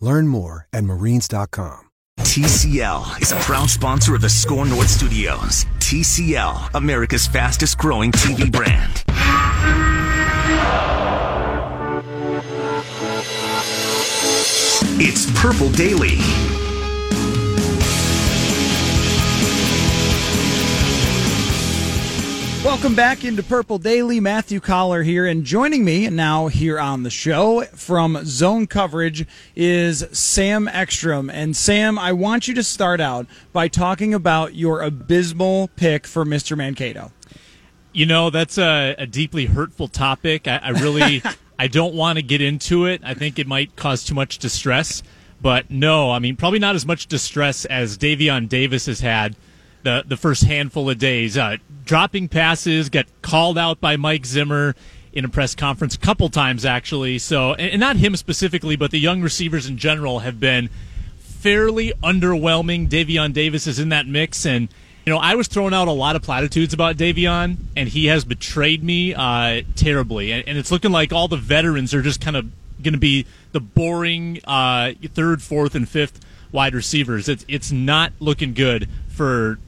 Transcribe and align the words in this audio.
Learn 0.00 0.28
more 0.28 0.66
at 0.72 0.84
marines.com. 0.84 1.86
TCL 2.20 3.22
is 3.22 3.32
a 3.32 3.36
proud 3.36 3.70
sponsor 3.70 4.14
of 4.14 4.20
the 4.20 4.28
Score 4.28 4.66
North 4.66 4.88
Studios. 4.88 5.64
TCL, 5.78 6.74
America's 6.74 7.26
fastest 7.26 7.78
growing 7.78 8.12
TV 8.12 8.50
brand. 8.50 9.04
It's 15.00 15.30
Purple 15.40 15.70
Daily. 15.70 16.18
Welcome 22.64 22.96
back 22.96 23.24
into 23.24 23.44
Purple 23.44 23.78
Daily. 23.78 24.18
Matthew 24.18 24.58
Coller 24.58 25.04
here, 25.04 25.26
and 25.26 25.44
joining 25.44 25.84
me 25.84 26.10
now 26.10 26.48
here 26.48 26.80
on 26.80 27.04
the 27.04 27.10
show 27.10 27.62
from 27.66 28.20
Zone 28.24 28.66
Coverage 28.66 29.26
is 29.54 30.04
Sam 30.10 30.66
Ekstrom. 30.66 31.30
And 31.30 31.56
Sam, 31.56 32.00
I 32.00 32.12
want 32.12 32.48
you 32.48 32.54
to 32.54 32.64
start 32.64 33.00
out 33.00 33.26
by 33.52 33.68
talking 33.68 34.12
about 34.12 34.56
your 34.56 34.82
abysmal 34.82 35.68
pick 35.76 36.04
for 36.04 36.24
Mr. 36.24 36.56
Mankato. 36.56 37.12
You 37.92 38.06
know, 38.06 38.28
that's 38.28 38.58
a, 38.58 38.96
a 38.98 39.06
deeply 39.06 39.46
hurtful 39.46 39.86
topic. 39.86 40.48
I, 40.48 40.56
I 40.56 40.70
really, 40.70 41.22
I 41.60 41.68
don't 41.68 41.94
want 41.94 42.16
to 42.16 42.22
get 42.22 42.40
into 42.40 42.86
it. 42.86 43.00
I 43.04 43.14
think 43.14 43.38
it 43.38 43.46
might 43.46 43.76
cause 43.76 44.02
too 44.02 44.14
much 44.14 44.38
distress. 44.38 45.04
But 45.40 45.70
no, 45.70 46.10
I 46.10 46.18
mean, 46.18 46.34
probably 46.34 46.58
not 46.58 46.74
as 46.74 46.84
much 46.84 47.06
distress 47.06 47.64
as 47.66 47.96
Davion 47.96 48.48
Davis 48.48 48.86
has 48.86 48.98
had 48.98 49.36
the 49.82 50.04
the 50.06 50.16
first 50.16 50.44
handful 50.44 50.88
of 50.90 50.98
days. 50.98 51.36
Uh, 51.36 51.56
dropping 51.84 52.28
passes, 52.28 52.88
got 52.88 53.06
called 53.22 53.58
out 53.58 53.80
by 53.80 53.96
Mike 53.96 54.26
Zimmer 54.26 54.74
in 55.12 55.24
a 55.24 55.28
press 55.28 55.54
conference 55.54 55.94
a 55.94 55.98
couple 55.98 56.28
times 56.28 56.64
actually. 56.64 57.18
So, 57.18 57.54
and 57.54 57.80
not 57.80 57.96
him 57.96 58.14
specifically, 58.16 58.76
but 58.76 58.90
the 58.90 58.98
young 58.98 59.22
receivers 59.22 59.66
in 59.66 59.78
general 59.78 60.20
have 60.20 60.38
been 60.38 60.68
fairly 61.18 61.92
underwhelming. 62.02 62.88
Davion 62.88 63.32
Davis 63.32 63.66
is 63.66 63.78
in 63.78 63.88
that 63.90 64.06
mix, 64.06 64.44
and 64.44 64.68
you 65.04 65.12
know 65.12 65.18
I 65.18 65.34
was 65.34 65.48
throwing 65.48 65.74
out 65.74 65.88
a 65.88 65.92
lot 65.92 66.16
of 66.16 66.22
platitudes 66.22 66.74
about 66.74 66.96
Davion, 66.96 67.56
and 67.76 67.88
he 67.88 68.06
has 68.06 68.24
betrayed 68.24 68.82
me 68.82 69.14
uh, 69.14 69.62
terribly. 69.76 70.32
And, 70.32 70.46
and, 70.48 70.58
it's 70.58 70.70
looking 70.70 70.92
like 70.92 71.12
all 71.12 71.28
the 71.28 71.36
veterans 71.36 71.94
are 71.94 72.02
just 72.02 72.20
kind 72.20 72.36
of 72.36 72.50
going 72.82 72.94
to 72.94 72.98
be 72.98 73.26
the 73.52 73.60
boring 73.60 74.40
uh, 74.44 74.92
third, 75.14 75.42
fourth, 75.42 75.74
and 75.74 75.88
fifth 75.88 76.20
wide 76.52 76.74
receivers. 76.74 77.28
It's 77.28 77.44
it's 77.48 77.72
not 77.72 78.12
looking 78.20 78.54
good 78.54 78.88
for 79.08 79.58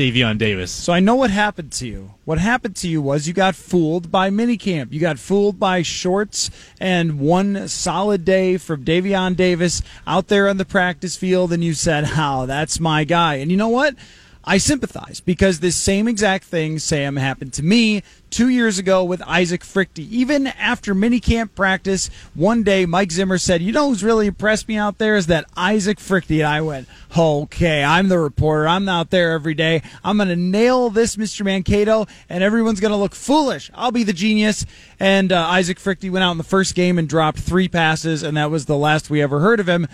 Davion 0.00 0.38
Davis. 0.38 0.70
So 0.70 0.94
I 0.94 1.00
know 1.00 1.14
what 1.14 1.30
happened 1.30 1.72
to 1.72 1.86
you. 1.86 2.14
What 2.24 2.38
happened 2.38 2.74
to 2.76 2.88
you 2.88 3.02
was 3.02 3.28
you 3.28 3.34
got 3.34 3.54
fooled 3.54 4.10
by 4.10 4.30
minicamp. 4.30 4.94
You 4.94 4.98
got 4.98 5.18
fooled 5.18 5.60
by 5.60 5.82
shorts 5.82 6.50
and 6.80 7.20
one 7.20 7.68
solid 7.68 8.24
day 8.24 8.56
from 8.56 8.82
Davion 8.82 9.36
Davis 9.36 9.82
out 10.06 10.28
there 10.28 10.48
on 10.48 10.56
the 10.56 10.64
practice 10.64 11.16
field, 11.16 11.52
and 11.52 11.62
you 11.62 11.74
said, 11.74 12.04
"How? 12.04 12.44
Oh, 12.44 12.46
that's 12.46 12.80
my 12.80 13.04
guy." 13.04 13.34
And 13.34 13.50
you 13.50 13.58
know 13.58 13.68
what? 13.68 13.94
I 14.42 14.56
sympathize 14.56 15.20
because 15.20 15.60
this 15.60 15.76
same 15.76 16.08
exact 16.08 16.44
thing, 16.44 16.78
Sam, 16.78 17.16
happened 17.16 17.52
to 17.54 17.62
me 17.62 18.02
two 18.30 18.48
years 18.48 18.78
ago 18.78 19.04
with 19.04 19.20
Isaac 19.22 19.62
Fruechte. 19.62 19.98
Even 19.98 20.46
after 20.46 20.94
minicamp 20.94 21.54
practice, 21.54 22.08
one 22.34 22.62
day 22.62 22.86
Mike 22.86 23.12
Zimmer 23.12 23.36
said, 23.36 23.60
You 23.60 23.72
know 23.72 23.88
who's 23.88 24.02
really 24.02 24.26
impressed 24.26 24.66
me 24.66 24.76
out 24.76 24.96
there 24.96 25.16
is 25.16 25.26
that 25.26 25.44
Isaac 25.56 25.98
Fruechte. 25.98 26.38
And 26.38 26.46
I 26.46 26.62
went, 26.62 26.88
Okay, 27.16 27.84
I'm 27.84 28.08
the 28.08 28.18
reporter. 28.18 28.66
I'm 28.66 28.88
out 28.88 29.10
there 29.10 29.32
every 29.32 29.54
day. 29.54 29.82
I'm 30.02 30.16
going 30.16 30.30
to 30.30 30.36
nail 30.36 30.88
this 30.88 31.16
Mr. 31.16 31.44
Mankato, 31.44 32.06
and 32.30 32.42
everyone's 32.42 32.80
going 32.80 32.92
to 32.92 32.96
look 32.96 33.14
foolish. 33.14 33.70
I'll 33.74 33.92
be 33.92 34.04
the 34.04 34.12
genius. 34.14 34.64
And 34.98 35.32
uh, 35.32 35.38
Isaac 35.48 35.78
Fruechte 35.78 36.10
went 36.10 36.24
out 36.24 36.32
in 36.32 36.38
the 36.38 36.44
first 36.44 36.74
game 36.74 36.98
and 36.98 37.08
dropped 37.08 37.38
three 37.38 37.68
passes, 37.68 38.22
and 38.22 38.38
that 38.38 38.50
was 38.50 38.64
the 38.64 38.76
last 38.76 39.10
we 39.10 39.20
ever 39.20 39.40
heard 39.40 39.60
of 39.60 39.68
him. 39.68 39.86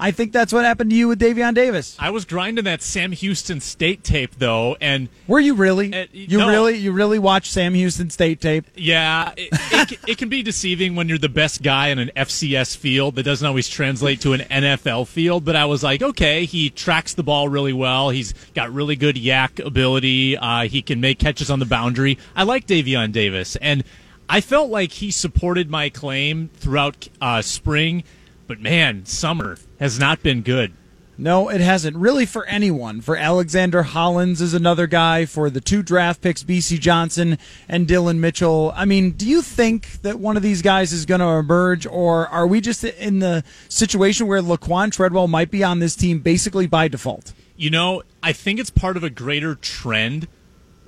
I 0.00 0.12
think 0.12 0.32
that's 0.32 0.52
what 0.52 0.64
happened 0.64 0.90
to 0.90 0.96
you 0.96 1.08
with 1.08 1.18
Davion 1.18 1.54
Davis. 1.54 1.96
I 1.98 2.10
was 2.10 2.24
grinding 2.24 2.64
that 2.64 2.82
Sam 2.82 3.10
Houston 3.10 3.60
State 3.60 4.04
tape 4.04 4.36
though, 4.36 4.76
and 4.80 5.08
were 5.26 5.40
you 5.40 5.54
really? 5.54 5.92
Uh, 5.92 6.06
you 6.12 6.38
no, 6.38 6.48
really, 6.48 6.76
you 6.76 6.92
really 6.92 7.18
watched 7.18 7.50
Sam 7.50 7.74
Houston 7.74 8.08
State 8.08 8.40
tape? 8.40 8.66
Yeah, 8.76 9.32
it, 9.36 9.48
it, 9.52 9.98
it, 10.06 10.18
can 10.18 10.28
be 10.28 10.44
deceiving 10.44 10.94
when 10.94 11.08
you're 11.08 11.18
the 11.18 11.28
best 11.28 11.64
guy 11.64 11.88
in 11.88 11.98
an 11.98 12.12
FCS 12.14 12.76
field 12.76 13.16
that 13.16 13.24
doesn't 13.24 13.46
always 13.46 13.68
translate 13.68 14.20
to 14.20 14.34
an 14.34 14.40
NFL 14.40 15.08
field. 15.08 15.44
But 15.44 15.56
I 15.56 15.64
was 15.64 15.82
like, 15.82 16.00
okay, 16.00 16.44
he 16.44 16.70
tracks 16.70 17.14
the 17.14 17.24
ball 17.24 17.48
really 17.48 17.72
well. 17.72 18.10
He's 18.10 18.34
got 18.54 18.72
really 18.72 18.94
good 18.94 19.16
YAC 19.16 19.64
ability. 19.64 20.36
Uh, 20.36 20.68
he 20.68 20.80
can 20.80 21.00
make 21.00 21.18
catches 21.18 21.50
on 21.50 21.58
the 21.58 21.66
boundary. 21.66 22.18
I 22.36 22.44
like 22.44 22.68
Davion 22.68 23.10
Davis, 23.10 23.56
and 23.56 23.82
I 24.28 24.42
felt 24.42 24.70
like 24.70 24.92
he 24.92 25.10
supported 25.10 25.68
my 25.70 25.88
claim 25.88 26.50
throughout 26.54 27.08
uh, 27.20 27.42
spring 27.42 28.04
but 28.48 28.60
man, 28.60 29.04
summer 29.04 29.58
has 29.78 29.98
not 29.98 30.22
been 30.22 30.42
good. 30.42 30.72
No, 31.20 31.48
it 31.48 31.60
hasn't. 31.60 31.96
Really, 31.96 32.26
for 32.26 32.46
anyone. 32.46 33.00
For 33.00 33.16
Alexander 33.16 33.82
Hollins 33.82 34.40
is 34.40 34.54
another 34.54 34.86
guy. 34.86 35.26
For 35.26 35.50
the 35.50 35.60
two 35.60 35.82
draft 35.82 36.20
picks, 36.20 36.44
Bisi 36.44 36.78
Johnson 36.78 37.38
and 37.68 37.88
Dylan 37.88 38.18
Mitchell. 38.18 38.72
I 38.76 38.84
mean, 38.84 39.10
do 39.10 39.28
you 39.28 39.42
think 39.42 40.00
that 40.02 40.20
one 40.20 40.36
of 40.36 40.44
these 40.44 40.62
guys 40.62 40.92
is 40.92 41.06
going 41.06 41.20
to 41.20 41.26
emerge, 41.26 41.86
or 41.86 42.28
are 42.28 42.46
we 42.46 42.60
just 42.60 42.84
in 42.84 43.18
the 43.18 43.42
situation 43.68 44.28
where 44.28 44.40
Laquan 44.40 44.92
Treadwell 44.92 45.26
might 45.26 45.50
be 45.50 45.64
on 45.64 45.80
this 45.80 45.96
team 45.96 46.20
basically 46.20 46.68
by 46.68 46.86
default? 46.86 47.32
You 47.56 47.70
know, 47.70 48.04
I 48.22 48.32
think 48.32 48.60
it's 48.60 48.70
part 48.70 48.96
of 48.96 49.02
a 49.02 49.10
greater 49.10 49.56
trend 49.56 50.28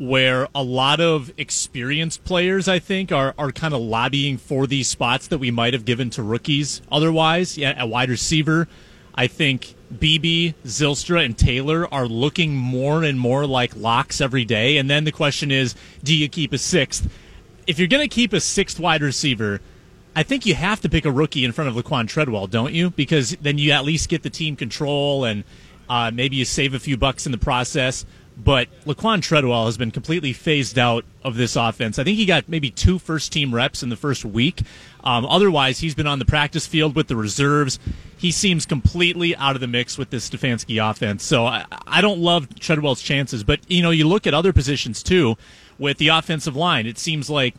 where 0.00 0.48
a 0.54 0.62
lot 0.62 0.98
of 0.98 1.30
experienced 1.36 2.24
players, 2.24 2.66
I 2.66 2.78
think, 2.78 3.12
are, 3.12 3.34
are 3.36 3.52
kind 3.52 3.74
of 3.74 3.82
lobbying 3.82 4.38
for 4.38 4.66
these 4.66 4.88
spots 4.88 5.26
that 5.26 5.36
we 5.36 5.50
might 5.50 5.74
have 5.74 5.84
given 5.84 6.08
to 6.10 6.22
rookies 6.22 6.80
otherwise. 6.90 7.58
Yeah, 7.58 7.72
at 7.72 7.86
wide 7.86 8.08
receiver, 8.08 8.66
I 9.14 9.26
think 9.26 9.74
Beebe, 9.98 10.54
Zylstra, 10.64 11.22
and 11.22 11.36
Taylor 11.36 11.86
are 11.92 12.06
looking 12.06 12.56
more 12.56 13.04
and 13.04 13.20
more 13.20 13.46
like 13.46 13.76
locks 13.76 14.22
every 14.22 14.46
day. 14.46 14.78
And 14.78 14.88
then 14.88 15.04
the 15.04 15.12
question 15.12 15.50
is, 15.50 15.74
do 16.02 16.16
you 16.16 16.30
keep 16.30 16.54
a 16.54 16.58
sixth? 16.58 17.12
If 17.66 17.78
you're 17.78 17.86
going 17.86 18.08
to 18.08 18.14
keep 18.14 18.32
a 18.32 18.40
sixth 18.40 18.80
wide 18.80 19.02
receiver, 19.02 19.60
I 20.16 20.22
think 20.22 20.46
you 20.46 20.54
have 20.54 20.80
to 20.80 20.88
pick 20.88 21.04
a 21.04 21.12
rookie 21.12 21.44
in 21.44 21.52
front 21.52 21.68
of 21.68 21.84
Laquan 21.84 22.08
Treadwell, 22.08 22.46
don't 22.46 22.72
you? 22.72 22.88
Because 22.88 23.36
then 23.42 23.58
you 23.58 23.72
at 23.72 23.84
least 23.84 24.08
get 24.08 24.22
the 24.22 24.30
team 24.30 24.56
control 24.56 25.26
and 25.26 25.44
uh, 25.90 26.10
maybe 26.10 26.36
you 26.36 26.46
save 26.46 26.72
a 26.72 26.78
few 26.78 26.96
bucks 26.96 27.26
in 27.26 27.32
the 27.32 27.38
process 27.38 28.06
but 28.44 28.68
Laquan 28.84 29.22
Treadwell 29.22 29.66
has 29.66 29.76
been 29.76 29.90
completely 29.90 30.32
phased 30.32 30.78
out 30.78 31.04
of 31.22 31.36
this 31.36 31.56
offense. 31.56 31.98
I 31.98 32.04
think 32.04 32.16
he 32.16 32.24
got 32.24 32.48
maybe 32.48 32.70
two 32.70 32.98
first 32.98 33.32
team 33.32 33.54
reps 33.54 33.82
in 33.82 33.88
the 33.88 33.96
first 33.96 34.24
week. 34.24 34.62
Um, 35.04 35.24
otherwise, 35.26 35.80
he's 35.80 35.94
been 35.94 36.06
on 36.06 36.18
the 36.18 36.24
practice 36.24 36.66
field 36.66 36.94
with 36.94 37.08
the 37.08 37.16
reserves. 37.16 37.78
He 38.16 38.30
seems 38.30 38.66
completely 38.66 39.34
out 39.36 39.54
of 39.54 39.60
the 39.60 39.66
mix 39.66 39.96
with 39.98 40.10
this 40.10 40.28
Stefanski 40.28 40.90
offense. 40.90 41.24
So 41.24 41.46
I, 41.46 41.64
I 41.86 42.00
don't 42.00 42.20
love 42.20 42.54
Treadwell's 42.58 43.02
chances. 43.02 43.44
But, 43.44 43.60
you 43.68 43.82
know, 43.82 43.90
you 43.90 44.06
look 44.06 44.26
at 44.26 44.34
other 44.34 44.52
positions 44.52 45.02
too 45.02 45.36
with 45.78 45.98
the 45.98 46.08
offensive 46.08 46.56
line. 46.56 46.86
It 46.86 46.98
seems 46.98 47.30
like 47.30 47.54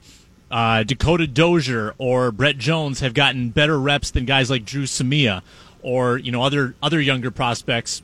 uh, 0.50 0.84
Dakota 0.84 1.28
Dozier 1.28 1.96
or 1.98 2.32
Brett 2.32 2.58
Jones 2.58 3.00
have 3.00 3.14
gotten 3.14 3.50
better 3.50 3.80
reps 3.80 4.12
than 4.12 4.26
guys 4.26 4.50
like 4.50 4.66
Dru 4.66 4.84
Samia 4.84 5.42
or, 5.82 6.18
you 6.18 6.32
know, 6.32 6.44
other, 6.44 6.76
other 6.84 7.02
younger 7.02 7.32
prospects 7.32 8.04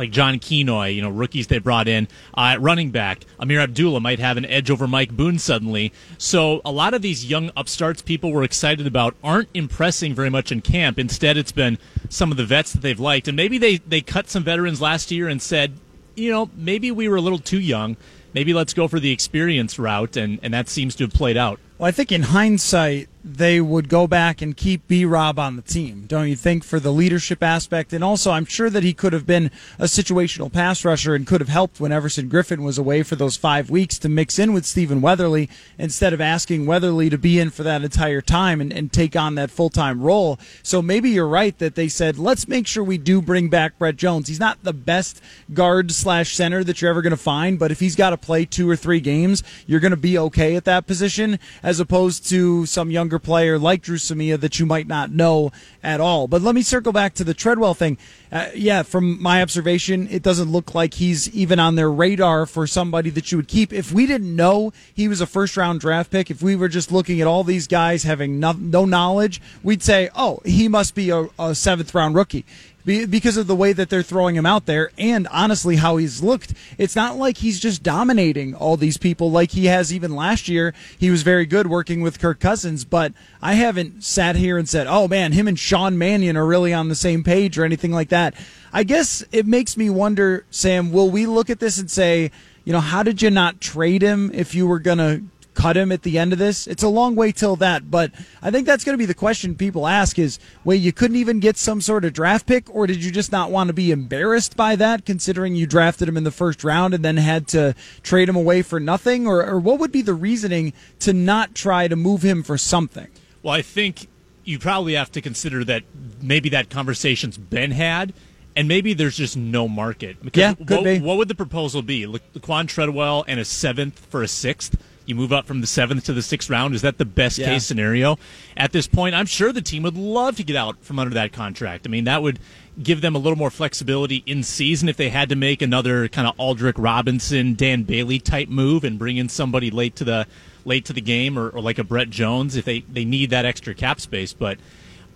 like 0.00 0.10
John 0.10 0.38
Kenoy, 0.38 0.94
you 0.94 1.02
know, 1.02 1.10
rookies 1.10 1.48
they 1.48 1.58
brought 1.58 1.86
in 1.86 2.08
uh, 2.34 2.54
at 2.54 2.60
running 2.62 2.90
back. 2.90 3.26
Ameer 3.38 3.60
Abdullah 3.60 4.00
might 4.00 4.18
have 4.18 4.38
an 4.38 4.46
edge 4.46 4.70
over 4.70 4.88
Mike 4.88 5.10
Boone 5.10 5.38
suddenly. 5.38 5.92
So 6.16 6.62
a 6.64 6.72
lot 6.72 6.94
of 6.94 7.02
these 7.02 7.26
young 7.26 7.50
upstarts 7.54 8.00
people 8.00 8.32
were 8.32 8.42
excited 8.42 8.86
about 8.86 9.14
aren't 9.22 9.50
impressing 9.52 10.14
very 10.14 10.30
much 10.30 10.50
in 10.50 10.62
camp. 10.62 10.98
Instead, 10.98 11.36
it's 11.36 11.52
been 11.52 11.76
some 12.08 12.30
of 12.30 12.38
the 12.38 12.46
vets 12.46 12.72
that 12.72 12.80
they've 12.80 12.98
liked, 12.98 13.28
and 13.28 13.36
maybe 13.36 13.58
they 13.58 13.76
they 13.76 14.00
cut 14.00 14.30
some 14.30 14.42
veterans 14.42 14.80
last 14.80 15.10
year 15.10 15.28
and 15.28 15.42
said, 15.42 15.74
you 16.16 16.30
know, 16.30 16.48
maybe 16.56 16.90
we 16.90 17.06
were 17.06 17.16
a 17.16 17.20
little 17.20 17.38
too 17.38 17.60
young. 17.60 17.98
Maybe 18.32 18.54
let's 18.54 18.72
go 18.72 18.88
for 18.88 19.00
the 19.00 19.12
experience 19.12 19.78
route, 19.78 20.16
and, 20.16 20.40
and 20.42 20.54
that 20.54 20.70
seems 20.70 20.96
to 20.96 21.04
have 21.04 21.12
played 21.12 21.36
out. 21.36 21.60
Well, 21.76 21.88
I 21.88 21.90
think 21.90 22.10
in 22.10 22.22
hindsight, 22.22 23.09
they 23.24 23.60
would 23.60 23.88
go 23.88 24.06
back 24.06 24.40
and 24.40 24.56
keep 24.56 24.88
B 24.88 25.04
Rob 25.04 25.38
on 25.38 25.56
the 25.56 25.62
team, 25.62 26.04
don't 26.06 26.28
you 26.28 26.36
think, 26.36 26.64
for 26.64 26.80
the 26.80 26.92
leadership 26.92 27.42
aspect? 27.42 27.92
And 27.92 28.02
also, 28.02 28.30
I'm 28.30 28.46
sure 28.46 28.70
that 28.70 28.82
he 28.82 28.94
could 28.94 29.12
have 29.12 29.26
been 29.26 29.50
a 29.78 29.84
situational 29.84 30.52
pass 30.52 30.84
rusher 30.84 31.14
and 31.14 31.26
could 31.26 31.40
have 31.40 31.48
helped 31.48 31.80
when 31.80 31.92
Everson 31.92 32.30
Griffen 32.30 32.62
was 32.64 32.78
away 32.78 33.02
for 33.02 33.16
those 33.16 33.36
five 33.36 33.68
weeks 33.68 33.98
to 33.98 34.08
mix 34.08 34.38
in 34.38 34.52
with 34.52 34.64
Stephen 34.64 35.00
Weatherly 35.00 35.50
instead 35.78 36.12
of 36.12 36.20
asking 36.20 36.66
Weatherly 36.66 37.10
to 37.10 37.18
be 37.18 37.38
in 37.38 37.50
for 37.50 37.62
that 37.62 37.82
entire 37.82 38.22
time 38.22 38.60
and, 38.60 38.72
and 38.72 38.92
take 38.92 39.14
on 39.14 39.34
that 39.34 39.50
full 39.50 39.70
time 39.70 40.00
role. 40.00 40.38
So 40.62 40.80
maybe 40.80 41.10
you're 41.10 41.28
right 41.28 41.56
that 41.58 41.74
they 41.74 41.88
said, 41.88 42.18
let's 42.18 42.48
make 42.48 42.66
sure 42.66 42.82
we 42.82 42.98
do 42.98 43.20
bring 43.20 43.48
back 43.48 43.78
Brett 43.78 43.96
Jones. 43.96 44.28
He's 44.28 44.40
not 44.40 44.62
the 44.62 44.72
best 44.72 45.22
guard 45.52 45.92
slash 45.92 46.34
center 46.34 46.64
that 46.64 46.80
you're 46.80 46.90
ever 46.90 47.02
going 47.02 47.10
to 47.10 47.16
find, 47.16 47.58
but 47.58 47.70
if 47.70 47.80
he's 47.80 47.96
got 47.96 48.10
to 48.10 48.16
play 48.16 48.46
two 48.46 48.68
or 48.68 48.76
three 48.76 49.00
games, 49.00 49.42
you're 49.66 49.80
going 49.80 49.90
to 49.90 49.96
be 49.96 50.16
okay 50.16 50.56
at 50.56 50.64
that 50.64 50.86
position 50.86 51.38
as 51.62 51.80
opposed 51.80 52.28
to 52.30 52.64
some 52.66 52.90
younger 53.10 53.18
player 53.18 53.58
like 53.58 53.82
Dru 53.82 53.96
Samia 53.96 54.38
that 54.38 54.60
you 54.60 54.66
might 54.66 54.86
not 54.86 55.10
know 55.10 55.50
at 55.82 56.00
all. 56.00 56.28
But 56.28 56.42
let 56.42 56.54
me 56.54 56.62
circle 56.62 56.92
back 56.92 57.12
to 57.14 57.24
the 57.24 57.34
Treadwell 57.34 57.74
thing. 57.74 57.98
Uh, 58.30 58.50
yeah, 58.54 58.84
from 58.84 59.20
my 59.20 59.42
observation, 59.42 60.06
it 60.12 60.22
doesn't 60.22 60.52
look 60.52 60.76
like 60.76 60.94
he's 60.94 61.28
even 61.34 61.58
on 61.58 61.74
their 61.74 61.90
radar 61.90 62.46
for 62.46 62.68
somebody 62.68 63.10
that 63.10 63.32
you 63.32 63.38
would 63.38 63.48
keep. 63.48 63.72
If 63.72 63.90
we 63.90 64.06
didn't 64.06 64.36
know 64.36 64.72
he 64.94 65.08
was 65.08 65.20
a 65.20 65.26
first 65.26 65.56
round 65.56 65.80
draft 65.80 66.12
pick, 66.12 66.30
if 66.30 66.40
we 66.40 66.54
were 66.54 66.68
just 66.68 66.92
looking 66.92 67.20
at 67.20 67.26
all 67.26 67.42
these 67.42 67.66
guys 67.66 68.04
having 68.04 68.38
no, 68.38 68.52
no 68.52 68.84
knowledge, 68.84 69.42
we'd 69.64 69.82
say, 69.82 70.08
oh, 70.14 70.38
he 70.44 70.68
must 70.68 70.94
be 70.94 71.10
a, 71.10 71.26
a 71.36 71.56
seventh 71.56 71.92
round 71.92 72.14
rookie 72.14 72.44
because 72.84 73.36
of 73.36 73.46
the 73.46 73.56
way 73.56 73.72
that 73.72 73.90
they're 73.90 74.02
throwing 74.02 74.36
him 74.36 74.46
out 74.46 74.66
there 74.66 74.90
and 74.98 75.28
honestly 75.28 75.76
how 75.76 75.96
he's 75.96 76.22
looked. 76.22 76.54
It's 76.78 76.96
not 76.96 77.16
like 77.16 77.38
he's 77.38 77.60
just 77.60 77.82
dominating 77.82 78.54
all 78.54 78.76
these 78.76 78.96
people 78.96 79.30
like 79.30 79.50
he 79.50 79.66
has 79.66 79.92
even 79.92 80.14
last 80.14 80.48
year. 80.48 80.74
He 80.98 81.10
was 81.10 81.22
very 81.22 81.46
good 81.46 81.66
working 81.66 82.00
with 82.00 82.18
Kirk 82.18 82.40
Cousins, 82.40 82.84
but 82.84 83.12
I 83.42 83.54
haven't 83.54 84.04
sat 84.04 84.36
here 84.36 84.58
and 84.58 84.68
said, 84.68 84.86
oh 84.86 85.08
man, 85.08 85.32
him 85.32 85.48
and 85.48 85.58
Sean 85.58 85.98
Mannion 85.98 86.36
are 86.36 86.46
really 86.46 86.72
on 86.72 86.88
the 86.88 86.94
same 86.94 87.22
page 87.22 87.58
or 87.58 87.64
anything 87.64 87.92
like 87.92 88.08
that. 88.08 88.34
I 88.72 88.84
guess 88.84 89.24
it 89.32 89.46
makes 89.46 89.76
me 89.76 89.90
wonder, 89.90 90.44
Sam, 90.50 90.92
will 90.92 91.10
we 91.10 91.26
look 91.26 91.50
at 91.50 91.60
this 91.60 91.78
and 91.78 91.90
say, 91.90 92.30
you 92.64 92.72
know, 92.72 92.80
how 92.80 93.02
did 93.02 93.20
you 93.20 93.30
not 93.30 93.60
trade 93.60 94.02
him 94.02 94.30
if 94.32 94.54
you 94.54 94.66
were 94.66 94.78
going 94.78 94.98
to 94.98 95.22
cut 95.60 95.76
him 95.76 95.92
at 95.92 96.02
the 96.02 96.18
end 96.18 96.32
of 96.32 96.38
this? 96.38 96.66
It's 96.66 96.82
a 96.82 96.88
long 96.88 97.14
way 97.14 97.32
till 97.32 97.56
that, 97.56 97.90
but 97.90 98.12
I 98.42 98.50
think 98.50 98.66
that's 98.66 98.84
going 98.84 98.94
to 98.94 98.98
be 98.98 99.06
the 99.06 99.14
question 99.14 99.54
people 99.54 99.86
ask 99.86 100.18
is, 100.18 100.38
wait, 100.64 100.80
you 100.80 100.92
couldn't 100.92 101.16
even 101.16 101.38
get 101.40 101.56
some 101.56 101.80
sort 101.80 102.04
of 102.04 102.12
draft 102.12 102.46
pick, 102.46 102.74
or 102.74 102.86
did 102.86 103.04
you 103.04 103.10
just 103.10 103.30
not 103.30 103.50
want 103.50 103.68
to 103.68 103.74
be 103.74 103.90
embarrassed 103.90 104.56
by 104.56 104.76
that, 104.76 105.04
considering 105.04 105.54
you 105.54 105.66
drafted 105.66 106.08
him 106.08 106.16
in 106.16 106.24
the 106.24 106.30
first 106.30 106.64
round 106.64 106.94
and 106.94 107.04
then 107.04 107.18
had 107.18 107.46
to 107.48 107.74
trade 108.02 108.28
him 108.28 108.36
away 108.36 108.62
for 108.62 108.80
nothing? 108.80 109.26
Or, 109.26 109.44
or 109.44 109.60
what 109.60 109.78
would 109.78 109.92
be 109.92 110.02
the 110.02 110.14
reasoning 110.14 110.72
to 111.00 111.12
not 111.12 111.54
try 111.54 111.88
to 111.88 111.96
move 111.96 112.22
him 112.22 112.42
for 112.42 112.56
something? 112.56 113.08
Well, 113.42 113.54
I 113.54 113.62
think 113.62 114.08
you 114.44 114.58
probably 114.58 114.94
have 114.94 115.12
to 115.12 115.20
consider 115.20 115.64
that 115.64 115.82
maybe 116.22 116.48
that 116.50 116.70
conversation's 116.70 117.36
been 117.36 117.70
had 117.72 118.14
and 118.56 118.66
maybe 118.66 118.94
there's 118.94 119.16
just 119.16 119.36
no 119.36 119.68
market. 119.68 120.22
Because 120.22 120.40
yeah, 120.40 120.54
could 120.54 120.70
what, 120.70 120.84
be. 120.84 120.98
What 120.98 121.16
would 121.18 121.28
the 121.28 121.34
proposal 121.34 121.82
be? 121.82 122.06
Laquan 122.06 122.66
Treadwell 122.66 123.24
and 123.28 123.38
a 123.38 123.44
seventh 123.44 123.98
for 124.06 124.22
a 124.22 124.28
sixth? 124.28 124.76
You 125.10 125.16
move 125.16 125.32
up 125.32 125.44
from 125.44 125.60
the 125.60 125.66
seventh 125.66 126.04
to 126.04 126.12
the 126.12 126.22
sixth 126.22 126.48
round. 126.48 126.74
Is 126.74 126.82
that 126.82 126.98
the 126.98 127.04
best 127.04 127.36
yeah. 127.36 127.46
case 127.46 127.66
scenario 127.66 128.18
at 128.56 128.72
this 128.72 128.86
point? 128.86 129.14
I'm 129.14 129.26
sure 129.26 129.52
the 129.52 129.60
team 129.60 129.82
would 129.82 129.96
love 129.96 130.36
to 130.36 130.44
get 130.44 130.56
out 130.56 130.82
from 130.82 130.98
under 130.98 131.14
that 131.14 131.32
contract. 131.32 131.86
I 131.86 131.90
mean, 131.90 132.04
that 132.04 132.22
would 132.22 132.38
give 132.80 133.00
them 133.00 133.14
a 133.14 133.18
little 133.18 133.36
more 133.36 133.50
flexibility 133.50 134.22
in 134.24 134.42
season 134.42 134.88
if 134.88 134.96
they 134.96 135.10
had 135.10 135.28
to 135.28 135.36
make 135.36 135.60
another 135.60 136.08
kind 136.08 136.26
of 136.26 136.36
Aldrick 136.36 136.74
Robinson, 136.76 137.54
Dan 137.54 137.82
Bailey 137.82 138.18
type 138.18 138.48
move 138.48 138.84
and 138.84 138.98
bring 138.98 139.16
in 139.16 139.28
somebody 139.28 139.70
late 139.70 139.96
to 139.96 140.04
the 140.04 140.26
late 140.64 140.84
to 140.84 140.92
the 140.92 141.00
game 141.00 141.38
or, 141.38 141.48
or 141.50 141.60
like 141.60 141.78
a 141.78 141.84
Brett 141.84 142.10
Jones 142.10 142.54
if 142.54 142.64
they, 142.64 142.80
they 142.80 143.04
need 143.04 143.30
that 143.30 143.44
extra 143.44 143.74
cap 143.74 144.00
space. 144.00 144.32
But 144.32 144.58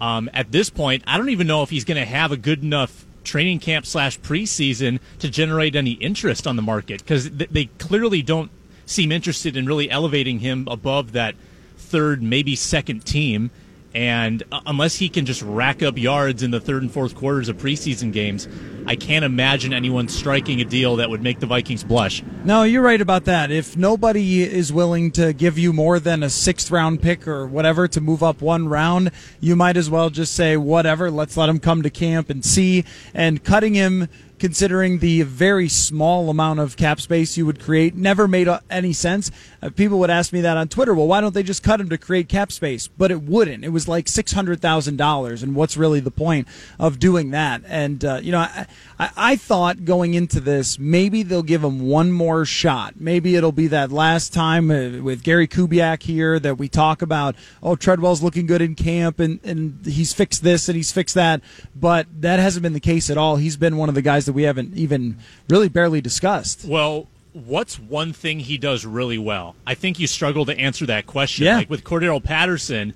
um, 0.00 0.28
at 0.34 0.50
this 0.52 0.70
point, 0.70 1.04
I 1.06 1.16
don't 1.16 1.30
even 1.30 1.46
know 1.46 1.62
if 1.62 1.70
he's 1.70 1.84
going 1.84 2.00
to 2.00 2.04
have 2.04 2.32
a 2.32 2.36
good 2.36 2.62
enough 2.62 3.06
training 3.22 3.58
camp 3.60 3.86
slash 3.86 4.18
preseason 4.20 5.00
to 5.18 5.30
generate 5.30 5.76
any 5.76 5.92
interest 5.92 6.46
on 6.46 6.56
the 6.56 6.62
market 6.62 7.00
because 7.00 7.30
th- 7.30 7.50
they 7.50 7.66
clearly 7.66 8.22
don't 8.22 8.50
seem 8.86 9.12
interested 9.12 9.56
in 9.56 9.66
really 9.66 9.90
elevating 9.90 10.40
him 10.40 10.66
above 10.70 11.12
that 11.12 11.34
third, 11.76 12.22
maybe 12.22 12.56
second 12.56 13.04
team. 13.04 13.50
And 13.94 14.42
uh, 14.50 14.60
unless 14.66 14.96
he 14.96 15.08
can 15.08 15.24
just 15.24 15.40
rack 15.42 15.80
up 15.80 15.96
yards 15.96 16.42
in 16.42 16.50
the 16.50 16.58
third 16.58 16.82
and 16.82 16.90
fourth 16.90 17.14
quarters 17.14 17.48
of 17.48 17.56
preseason 17.58 18.12
games, 18.12 18.48
I 18.86 18.96
can't 18.96 19.24
imagine 19.24 19.72
anyone 19.72 20.08
striking 20.08 20.60
a 20.60 20.64
deal 20.64 20.96
that 20.96 21.10
would 21.10 21.22
make 21.22 21.38
the 21.38 21.46
Vikings 21.46 21.84
blush. 21.84 22.20
No, 22.44 22.64
you're 22.64 22.82
right 22.82 23.00
about 23.00 23.24
that. 23.26 23.52
If 23.52 23.76
nobody 23.76 24.42
is 24.42 24.72
willing 24.72 25.12
to 25.12 25.32
give 25.32 25.58
you 25.58 25.72
more 25.72 26.00
than 26.00 26.24
a 26.24 26.30
sixth 26.30 26.72
round 26.72 27.02
pick 27.02 27.28
or 27.28 27.46
whatever 27.46 27.86
to 27.86 28.00
move 28.00 28.22
up 28.24 28.42
one 28.42 28.68
round, 28.68 29.12
you 29.38 29.54
might 29.54 29.76
as 29.76 29.88
well 29.88 30.10
just 30.10 30.34
say, 30.34 30.56
whatever, 30.56 31.08
let's 31.08 31.36
let 31.36 31.48
him 31.48 31.60
come 31.60 31.82
to 31.82 31.90
camp 31.90 32.30
and 32.30 32.44
see. 32.44 32.84
And 33.14 33.44
cutting 33.44 33.74
him 33.74 34.08
considering 34.38 34.98
the 34.98 35.22
very 35.22 35.68
small 35.68 36.30
amount 36.30 36.60
of 36.60 36.76
cap 36.76 37.00
space 37.00 37.36
you 37.36 37.46
would 37.46 37.60
create 37.60 37.94
never 37.94 38.26
made 38.26 38.48
any 38.70 38.92
sense. 38.92 39.30
Uh, 39.62 39.70
people 39.70 39.98
would 39.98 40.10
ask 40.10 40.32
me 40.32 40.40
that 40.40 40.56
on 40.56 40.68
Twitter. 40.68 40.94
Well, 40.94 41.06
why 41.06 41.20
don't 41.20 41.34
they 41.34 41.42
just 41.42 41.62
cut 41.62 41.80
him 41.80 41.88
to 41.88 41.98
create 41.98 42.28
cap 42.28 42.52
space? 42.52 42.88
But 42.88 43.10
it 43.10 43.22
wouldn't. 43.22 43.64
It 43.64 43.70
was 43.70 43.88
like 43.88 44.08
six 44.08 44.32
hundred 44.32 44.60
thousand 44.60 44.96
dollars, 44.96 45.42
and 45.42 45.54
what's 45.54 45.76
really 45.76 46.00
the 46.00 46.10
point 46.10 46.48
of 46.78 46.98
doing 46.98 47.30
that? 47.30 47.62
And 47.66 48.04
uh, 48.04 48.20
you 48.22 48.32
know, 48.32 48.40
I, 48.40 48.66
I, 48.98 49.10
I 49.16 49.36
thought 49.36 49.84
going 49.84 50.14
into 50.14 50.40
this, 50.40 50.78
maybe 50.78 51.22
they'll 51.22 51.42
give 51.42 51.64
him 51.64 51.88
one 51.88 52.12
more 52.12 52.44
shot. 52.44 52.94
Maybe 53.00 53.36
it'll 53.36 53.52
be 53.52 53.68
that 53.68 53.90
last 53.90 54.32
time 54.32 54.70
uh, 54.70 55.02
with 55.02 55.22
Gary 55.22 55.48
Kubiak 55.48 56.02
here 56.02 56.38
that 56.38 56.58
we 56.58 56.68
talk 56.68 57.02
about. 57.02 57.34
Oh, 57.62 57.76
Treadwell's 57.76 58.22
looking 58.22 58.46
good 58.46 58.62
in 58.62 58.74
camp, 58.74 59.20
and 59.20 59.40
and 59.44 59.84
he's 59.86 60.12
fixed 60.12 60.42
this 60.42 60.68
and 60.68 60.76
he's 60.76 60.92
fixed 60.92 61.14
that. 61.14 61.40
But 61.74 62.06
that 62.20 62.38
hasn't 62.38 62.62
been 62.62 62.72
the 62.72 62.80
case 62.80 63.10
at 63.10 63.18
all. 63.18 63.36
He's 63.36 63.56
been 63.56 63.76
one 63.76 63.88
of 63.88 63.94
the 63.94 64.02
guys 64.02 64.23
that 64.26 64.32
we 64.32 64.44
haven't 64.44 64.76
even 64.76 65.18
really 65.48 65.68
barely 65.68 66.00
discussed. 66.00 66.64
Well, 66.64 67.08
what's 67.32 67.78
one 67.78 68.12
thing 68.12 68.40
he 68.40 68.58
does 68.58 68.86
really 68.86 69.18
well? 69.18 69.56
I 69.66 69.74
think 69.74 69.98
you 69.98 70.06
struggle 70.06 70.46
to 70.46 70.58
answer 70.58 70.86
that 70.86 71.06
question. 71.06 71.44
Yeah. 71.46 71.56
Like 71.56 71.70
with 71.70 71.84
Cordarrelle 71.84 72.22
Patterson, 72.22 72.94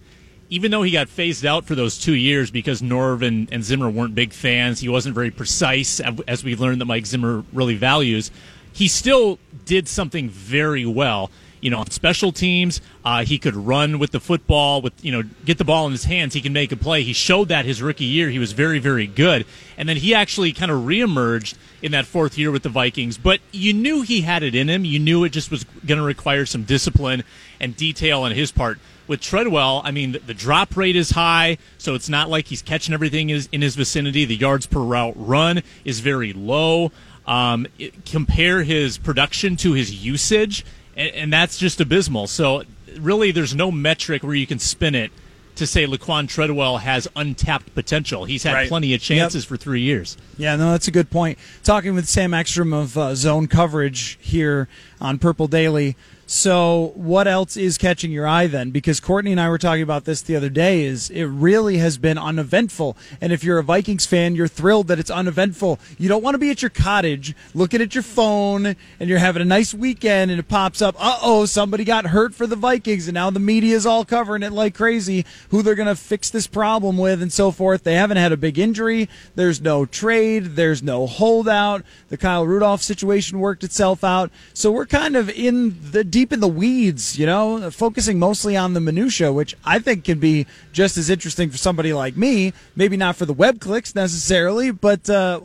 even 0.51 0.71
though 0.71 0.83
he 0.83 0.91
got 0.91 1.09
phased 1.09 1.45
out 1.45 1.65
for 1.65 1.75
those 1.75 1.99
two 1.99 2.15
years 2.15 2.51
because 2.51 2.81
Norv 2.81 3.27
and, 3.27 3.53
and 3.53 3.63
Zimmer 3.63 3.91
weren't 3.91 4.15
big 4.15 4.33
fans, 4.33 4.81
he 4.81 4.89
wasn't 4.89 5.15
very 5.15 5.31
precise, 5.31 6.01
as 6.27 6.45
we've 6.45 6.61
learned 6.61 6.81
that 6.81 6.87
Mike 6.87 7.07
Zimmer 7.07 7.45
really 7.53 7.75
values, 7.75 8.31
he 8.73 8.89
still 8.89 9.39
did 9.65 9.89
something 9.89 10.31
very 10.31 10.87
well 10.87 11.31
you 11.61 11.71
know, 11.71 11.79
on 11.79 11.91
special 11.91 12.33
teams. 12.33 12.81
Uh, 13.05 13.25
he 13.25 13.39
could 13.39 13.57
run 13.57 13.99
with 13.99 14.11
the 14.11 14.21
football, 14.21 14.83
with 14.83 14.93
you 15.05 15.13
know, 15.13 15.23
get 15.45 15.59
the 15.59 15.65
ball 15.65 15.87
in 15.87 15.93
his 15.93 16.05
hands. 16.05 16.35
He 16.35 16.41
can 16.41 16.53
make 16.53 16.73
a 16.73 16.77
play. 16.77 17.03
He 17.03 17.13
showed 17.13 17.49
that 17.49 17.65
his 17.65 17.83
rookie 17.83 18.05
year. 18.05 18.31
He 18.31 18.39
was 18.39 18.53
very, 18.53 18.79
very 18.79 19.07
good. 19.07 19.47
And 19.77 19.89
then 19.89 19.97
he 19.97 20.15
actually 20.15 20.53
kind 20.53 20.71
of 20.71 20.83
reemerged 20.83 21.57
in 21.83 21.93
that 21.93 22.07
fourth 22.07 22.37
year 22.37 22.51
with 22.51 22.63
the 22.63 22.69
Vikings. 22.69 23.19
But 23.19 23.41
you 23.53 23.73
knew 23.73 24.03
he 24.03 24.23
had 24.23 24.43
it 24.43 24.55
in 24.55 24.69
him. 24.69 24.85
You 24.85 24.99
knew 24.99 25.25
it 25.25 25.31
just 25.31 25.51
was 25.51 25.65
going 25.87 25.99
to 25.99 26.05
require 26.05 26.47
some 26.47 26.65
discipline 26.65 27.25
and 27.61 27.77
detail 27.77 28.23
on 28.23 28.33
his 28.33 28.53
part. 28.53 28.79
With 29.07 29.23
Treadwell, 29.23 29.81
I 29.85 29.91
mean, 29.91 30.13
the, 30.13 30.35
drop 30.35 30.77
rate 30.77 30.95
is 30.95 31.13
high, 31.13 31.57
so 31.79 31.95
it's 31.95 32.11
not 32.11 32.29
like 32.29 32.49
he's 32.49 32.61
catching 32.61 32.93
everything 32.93 33.31
in 33.31 33.41
in 33.53 33.63
his 33.63 33.75
vicinity. 33.75 34.27
The 34.27 34.37
yards 34.37 34.67
per 34.67 34.81
route 34.81 35.15
run 35.17 35.63
is 35.83 36.01
very 36.01 36.35
low. 36.35 36.93
Um, 37.27 37.67
compare 38.05 38.65
his 38.65 38.99
production 38.99 39.57
to 39.57 39.73
his 39.73 40.05
usage 40.05 40.63
and, 40.99 41.15
and 41.15 41.33
that's 41.33 41.57
just 41.57 41.81
abysmal. 41.81 42.27
So 42.27 42.65
really, 42.99 43.31
there's 43.31 43.55
no 43.55 43.71
metric 43.71 44.23
where 44.23 44.35
you 44.35 44.47
can 44.47 44.59
spin 44.59 44.95
it 44.95 45.11
to 45.59 45.67
say 45.67 45.87
Laquan 45.87 46.29
Treadwell 46.29 46.79
has 46.79 47.09
untapped 47.17 47.75
potential. 47.75 48.25
He's 48.25 48.45
had 48.45 48.53
right. 48.53 48.69
plenty 48.69 48.95
of 48.95 49.01
chances 49.01 49.45
yep. 49.45 49.49
for 49.49 49.57
three 49.57 49.81
years. 49.81 50.17
Yeah, 50.37 50.55
no, 50.57 50.71
that's 50.71 50.87
a 50.87 50.93
good 50.93 51.11
point. 51.11 51.39
Talking 51.65 51.95
with 51.95 52.09
Sam 52.09 52.33
Ekstrom 52.33 52.73
of 52.73 52.97
uh, 52.97 53.15
Zone 53.15 53.49
Coverage 53.49 54.19
here 54.21 54.69
on 55.01 55.19
Purple 55.19 55.49
Daily. 55.49 55.97
So, 56.31 56.93
what 56.95 57.27
else 57.27 57.57
is 57.57 57.79
catching 57.79 58.11
your 58.11 58.27
eye 58.27 58.49
then? 58.49 58.71
Because 58.71 59.01
Courtney 59.01 59.33
and 59.33 59.41
I 59.41 59.49
were 59.49 59.57
talking 59.57 59.83
about 59.83 60.05
this 60.05 60.21
the 60.21 60.37
other 60.37 60.51
day. 60.51 60.85
Is 60.85 61.09
it 61.09 61.25
really 61.25 61.79
has 61.79 61.97
been 61.97 62.19
uneventful? 62.19 62.99
And 63.19 63.33
if 63.33 63.43
you're 63.43 63.59
a 63.59 63.65
Vikings 63.65 64.05
fan, 64.05 64.35
you're 64.35 64.47
thrilled 64.47 64.89
that 64.89 64.99
it's 64.99 65.11
uneventful. 65.11 65.81
You 65.97 66.11
don't 66.11 66.23
want 66.23 66.35
to 66.35 66.39
be 66.39 66.51
at 66.51 66.61
your 66.61 66.69
cottage 66.69 67.35
looking 67.55 67.81
at 67.81 67.95
your 67.95 68.03
phone 68.03 68.77
and 69.01 69.09
you're 69.09 69.19
having 69.19 69.41
a 69.41 69.47
nice 69.47 69.73
weekend 69.73 70.31
and 70.31 70.39
it 70.39 70.49
pops 70.49 70.83
up. 70.83 70.97
Uh 70.99 71.19
oh, 71.23 71.47
somebody 71.47 71.83
got 71.83 72.09
hurt 72.09 72.35
for 72.35 72.47
the 72.47 72.57
Vikings, 72.57 73.09
and 73.09 73.15
now 73.15 73.31
the 73.31 73.41
media 73.41 73.75
is 73.75 73.87
all 73.87 74.05
covering 74.05 74.43
it 74.43 74.53
like 74.53 74.75
crazy. 74.75 75.25
Who 75.49 75.63
they're 75.63 75.75
going 75.75 75.89
to 75.89 75.97
fix 75.97 76.29
this 76.29 76.47
problem 76.47 76.99
with 76.99 77.23
and 77.23 77.33
so 77.33 77.51
forth. 77.51 77.85
They 77.85 77.95
haven't 77.95 78.19
had 78.19 78.33
a 78.33 78.37
big 78.37 78.59
injury. 78.59 79.09
There's 79.35 79.63
no 79.63 79.87
trade. 79.87 80.57
There's 80.57 80.83
no 80.83 81.07
holdout. 81.07 81.85
The 82.11 82.19
Kyle 82.19 82.47
Rudolph 82.47 82.83
situation 82.83 83.41
worked 83.41 83.65
itself 83.65 84.05
out. 84.05 84.31
So 84.53 84.71
we're 84.71 84.85
kind 84.85 85.17
of 85.17 85.31
in 85.31 85.75
the 85.91 86.05
deep 86.19 86.33
in 86.33 86.41
the 86.41 86.49
weeds, 86.49 87.17
you 87.17 87.25
know, 87.25 87.71
focusing 87.71 88.19
mostly 88.19 88.57
on 88.57 88.75
the 88.75 88.81
minutia, 88.81 89.33
which 89.33 89.55
I 89.65 89.79
think 89.79 90.03
can 90.03 90.19
be 90.19 90.49
just 90.73 90.99
as 90.99 91.11
interesting 91.11 91.49
for 91.49 91.59
somebody 91.59 91.93
like 91.93 92.17
me. 92.17 92.53
Maybe 92.75 92.97
not 92.97 93.15
for 93.15 93.25
the 93.25 93.33
web 93.33 93.61
clicks 93.61 93.95
necessarily, 93.95 94.73
but 94.73 95.09
uh, 95.09 95.41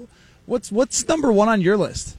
what's 0.48 0.72
what's 0.72 1.08
number 1.08 1.32
one 1.32 1.48
on 1.48 1.62
your 1.62 1.78
list? 1.78 2.18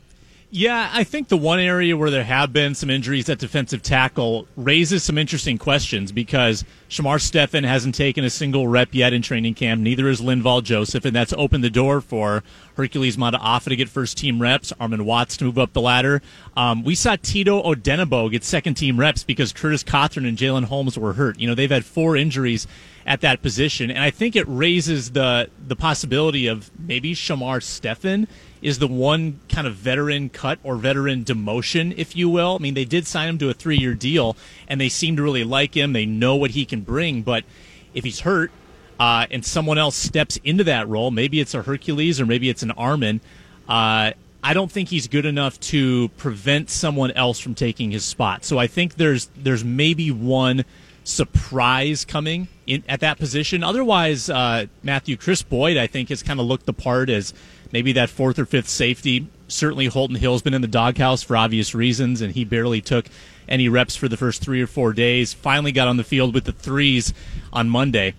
Yeah, 0.56 0.88
I 0.92 1.02
think 1.02 1.26
the 1.26 1.36
one 1.36 1.58
area 1.58 1.96
where 1.96 2.10
there 2.10 2.22
have 2.22 2.52
been 2.52 2.76
some 2.76 2.88
injuries 2.88 3.28
at 3.28 3.40
defensive 3.40 3.82
tackle 3.82 4.46
raises 4.54 5.02
some 5.02 5.18
interesting 5.18 5.58
questions 5.58 6.12
because 6.12 6.64
Shamar 6.88 7.20
Stephen 7.20 7.64
hasn't 7.64 7.96
taken 7.96 8.24
a 8.24 8.30
single 8.30 8.68
rep 8.68 8.94
yet 8.94 9.12
in 9.12 9.20
training 9.20 9.54
camp. 9.54 9.80
Neither 9.80 10.06
has 10.06 10.20
Linval 10.20 10.62
Joseph, 10.62 11.04
and 11.04 11.16
that's 11.16 11.32
opened 11.32 11.64
the 11.64 11.70
door 11.70 12.00
for 12.00 12.44
Hercules 12.76 13.16
Mata'afa 13.16 13.64
to 13.64 13.74
get 13.74 13.88
first 13.88 14.16
team 14.16 14.40
reps, 14.40 14.72
Armon 14.80 15.02
Watts 15.02 15.36
to 15.38 15.44
move 15.44 15.58
up 15.58 15.72
the 15.72 15.80
ladder. 15.80 16.22
Um, 16.56 16.84
we 16.84 16.94
saw 16.94 17.16
Tito 17.20 17.60
Odenigbo 17.60 18.30
get 18.30 18.44
second 18.44 18.74
team 18.74 18.96
reps 18.96 19.24
because 19.24 19.52
Curtis 19.52 19.82
Cothran 19.82 20.28
and 20.28 20.38
Jalen 20.38 20.66
Holmes 20.66 20.96
were 20.96 21.14
hurt. 21.14 21.40
You 21.40 21.48
know, 21.48 21.56
they've 21.56 21.68
had 21.68 21.84
four 21.84 22.16
injuries 22.16 22.68
at 23.06 23.22
that 23.22 23.42
position, 23.42 23.90
and 23.90 24.02
I 24.04 24.10
think 24.10 24.36
it 24.36 24.46
raises 24.48 25.10
the 25.10 25.50
the 25.66 25.76
possibility 25.76 26.46
of 26.46 26.70
maybe 26.78 27.14
Shamar 27.14 27.62
Stephen 27.62 28.28
is 28.64 28.78
the 28.78 28.88
one 28.88 29.38
kind 29.50 29.66
of 29.66 29.74
veteran 29.74 30.30
cut 30.30 30.58
or 30.64 30.76
veteran 30.76 31.22
demotion, 31.22 31.94
if 31.98 32.16
you 32.16 32.30
will. 32.30 32.56
I 32.56 32.62
mean, 32.62 32.72
they 32.72 32.86
did 32.86 33.06
sign 33.06 33.28
him 33.28 33.38
to 33.38 33.50
a 33.50 33.54
three 33.54 33.76
year 33.76 33.94
deal, 33.94 34.36
and 34.66 34.80
they 34.80 34.88
seem 34.88 35.16
to 35.16 35.22
really 35.22 35.44
like 35.44 35.76
him. 35.76 35.92
They 35.92 36.06
know 36.06 36.34
what 36.34 36.52
he 36.52 36.64
can 36.64 36.80
bring, 36.80 37.20
but 37.20 37.44
if 37.92 38.04
he's 38.04 38.20
hurt 38.20 38.50
uh, 38.98 39.26
and 39.30 39.44
someone 39.44 39.76
else 39.76 39.94
steps 39.94 40.38
into 40.44 40.64
that 40.64 40.88
role, 40.88 41.10
maybe 41.10 41.40
it's 41.40 41.52
a 41.52 41.62
Hercules 41.62 42.18
or 42.20 42.26
maybe 42.26 42.48
it's 42.48 42.62
an 42.62 42.70
Armon. 42.70 43.20
Uh, 43.68 44.12
I 44.42 44.54
don't 44.54 44.72
think 44.72 44.88
he's 44.88 45.08
good 45.08 45.26
enough 45.26 45.60
to 45.60 46.08
prevent 46.16 46.70
someone 46.70 47.10
else 47.10 47.38
from 47.38 47.54
taking 47.54 47.90
his 47.90 48.04
spot. 48.04 48.46
So 48.46 48.58
I 48.58 48.66
think 48.66 48.94
there's 48.94 49.28
there's 49.36 49.62
maybe 49.62 50.10
one 50.10 50.64
surprise 51.04 52.06
coming 52.06 52.48
in, 52.66 52.82
at 52.88 53.00
that 53.00 53.18
position. 53.18 53.62
Otherwise, 53.62 54.30
uh, 54.30 54.66
Matthew 54.82 55.18
Kris 55.18 55.42
Boyd, 55.42 55.76
I 55.76 55.86
think, 55.86 56.08
has 56.08 56.22
kind 56.22 56.40
of 56.40 56.46
looked 56.46 56.64
the 56.64 56.72
part 56.72 57.10
as 57.10 57.34
maybe 57.74 57.92
that 57.92 58.08
fourth 58.08 58.38
or 58.38 58.46
fifth 58.46 58.68
safety. 58.68 59.26
Certainly, 59.48 59.86
Holton 59.86 60.16
Hill's 60.16 60.42
been 60.42 60.54
in 60.54 60.62
the 60.62 60.68
doghouse 60.68 61.24
for 61.24 61.36
obvious 61.36 61.74
reasons, 61.74 62.20
and 62.20 62.32
he 62.32 62.44
barely 62.44 62.80
took 62.80 63.06
any 63.48 63.68
reps 63.68 63.96
for 63.96 64.08
the 64.08 64.16
first 64.16 64.40
three 64.40 64.62
or 64.62 64.68
four 64.68 64.92
days. 64.92 65.34
Finally, 65.34 65.72
got 65.72 65.88
on 65.88 65.96
the 65.96 66.04
field 66.04 66.32
with 66.32 66.44
the 66.44 66.52
threes 66.52 67.12
on 67.52 67.68
Monday. 67.68 68.14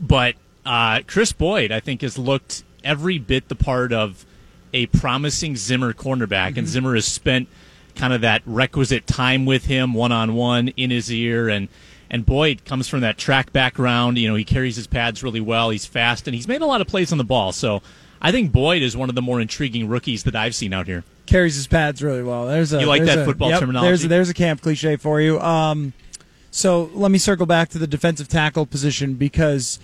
But 0.00 0.34
uh, 0.64 1.02
Kris 1.06 1.30
Boyd, 1.32 1.70
I 1.70 1.80
think, 1.80 2.00
has 2.00 2.16
looked 2.16 2.64
every 2.82 3.18
bit 3.18 3.50
the 3.50 3.54
part 3.54 3.92
of 3.92 4.24
a 4.72 4.86
promising 4.86 5.56
Zimmer 5.56 5.92
cornerback, 5.92 6.50
mm-hmm. 6.50 6.60
and 6.60 6.68
Zimmer 6.68 6.94
has 6.94 7.04
spent 7.04 7.48
kind 7.96 8.14
of 8.14 8.22
that 8.22 8.40
requisite 8.46 9.06
time 9.06 9.44
with 9.44 9.66
him 9.66 9.92
one 9.92 10.10
on 10.10 10.34
one 10.34 10.68
in 10.68 10.90
his 10.90 11.12
ear 11.12 11.50
and 11.50 11.68
and 12.10 12.26
Boyd 12.26 12.64
comes 12.64 12.88
from 12.88 13.02
that 13.02 13.18
track 13.18 13.52
background. 13.52 14.18
You 14.18 14.28
know, 14.28 14.34
he 14.34 14.44
carries 14.44 14.74
his 14.74 14.88
pads 14.88 15.22
really 15.22 15.40
well. 15.40 15.70
He's 15.70 15.86
fast, 15.86 16.26
and 16.26 16.34
he's 16.34 16.48
made 16.48 16.60
a 16.60 16.66
lot 16.66 16.80
of 16.80 16.88
plays 16.88 17.12
on 17.12 17.18
the 17.18 17.24
ball. 17.24 17.52
So 17.52 17.82
I 18.20 18.32
think 18.32 18.52
Boyd 18.52 18.82
is 18.82 18.96
one 18.96 19.08
of 19.08 19.14
the 19.14 19.22
more 19.22 19.40
intriguing 19.40 19.88
rookies 19.88 20.24
that 20.24 20.36
I've 20.36 20.54
seen 20.54 20.72
out 20.72 20.86
here. 20.86 21.04
Carries 21.26 21.54
his 21.54 21.66
pads 21.66 22.02
really 22.02 22.22
well. 22.22 22.46
There's 22.46 22.72
a 22.72 22.80
you 22.80 22.86
like 22.86 23.04
that 23.04 23.20
a, 23.20 23.24
football 23.24 23.50
yep, 23.50 23.60
terminology. 23.60 23.88
There's 23.88 24.04
a, 24.04 24.08
there's 24.08 24.28
a 24.28 24.34
camp 24.34 24.60
cliche 24.60 24.96
for 24.96 25.20
you. 25.20 25.40
Um, 25.40 25.92
so 26.50 26.90
let 26.92 27.10
me 27.10 27.18
circle 27.18 27.46
back 27.46 27.68
to 27.70 27.78
the 27.78 27.86
defensive 27.86 28.28
tackle 28.28 28.66
position 28.66 29.14
because 29.14 29.78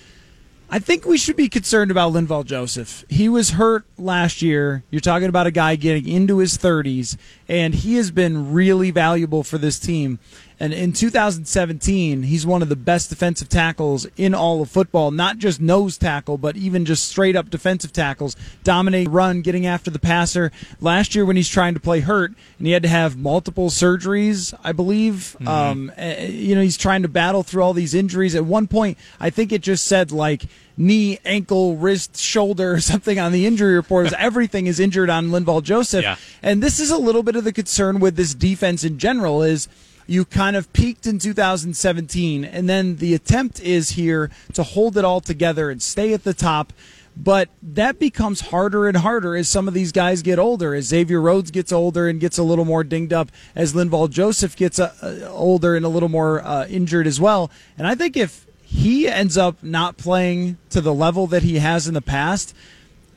I 0.69 0.81
think 0.81 1.05
we 1.05 1.16
should 1.16 1.37
be 1.37 1.49
concerned 1.49 1.93
about 1.93 2.12
Linval 2.12 2.45
Joseph. 2.45 3.05
He 3.09 3.28
was 3.28 3.50
hurt 3.50 3.85
last 3.97 4.43
year. 4.43 4.83
You're 4.90 5.00
talking 5.00 5.28
about 5.28 5.47
a 5.47 5.52
guy 5.52 5.76
getting 5.76 6.09
into 6.09 6.38
his 6.38 6.59
30s, 6.59 7.16
and 7.49 7.73
he 7.73 7.95
has 7.97 8.11
been 8.11 8.52
really 8.52 8.90
valuable 8.90 9.45
for 9.45 9.59
this 9.59 9.78
team. 9.78 10.19
And 10.59 10.73
in 10.73 10.93
2017, 10.93 12.23
he's 12.23 12.47
one 12.47 12.63
of 12.63 12.71
the 12.71 12.77
best 12.77 13.11
defensive 13.11 13.49
tackles 13.49 14.07
in 14.17 14.35
all 14.35 14.63
of 14.63 14.71
football, 14.71 15.11
not 15.11 15.37
just 15.37 15.61
nose 15.61 15.99
tackle, 15.99 16.39
but 16.39 16.57
even 16.57 16.87
just 16.87 17.07
straight 17.07 17.37
up 17.37 17.51
defensive 17.51 17.93
tackles. 17.93 18.37
Dominate 18.65 19.11
run, 19.11 19.43
getting 19.43 19.67
after 19.67 19.91
the 19.91 19.99
passer. 19.99 20.51
Last 20.81 21.15
year, 21.15 21.27
when 21.27 21.37
he's 21.37 21.49
trying 21.49 21.75
to 21.75 21.81
play 21.81 22.01
hurt 22.01 22.33
and 22.59 22.67
he 22.67 22.73
had 22.73 22.83
to 22.85 22.89
have 22.89 23.19
multiple 23.19 23.69
surgeries, 23.69 24.55
I 24.65 24.73
believe, 24.73 25.37
mm-hmm. 25.39 25.49
um, 25.49 25.93
eh, 25.97 26.27
you 26.29 26.55
know, 26.55 26.63
he's 26.63 26.79
trying 26.79 27.03
to 27.03 27.09
battle 27.09 27.43
through 27.43 27.63
all 27.63 27.75
these 27.75 27.93
injuries. 27.93 28.35
At 28.35 28.47
one 28.47 28.67
point, 28.67 28.97
I 29.21 29.29
think 29.29 29.53
it 29.53 29.61
just 29.61 29.85
said 29.85 30.11
like, 30.11 30.45
knee, 30.79 31.19
ankle, 31.25 31.77
wrist, 31.77 32.17
shoulder, 32.17 32.73
or 32.75 32.81
something 32.81 33.19
on 33.19 33.33
the 33.33 33.47
injury 33.47 33.75
report. 33.75 34.11
everything 34.19 34.67
is 34.67 34.81
injured 34.81 35.11
on 35.11 35.29
Linval 35.29 35.63
Joseph. 35.63 36.03
Yeah. 36.03 36.17
And 36.43 36.63
this 36.63 36.81
is 36.81 36.91
a 36.91 36.99
little 36.99 37.23
bit 37.23 37.37
of 37.37 37.45
the 37.45 37.53
concern 37.53 38.01
with 38.01 38.17
this 38.17 38.35
defense 38.35 38.85
in 38.85 38.99
general 38.99 39.43
is 39.43 39.69
you 40.07 40.25
kind 40.25 40.57
of 40.57 40.73
peaked 40.73 41.07
in 41.07 41.19
2017, 41.19 42.45
and 42.45 42.69
then 42.69 42.97
the 42.97 43.15
attempt 43.15 43.61
is 43.61 43.91
here 43.91 44.31
to 44.55 44.63
hold 44.63 44.97
it 44.97 45.05
all 45.05 45.21
together 45.21 45.71
and 45.71 45.83
stay 45.83 46.13
at 46.13 46.25
the 46.25 46.35
top. 46.35 46.73
But 47.17 47.49
that 47.63 47.99
becomes 47.99 48.43
harder 48.43 48.87
and 48.87 48.99
harder 48.99 49.37
as 49.37 49.49
some 49.49 49.69
of 49.69 49.75
these 49.75 49.91
guys 49.91 50.21
get 50.21 50.39
older. 50.39 50.75
As 50.75 50.85
Xavier 50.87 51.21
Rhodes 51.21 51.51
gets 51.51 51.73
older 51.73 52.09
and 52.09 52.21
gets 52.21 52.37
a 52.37 52.43
little 52.43 52.67
more 52.67 52.85
dinged 52.85 53.13
up, 53.13 53.31
as 53.55 53.73
Linval 53.73 54.11
Joseph 54.11 54.55
gets 54.55 54.79
uh, 54.79 54.95
uh, 55.03 55.29
older 55.31 55.75
and 55.75 55.87
a 55.87 55.89
little 55.89 56.11
more 56.11 56.43
uh, 56.43 56.67
injured 56.67 57.07
as 57.07 57.19
well. 57.19 57.51
And 57.79 57.87
I 57.87 57.95
think 57.95 58.19
if 58.19 58.47
he 58.63 59.09
ends 59.09 59.39
up 59.39 59.63
not 59.63 59.97
playing 59.97 60.59
to 60.71 60.83
the 60.83 60.93
level 60.93 61.27
that 61.29 61.43
he 61.43 61.59
has 61.59 61.89
in 61.89 61.95
the 61.95 62.03
past, 62.03 62.55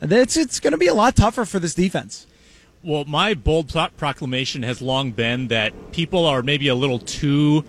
it's, 0.02 0.38
it's 0.38 0.62
going 0.62 0.72
to 0.72 0.78
be 0.78 0.88
a 0.88 0.94
lot 0.94 1.18
tougher 1.18 1.44
for 1.44 1.60
this 1.60 1.76
defense. 1.76 2.26
Well, 2.82 3.04
my 3.04 3.34
bold 3.34 3.74
proclamation 3.98 4.64
has 4.64 4.82
long 4.82 5.12
been 5.12 5.50
that 5.50 5.92
people 5.92 6.26
are 6.26 6.42
maybe 6.42 6.70
a 6.70 6.76
little 6.76 7.00
too 7.00 7.66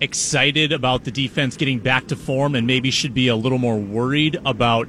excited 0.00 0.70
about 0.70 1.02
the 1.02 1.10
defense 1.10 1.56
getting 1.56 1.80
back 1.80 2.06
to 2.08 2.16
form 2.16 2.54
and 2.54 2.64
maybe 2.64 2.92
should 2.92 3.12
be 3.12 3.26
a 3.26 3.34
little 3.34 3.58
more 3.58 3.76
worried 3.76 4.38
about 4.44 4.86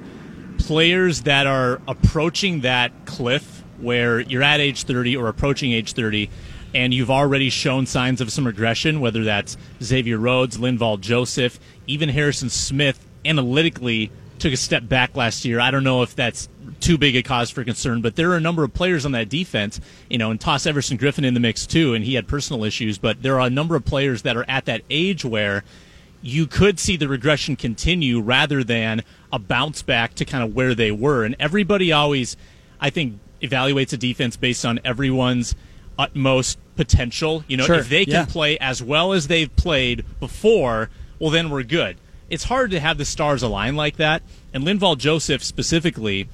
players 0.59 1.23
that 1.23 1.47
are 1.47 1.81
approaching 1.87 2.61
that 2.61 2.91
cliff 3.07 3.63
where 3.79 4.19
you're 4.19 4.43
at 4.43 4.59
age 4.59 4.83
30 4.83 5.17
or 5.17 5.27
approaching 5.27 5.71
age 5.71 5.93
30 5.93 6.29
and 6.75 6.93
you've 6.93 7.09
already 7.09 7.49
shown 7.49 7.87
signs 7.87 8.21
of 8.21 8.31
some 8.31 8.45
regression, 8.45 8.99
whether 8.99 9.23
that's 9.23 9.57
Xavier 9.81 10.19
Rhodes, 10.19 10.59
Linval 10.59 10.99
Joseph, 10.99 11.59
even 11.87 12.09
Harrison 12.09 12.51
Smith, 12.51 13.03
analytically 13.25 14.11
took 14.37 14.53
a 14.53 14.57
step 14.57 14.87
back 14.87 15.15
last 15.15 15.45
year. 15.45 15.59
I 15.59 15.71
don't 15.71 15.83
know 15.83 16.03
if 16.03 16.15
that's 16.15 16.47
too 16.79 16.97
big 16.97 17.15
a 17.15 17.23
cause 17.23 17.49
for 17.49 17.63
concern, 17.63 18.01
but 18.01 18.15
there 18.15 18.31
are 18.31 18.37
a 18.37 18.41
number 18.41 18.63
of 18.63 18.73
players 18.73 19.05
on 19.05 19.11
that 19.13 19.29
defense, 19.29 19.79
you 20.09 20.17
know, 20.17 20.31
and 20.31 20.39
toss 20.39 20.65
Everson 20.65 20.97
Griffen 20.97 21.25
in 21.25 21.33
the 21.33 21.39
mix 21.39 21.65
too, 21.65 21.93
and 21.93 22.03
he 22.03 22.15
had 22.15 22.27
personal 22.27 22.63
issues, 22.63 22.97
but 22.97 23.21
there 23.21 23.39
are 23.39 23.47
a 23.47 23.49
number 23.49 23.75
of 23.75 23.85
players 23.85 24.21
that 24.23 24.37
are 24.37 24.45
at 24.47 24.65
that 24.65 24.81
age 24.89 25.25
where 25.25 25.63
you 26.21 26.47
could 26.47 26.79
see 26.79 26.97
the 26.97 27.07
regression 27.07 27.55
continue 27.55 28.19
rather 28.19 28.63
than 28.63 29.03
a 29.31 29.39
bounce 29.39 29.81
back 29.81 30.13
to 30.15 30.25
kind 30.25 30.43
of 30.43 30.55
where 30.55 30.73
they 30.75 30.91
were. 30.91 31.23
And 31.23 31.35
everybody 31.39 31.91
always, 31.91 32.35
I 32.79 32.89
think, 32.89 33.19
evaluates 33.41 33.93
a 33.93 33.97
defense 33.97 34.35
based 34.35 34.65
on 34.65 34.79
everyone's 34.83 35.55
utmost 35.97 36.57
potential. 36.75 37.43
You 37.47 37.57
know, 37.57 37.65
sure. 37.65 37.75
if 37.75 37.89
they 37.89 38.05
can 38.05 38.13
yeah. 38.13 38.25
play 38.25 38.57
as 38.59 38.81
well 38.81 39.13
as 39.13 39.27
they've 39.27 39.53
played 39.55 40.05
before, 40.19 40.89
well, 41.19 41.29
then 41.29 41.49
we're 41.49 41.63
good. 41.63 41.97
It's 42.29 42.45
hard 42.45 42.71
to 42.71 42.79
have 42.79 42.97
the 42.97 43.05
stars 43.05 43.41
align 43.41 43.75
like 43.75 43.97
that. 43.97 44.21
And 44.53 44.63
Linval 44.63 44.97
Joseph 44.97 45.43
specifically 45.43 46.27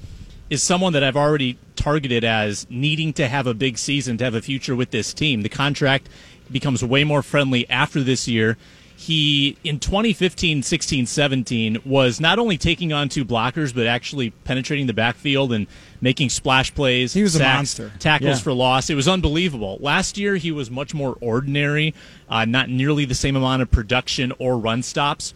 is 0.50 0.62
someone 0.62 0.92
that 0.92 1.02
I've 1.02 1.16
already 1.16 1.58
targeted 1.76 2.24
as 2.24 2.66
needing 2.70 3.12
to 3.14 3.28
have 3.28 3.46
a 3.46 3.54
big 3.54 3.78
season 3.78 4.18
to 4.18 4.24
have 4.24 4.34
a 4.34 4.42
future 4.42 4.76
with 4.76 4.90
this 4.90 5.12
team. 5.14 5.42
The 5.42 5.48
contract 5.48 6.08
becomes 6.50 6.84
way 6.84 7.04
more 7.04 7.22
friendly 7.22 7.68
after 7.68 8.02
this 8.02 8.28
year. 8.28 8.56
He, 8.96 9.58
in 9.64 9.80
2015, 9.80 10.62
16, 10.62 11.06
17, 11.06 11.78
was 11.84 12.20
not 12.20 12.38
only 12.38 12.56
taking 12.56 12.92
on 12.92 13.08
two 13.08 13.24
blockers, 13.24 13.74
but 13.74 13.86
actually 13.86 14.30
penetrating 14.30 14.86
the 14.86 14.94
backfield 14.94 15.52
and 15.52 15.66
making 16.00 16.30
splash 16.30 16.72
plays. 16.74 17.12
He 17.12 17.22
was 17.22 17.32
sacks, 17.32 17.42
a 17.42 17.82
monster. 17.82 17.92
Tackles 17.98 18.38
yeah. 18.38 18.42
for 18.42 18.52
loss. 18.52 18.88
It 18.88 18.94
was 18.94 19.08
unbelievable. 19.08 19.78
Last 19.80 20.16
year, 20.16 20.36
he 20.36 20.52
was 20.52 20.70
much 20.70 20.94
more 20.94 21.18
ordinary, 21.20 21.92
uh, 22.28 22.44
not 22.44 22.70
nearly 22.70 23.04
the 23.04 23.16
same 23.16 23.36
amount 23.36 23.62
of 23.62 23.70
production 23.70 24.32
or 24.38 24.56
run 24.56 24.82
stops. 24.82 25.34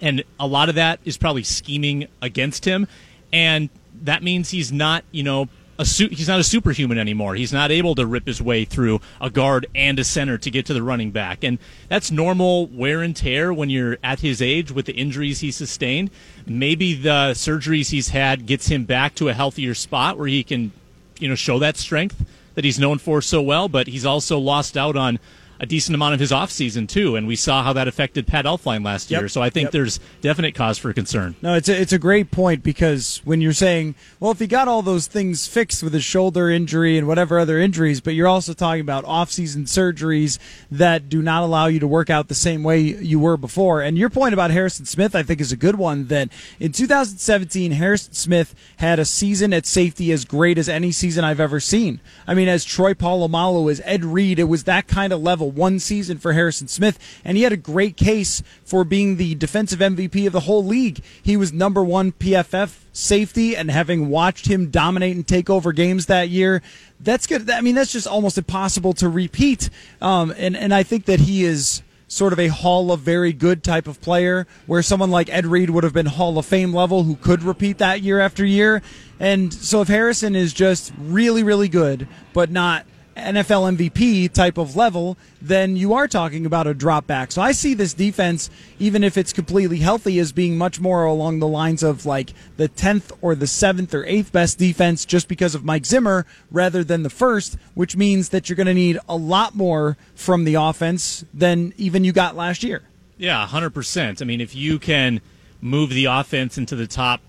And 0.00 0.22
a 0.38 0.46
lot 0.46 0.68
of 0.68 0.74
that 0.76 1.00
is 1.04 1.16
probably 1.16 1.42
scheming 1.42 2.06
against 2.20 2.64
him. 2.64 2.86
And 3.32 3.70
that 4.02 4.22
means 4.22 4.50
he's 4.50 4.72
not, 4.72 5.04
you 5.10 5.22
know, 5.22 5.48
a 5.78 5.84
su- 5.84 6.08
he's 6.08 6.28
not 6.28 6.38
a 6.38 6.44
superhuman 6.44 6.98
anymore. 6.98 7.34
He's 7.34 7.54
not 7.54 7.70
able 7.70 7.94
to 7.94 8.04
rip 8.04 8.26
his 8.26 8.42
way 8.42 8.66
through 8.66 9.00
a 9.18 9.30
guard 9.30 9.66
and 9.74 9.98
a 9.98 10.04
center 10.04 10.36
to 10.36 10.50
get 10.50 10.66
to 10.66 10.74
the 10.74 10.82
running 10.82 11.10
back, 11.10 11.42
and 11.42 11.58
that's 11.88 12.10
normal 12.10 12.66
wear 12.66 13.00
and 13.00 13.16
tear 13.16 13.52
when 13.52 13.70
you're 13.70 13.96
at 14.04 14.20
his 14.20 14.42
age 14.42 14.70
with 14.70 14.84
the 14.84 14.92
injuries 14.92 15.40
he 15.40 15.50
sustained. 15.50 16.10
Maybe 16.46 16.92
the 16.92 17.32
surgeries 17.32 17.90
he's 17.90 18.10
had 18.10 18.44
gets 18.44 18.66
him 18.66 18.84
back 18.84 19.14
to 19.16 19.30
a 19.30 19.32
healthier 19.32 19.74
spot 19.74 20.18
where 20.18 20.28
he 20.28 20.44
can, 20.44 20.72
you 21.18 21.28
know, 21.28 21.34
show 21.34 21.58
that 21.60 21.78
strength 21.78 22.24
that 22.54 22.64
he's 22.64 22.78
known 22.78 22.98
for 22.98 23.22
so 23.22 23.40
well. 23.40 23.66
But 23.68 23.86
he's 23.86 24.04
also 24.04 24.38
lost 24.38 24.76
out 24.76 24.96
on 24.96 25.18
a 25.60 25.66
decent 25.66 25.94
amount 25.94 26.14
of 26.14 26.20
his 26.20 26.30
offseason 26.32 26.88
too, 26.88 27.16
and 27.16 27.26
we 27.26 27.36
saw 27.36 27.62
how 27.62 27.72
that 27.74 27.86
affected 27.86 28.26
Pat 28.26 28.46
Elflein 28.46 28.82
last 28.84 29.10
Yep. 29.10 29.20
year. 29.20 29.28
So 29.28 29.42
I 29.42 29.50
think 29.50 29.66
Yep. 29.66 29.72
there's 29.72 30.00
definite 30.22 30.54
cause 30.54 30.78
for 30.78 30.90
concern. 30.94 31.34
No, 31.42 31.52
it's 31.54 31.68
a, 31.68 31.78
it's 31.78 31.92
a 31.92 31.98
great 31.98 32.30
point 32.30 32.62
because 32.62 33.20
when 33.24 33.42
you're 33.42 33.52
saying, 33.52 33.94
well, 34.18 34.30
if 34.32 34.38
he 34.38 34.46
got 34.46 34.68
all 34.68 34.80
those 34.80 35.06
things 35.06 35.46
fixed 35.46 35.82
with 35.82 35.92
his 35.92 36.02
shoulder 36.02 36.48
injury 36.48 36.96
and 36.96 37.06
whatever 37.06 37.38
other 37.38 37.58
injuries, 37.58 38.00
but 38.00 38.14
you're 38.14 38.26
also 38.26 38.54
talking 38.54 38.80
about 38.80 39.04
off-season 39.04 39.64
surgeries 39.66 40.38
that 40.70 41.08
do 41.10 41.20
not 41.20 41.42
allow 41.42 41.66
you 41.66 41.78
to 41.78 41.86
work 41.86 42.08
out 42.08 42.28
the 42.28 42.34
same 42.34 42.62
way 42.62 42.80
you 42.80 43.18
were 43.20 43.36
before. 43.36 43.82
And 43.82 43.98
your 43.98 44.08
point 44.08 44.32
about 44.32 44.50
Harrison 44.50 44.86
Smith, 44.86 45.14
I 45.14 45.22
think, 45.22 45.40
is 45.42 45.52
a 45.52 45.56
good 45.56 45.76
one. 45.76 46.06
That 46.06 46.30
in 46.58 46.72
2017, 46.72 47.72
Harrison 47.72 48.14
Smith 48.14 48.54
had 48.78 48.98
a 48.98 49.04
season 49.04 49.52
at 49.52 49.66
safety 49.66 50.10
as 50.10 50.24
great 50.24 50.56
as 50.56 50.68
any 50.68 50.90
season 50.90 51.22
I've 51.24 51.40
ever 51.40 51.60
seen. 51.60 52.00
I 52.26 52.32
mean, 52.34 52.48
as 52.48 52.64
Troy 52.64 52.94
Polamalu, 52.94 53.70
as 53.70 53.82
Ed 53.84 54.04
Reed, 54.06 54.38
it 54.38 54.44
was 54.44 54.64
that 54.64 54.86
kind 54.86 55.12
of 55.12 55.20
level. 55.20 55.49
One 55.50 55.78
season 55.78 56.18
for 56.18 56.32
Harrison 56.32 56.68
Smith, 56.68 56.98
and 57.24 57.36
he 57.36 57.42
had 57.42 57.52
a 57.52 57.56
great 57.56 57.96
case 57.96 58.42
for 58.64 58.84
being 58.84 59.16
the 59.16 59.34
defensive 59.34 59.80
MVP 59.80 60.26
of 60.26 60.32
the 60.32 60.40
whole 60.40 60.64
league. 60.64 61.02
He 61.22 61.36
was 61.36 61.52
number 61.52 61.82
one 61.82 62.12
PFF 62.12 62.78
safety, 62.92 63.56
and 63.56 63.70
having 63.70 64.08
watched 64.08 64.46
him 64.46 64.70
dominate 64.70 65.16
and 65.16 65.26
take 65.26 65.50
over 65.50 65.72
games 65.72 66.06
that 66.06 66.28
year, 66.28 66.62
that's 67.00 67.26
good. 67.26 67.50
I 67.50 67.60
mean, 67.60 67.74
that's 67.74 67.92
just 67.92 68.06
almost 68.06 68.38
impossible 68.38 68.92
to 68.94 69.08
repeat. 69.08 69.70
Um, 70.00 70.32
and 70.36 70.56
and 70.56 70.72
I 70.72 70.82
think 70.82 71.06
that 71.06 71.20
he 71.20 71.44
is 71.44 71.82
sort 72.10 72.32
of 72.32 72.40
a 72.40 72.48
Hall 72.48 72.90
of 72.90 73.00
Very 73.00 73.32
Good 73.32 73.62
type 73.62 73.86
of 73.86 74.00
player, 74.00 74.46
where 74.66 74.82
someone 74.82 75.10
like 75.10 75.30
Ed 75.30 75.46
Reed 75.46 75.70
would 75.70 75.84
have 75.84 75.92
been 75.92 76.06
Hall 76.06 76.36
of 76.38 76.44
Fame 76.44 76.74
level, 76.74 77.04
who 77.04 77.16
could 77.16 77.42
repeat 77.42 77.78
that 77.78 78.02
year 78.02 78.20
after 78.20 78.44
year. 78.44 78.82
And 79.20 79.54
so 79.54 79.80
if 79.80 79.88
Harrison 79.88 80.34
is 80.34 80.52
just 80.52 80.92
really, 80.98 81.42
really 81.42 81.68
good, 81.68 82.08
but 82.32 82.50
not 82.50 82.84
NFL 83.20 83.76
MVP 83.76 84.32
type 84.32 84.58
of 84.58 84.76
level, 84.76 85.16
then 85.40 85.76
you 85.76 85.92
are 85.94 86.08
talking 86.08 86.46
about 86.46 86.66
a 86.66 86.74
drop 86.74 87.06
back. 87.06 87.32
So 87.32 87.42
I 87.42 87.52
see 87.52 87.74
this 87.74 87.94
defense, 87.94 88.50
even 88.78 89.04
if 89.04 89.16
it's 89.16 89.32
completely 89.32 89.78
healthy, 89.78 90.18
as 90.18 90.32
being 90.32 90.58
much 90.58 90.80
more 90.80 91.04
along 91.04 91.38
the 91.38 91.48
lines 91.48 91.82
of 91.82 92.06
like 92.06 92.32
the 92.56 92.68
10th 92.68 93.12
or 93.20 93.34
the 93.34 93.46
7th 93.46 93.94
or 93.94 94.04
8th 94.04 94.32
best 94.32 94.58
defense 94.58 95.04
just 95.04 95.28
because 95.28 95.54
of 95.54 95.64
Mike 95.64 95.86
Zimmer 95.86 96.26
rather 96.50 96.82
than 96.82 97.02
the 97.02 97.10
first, 97.10 97.56
which 97.74 97.96
means 97.96 98.30
that 98.30 98.48
you're 98.48 98.56
going 98.56 98.66
to 98.66 98.74
need 98.74 98.98
a 99.08 99.16
lot 99.16 99.54
more 99.54 99.96
from 100.14 100.44
the 100.44 100.54
offense 100.54 101.24
than 101.32 101.72
even 101.76 102.04
you 102.04 102.12
got 102.12 102.36
last 102.36 102.62
year. 102.62 102.82
Yeah, 103.16 103.46
100%. 103.46 104.22
I 104.22 104.24
mean, 104.24 104.40
if 104.40 104.54
you 104.54 104.78
can 104.78 105.20
move 105.60 105.90
the 105.90 106.06
offense 106.06 106.56
into 106.56 106.74
the 106.74 106.86
top 106.86 107.20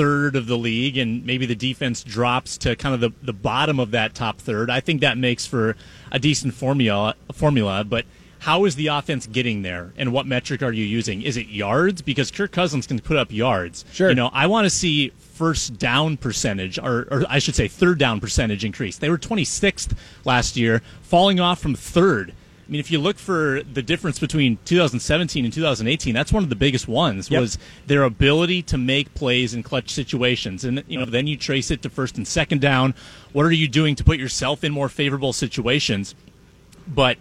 third 0.00 0.34
of 0.34 0.46
the 0.46 0.56
league 0.56 0.96
and 0.96 1.26
maybe 1.26 1.44
the 1.44 1.54
defense 1.54 2.02
drops 2.02 2.56
to 2.56 2.74
kind 2.74 2.94
of 2.94 3.02
the, 3.02 3.10
the 3.22 3.34
bottom 3.34 3.78
of 3.78 3.90
that 3.90 4.14
top 4.14 4.38
third, 4.38 4.70
I 4.70 4.80
think 4.80 5.02
that 5.02 5.18
makes 5.18 5.44
for 5.44 5.76
a 6.10 6.18
decent 6.18 6.54
formula 6.54 7.14
formula, 7.34 7.84
but 7.84 8.06
how 8.38 8.64
is 8.64 8.76
the 8.76 8.86
offense 8.86 9.26
getting 9.26 9.60
there 9.60 9.92
and 9.98 10.10
what 10.10 10.26
metric 10.26 10.62
are 10.62 10.72
you 10.72 10.86
using? 10.86 11.20
Is 11.20 11.36
it 11.36 11.48
yards? 11.48 12.00
Because 12.00 12.30
Kirk 12.30 12.50
Cousins 12.50 12.86
can 12.86 12.98
put 13.00 13.18
up 13.18 13.30
yards. 13.30 13.84
Sure. 13.92 14.08
You 14.08 14.14
know, 14.14 14.30
I 14.32 14.46
want 14.46 14.64
to 14.64 14.70
see 14.70 15.10
first 15.18 15.76
down 15.78 16.16
percentage, 16.16 16.78
or, 16.78 17.06
or 17.10 17.24
I 17.28 17.38
should 17.38 17.54
say 17.54 17.68
third 17.68 17.98
down 17.98 18.20
percentage 18.20 18.64
increase. 18.64 18.96
They 18.96 19.10
were 19.10 19.18
26th 19.18 19.94
last 20.24 20.56
year, 20.56 20.80
falling 21.02 21.40
off 21.40 21.60
from 21.60 21.74
third. 21.74 22.32
I 22.70 22.72
mean, 22.72 22.78
if 22.78 22.92
you 22.92 23.00
look 23.00 23.18
for 23.18 23.62
the 23.64 23.82
difference 23.82 24.20
between 24.20 24.56
2017 24.64 25.44
and 25.44 25.52
2018, 25.52 26.14
that's 26.14 26.32
one 26.32 26.44
of 26.44 26.50
the 26.50 26.54
biggest 26.54 26.86
ones 26.86 27.28
Yep. 27.28 27.40
was 27.40 27.58
their 27.88 28.04
ability 28.04 28.62
to 28.62 28.78
make 28.78 29.12
plays 29.14 29.54
in 29.54 29.64
clutch 29.64 29.90
situations. 29.90 30.62
And 30.62 30.84
you 30.86 30.96
know, 30.96 31.04
then 31.04 31.26
you 31.26 31.36
trace 31.36 31.72
it 31.72 31.82
to 31.82 31.90
first 31.90 32.16
and 32.16 32.28
second 32.28 32.60
down. 32.60 32.94
What 33.32 33.44
are 33.44 33.50
you 33.50 33.66
doing 33.66 33.96
to 33.96 34.04
put 34.04 34.20
yourself 34.20 34.62
in 34.62 34.70
more 34.70 34.88
favorable 34.88 35.32
situations? 35.32 36.14
But 36.86 37.18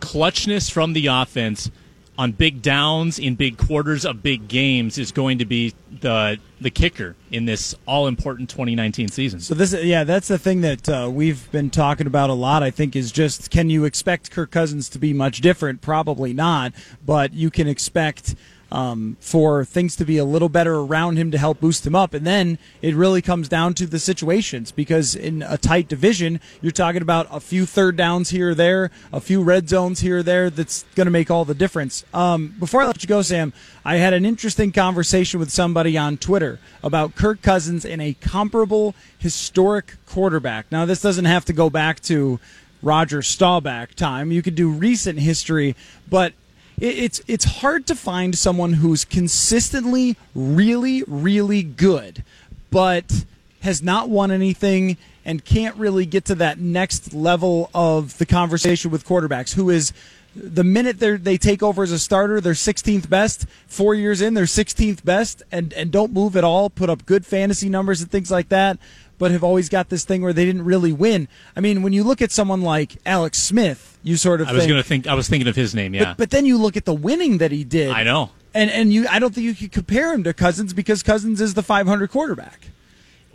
clutchness 0.00 0.68
from 0.68 0.94
the 0.94 1.06
offense 1.06 1.70
on 2.18 2.32
big 2.32 2.60
downs 2.60 3.20
in 3.20 3.36
big 3.36 3.56
quarters 3.56 4.04
of 4.04 4.22
big 4.24 4.48
games 4.48 4.98
is 4.98 5.12
going 5.12 5.38
to 5.38 5.44
be 5.44 5.72
the 6.00 6.36
the 6.60 6.70
kicker 6.70 7.14
in 7.30 7.44
this 7.44 7.76
all 7.86 8.08
important 8.08 8.50
2019 8.50 9.06
season. 9.08 9.38
So 9.38 9.54
this, 9.54 9.72
yeah, 9.72 10.02
that's 10.02 10.26
the 10.26 10.38
thing 10.38 10.60
that 10.62 10.88
uh, 10.88 11.08
we've 11.10 11.48
been 11.52 11.70
talking 11.70 12.08
about 12.08 12.28
a 12.28 12.34
lot. 12.34 12.64
I 12.64 12.72
think 12.72 12.96
is 12.96 13.12
just 13.12 13.50
can 13.52 13.70
you 13.70 13.84
expect 13.84 14.32
Kirk 14.32 14.50
Cousins 14.50 14.88
to 14.90 14.98
be 14.98 15.12
much 15.12 15.40
different? 15.40 15.80
Probably 15.80 16.32
not, 16.32 16.72
but 17.06 17.32
you 17.32 17.50
can 17.50 17.68
expect 17.68 18.34
um, 18.70 19.16
for 19.20 19.64
things 19.64 19.96
to 19.96 20.04
be 20.04 20.18
a 20.18 20.24
little 20.24 20.48
better 20.48 20.76
around 20.76 21.16
him 21.16 21.30
to 21.30 21.38
help 21.38 21.60
boost 21.60 21.86
him 21.86 21.94
up. 21.94 22.14
And 22.14 22.26
then 22.26 22.58
it 22.82 22.94
really 22.94 23.22
comes 23.22 23.48
down 23.48 23.74
to 23.74 23.86
the 23.86 23.98
situations 23.98 24.72
because 24.72 25.14
in 25.14 25.42
a 25.42 25.56
tight 25.56 25.88
division, 25.88 26.40
you're 26.60 26.72
talking 26.72 27.02
about 27.02 27.26
a 27.30 27.40
few 27.40 27.66
third 27.66 27.96
downs 27.96 28.30
here 28.30 28.50
or 28.50 28.54
there, 28.54 28.90
a 29.12 29.20
few 29.20 29.42
red 29.42 29.68
zones 29.68 30.00
here 30.00 30.18
or 30.18 30.22
there. 30.22 30.50
That's 30.50 30.84
going 30.94 31.06
to 31.06 31.10
make 31.10 31.30
all 31.30 31.44
the 31.44 31.54
difference. 31.54 32.04
Um, 32.12 32.54
before 32.58 32.82
I 32.82 32.86
let 32.86 33.02
you 33.02 33.08
go, 33.08 33.22
Sam, 33.22 33.52
I 33.84 33.96
had 33.96 34.12
an 34.12 34.26
interesting 34.26 34.72
conversation 34.72 35.40
with 35.40 35.50
somebody 35.50 35.96
on 35.96 36.18
Twitter 36.18 36.58
about 36.82 37.14
Kirk 37.14 37.40
Cousins 37.40 37.84
in 37.84 38.00
a 38.00 38.14
comparable 38.14 38.94
historic 39.18 39.96
quarterback. 40.06 40.70
Now, 40.70 40.84
this 40.84 41.00
doesn't 41.00 41.24
have 41.24 41.44
to 41.46 41.52
go 41.52 41.70
back 41.70 42.00
to 42.00 42.38
Roger 42.82 43.22
Staubach 43.22 43.94
time. 43.94 44.30
You 44.30 44.42
could 44.42 44.54
do 44.54 44.70
recent 44.70 45.18
history, 45.18 45.74
but 46.08 46.32
it's 46.80 47.20
it's 47.26 47.44
hard 47.44 47.86
to 47.86 47.94
find 47.94 48.36
someone 48.36 48.74
who's 48.74 49.04
consistently 49.04 50.16
really 50.34 51.02
really 51.06 51.62
good, 51.62 52.22
but 52.70 53.24
has 53.60 53.82
not 53.82 54.08
won 54.08 54.30
anything 54.30 54.96
and 55.24 55.44
can't 55.44 55.76
really 55.76 56.06
get 56.06 56.24
to 56.24 56.34
that 56.36 56.58
next 56.58 57.12
level 57.12 57.70
of 57.74 58.16
the 58.18 58.26
conversation 58.26 58.90
with 58.90 59.06
quarterbacks. 59.06 59.54
Who 59.54 59.70
is 59.70 59.92
the 60.34 60.64
minute 60.64 60.98
they 60.98 61.36
take 61.36 61.62
over 61.62 61.82
as 61.82 61.90
a 61.90 61.98
starter, 61.98 62.40
they're 62.40 62.52
16th 62.52 63.08
best. 63.08 63.46
Four 63.66 63.94
years 63.94 64.20
in, 64.20 64.34
they're 64.34 64.44
16th 64.44 65.04
best, 65.04 65.42
and 65.50 65.72
and 65.72 65.90
don't 65.90 66.12
move 66.12 66.36
at 66.36 66.44
all. 66.44 66.70
Put 66.70 66.90
up 66.90 67.06
good 67.06 67.26
fantasy 67.26 67.68
numbers 67.68 68.00
and 68.00 68.10
things 68.10 68.30
like 68.30 68.48
that. 68.50 68.78
But 69.18 69.32
have 69.32 69.42
always 69.42 69.68
got 69.68 69.88
this 69.88 70.04
thing 70.04 70.22
where 70.22 70.32
they 70.32 70.44
didn't 70.44 70.64
really 70.64 70.92
win. 70.92 71.28
I 71.56 71.60
mean, 71.60 71.82
when 71.82 71.92
you 71.92 72.04
look 72.04 72.22
at 72.22 72.30
someone 72.30 72.62
like 72.62 72.96
Alex 73.04 73.38
Smith, 73.38 73.98
you 74.02 74.16
sort 74.16 74.40
of 74.40 74.48
I 74.48 74.52
was 74.52 74.66
going 74.66 74.80
to 74.80 74.88
think 74.88 75.06
I 75.06 75.14
was 75.14 75.28
thinking 75.28 75.48
of 75.48 75.56
his 75.56 75.74
name, 75.74 75.94
yeah. 75.94 76.04
but, 76.04 76.16
but 76.16 76.30
then 76.30 76.46
you 76.46 76.56
look 76.56 76.76
at 76.76 76.84
the 76.84 76.94
winning 76.94 77.38
that 77.38 77.50
he 77.50 77.64
did. 77.64 77.90
I 77.90 78.04
know. 78.04 78.30
And 78.54 78.70
and 78.70 78.92
you 78.92 79.06
I 79.08 79.18
don't 79.18 79.34
think 79.34 79.44
you 79.44 79.54
could 79.54 79.72
compare 79.72 80.12
him 80.14 80.24
to 80.24 80.32
Cousins 80.32 80.72
because 80.72 81.02
Cousins 81.02 81.40
is 81.40 81.54
the 81.54 81.62
500 81.62 82.10
quarterback. 82.10 82.68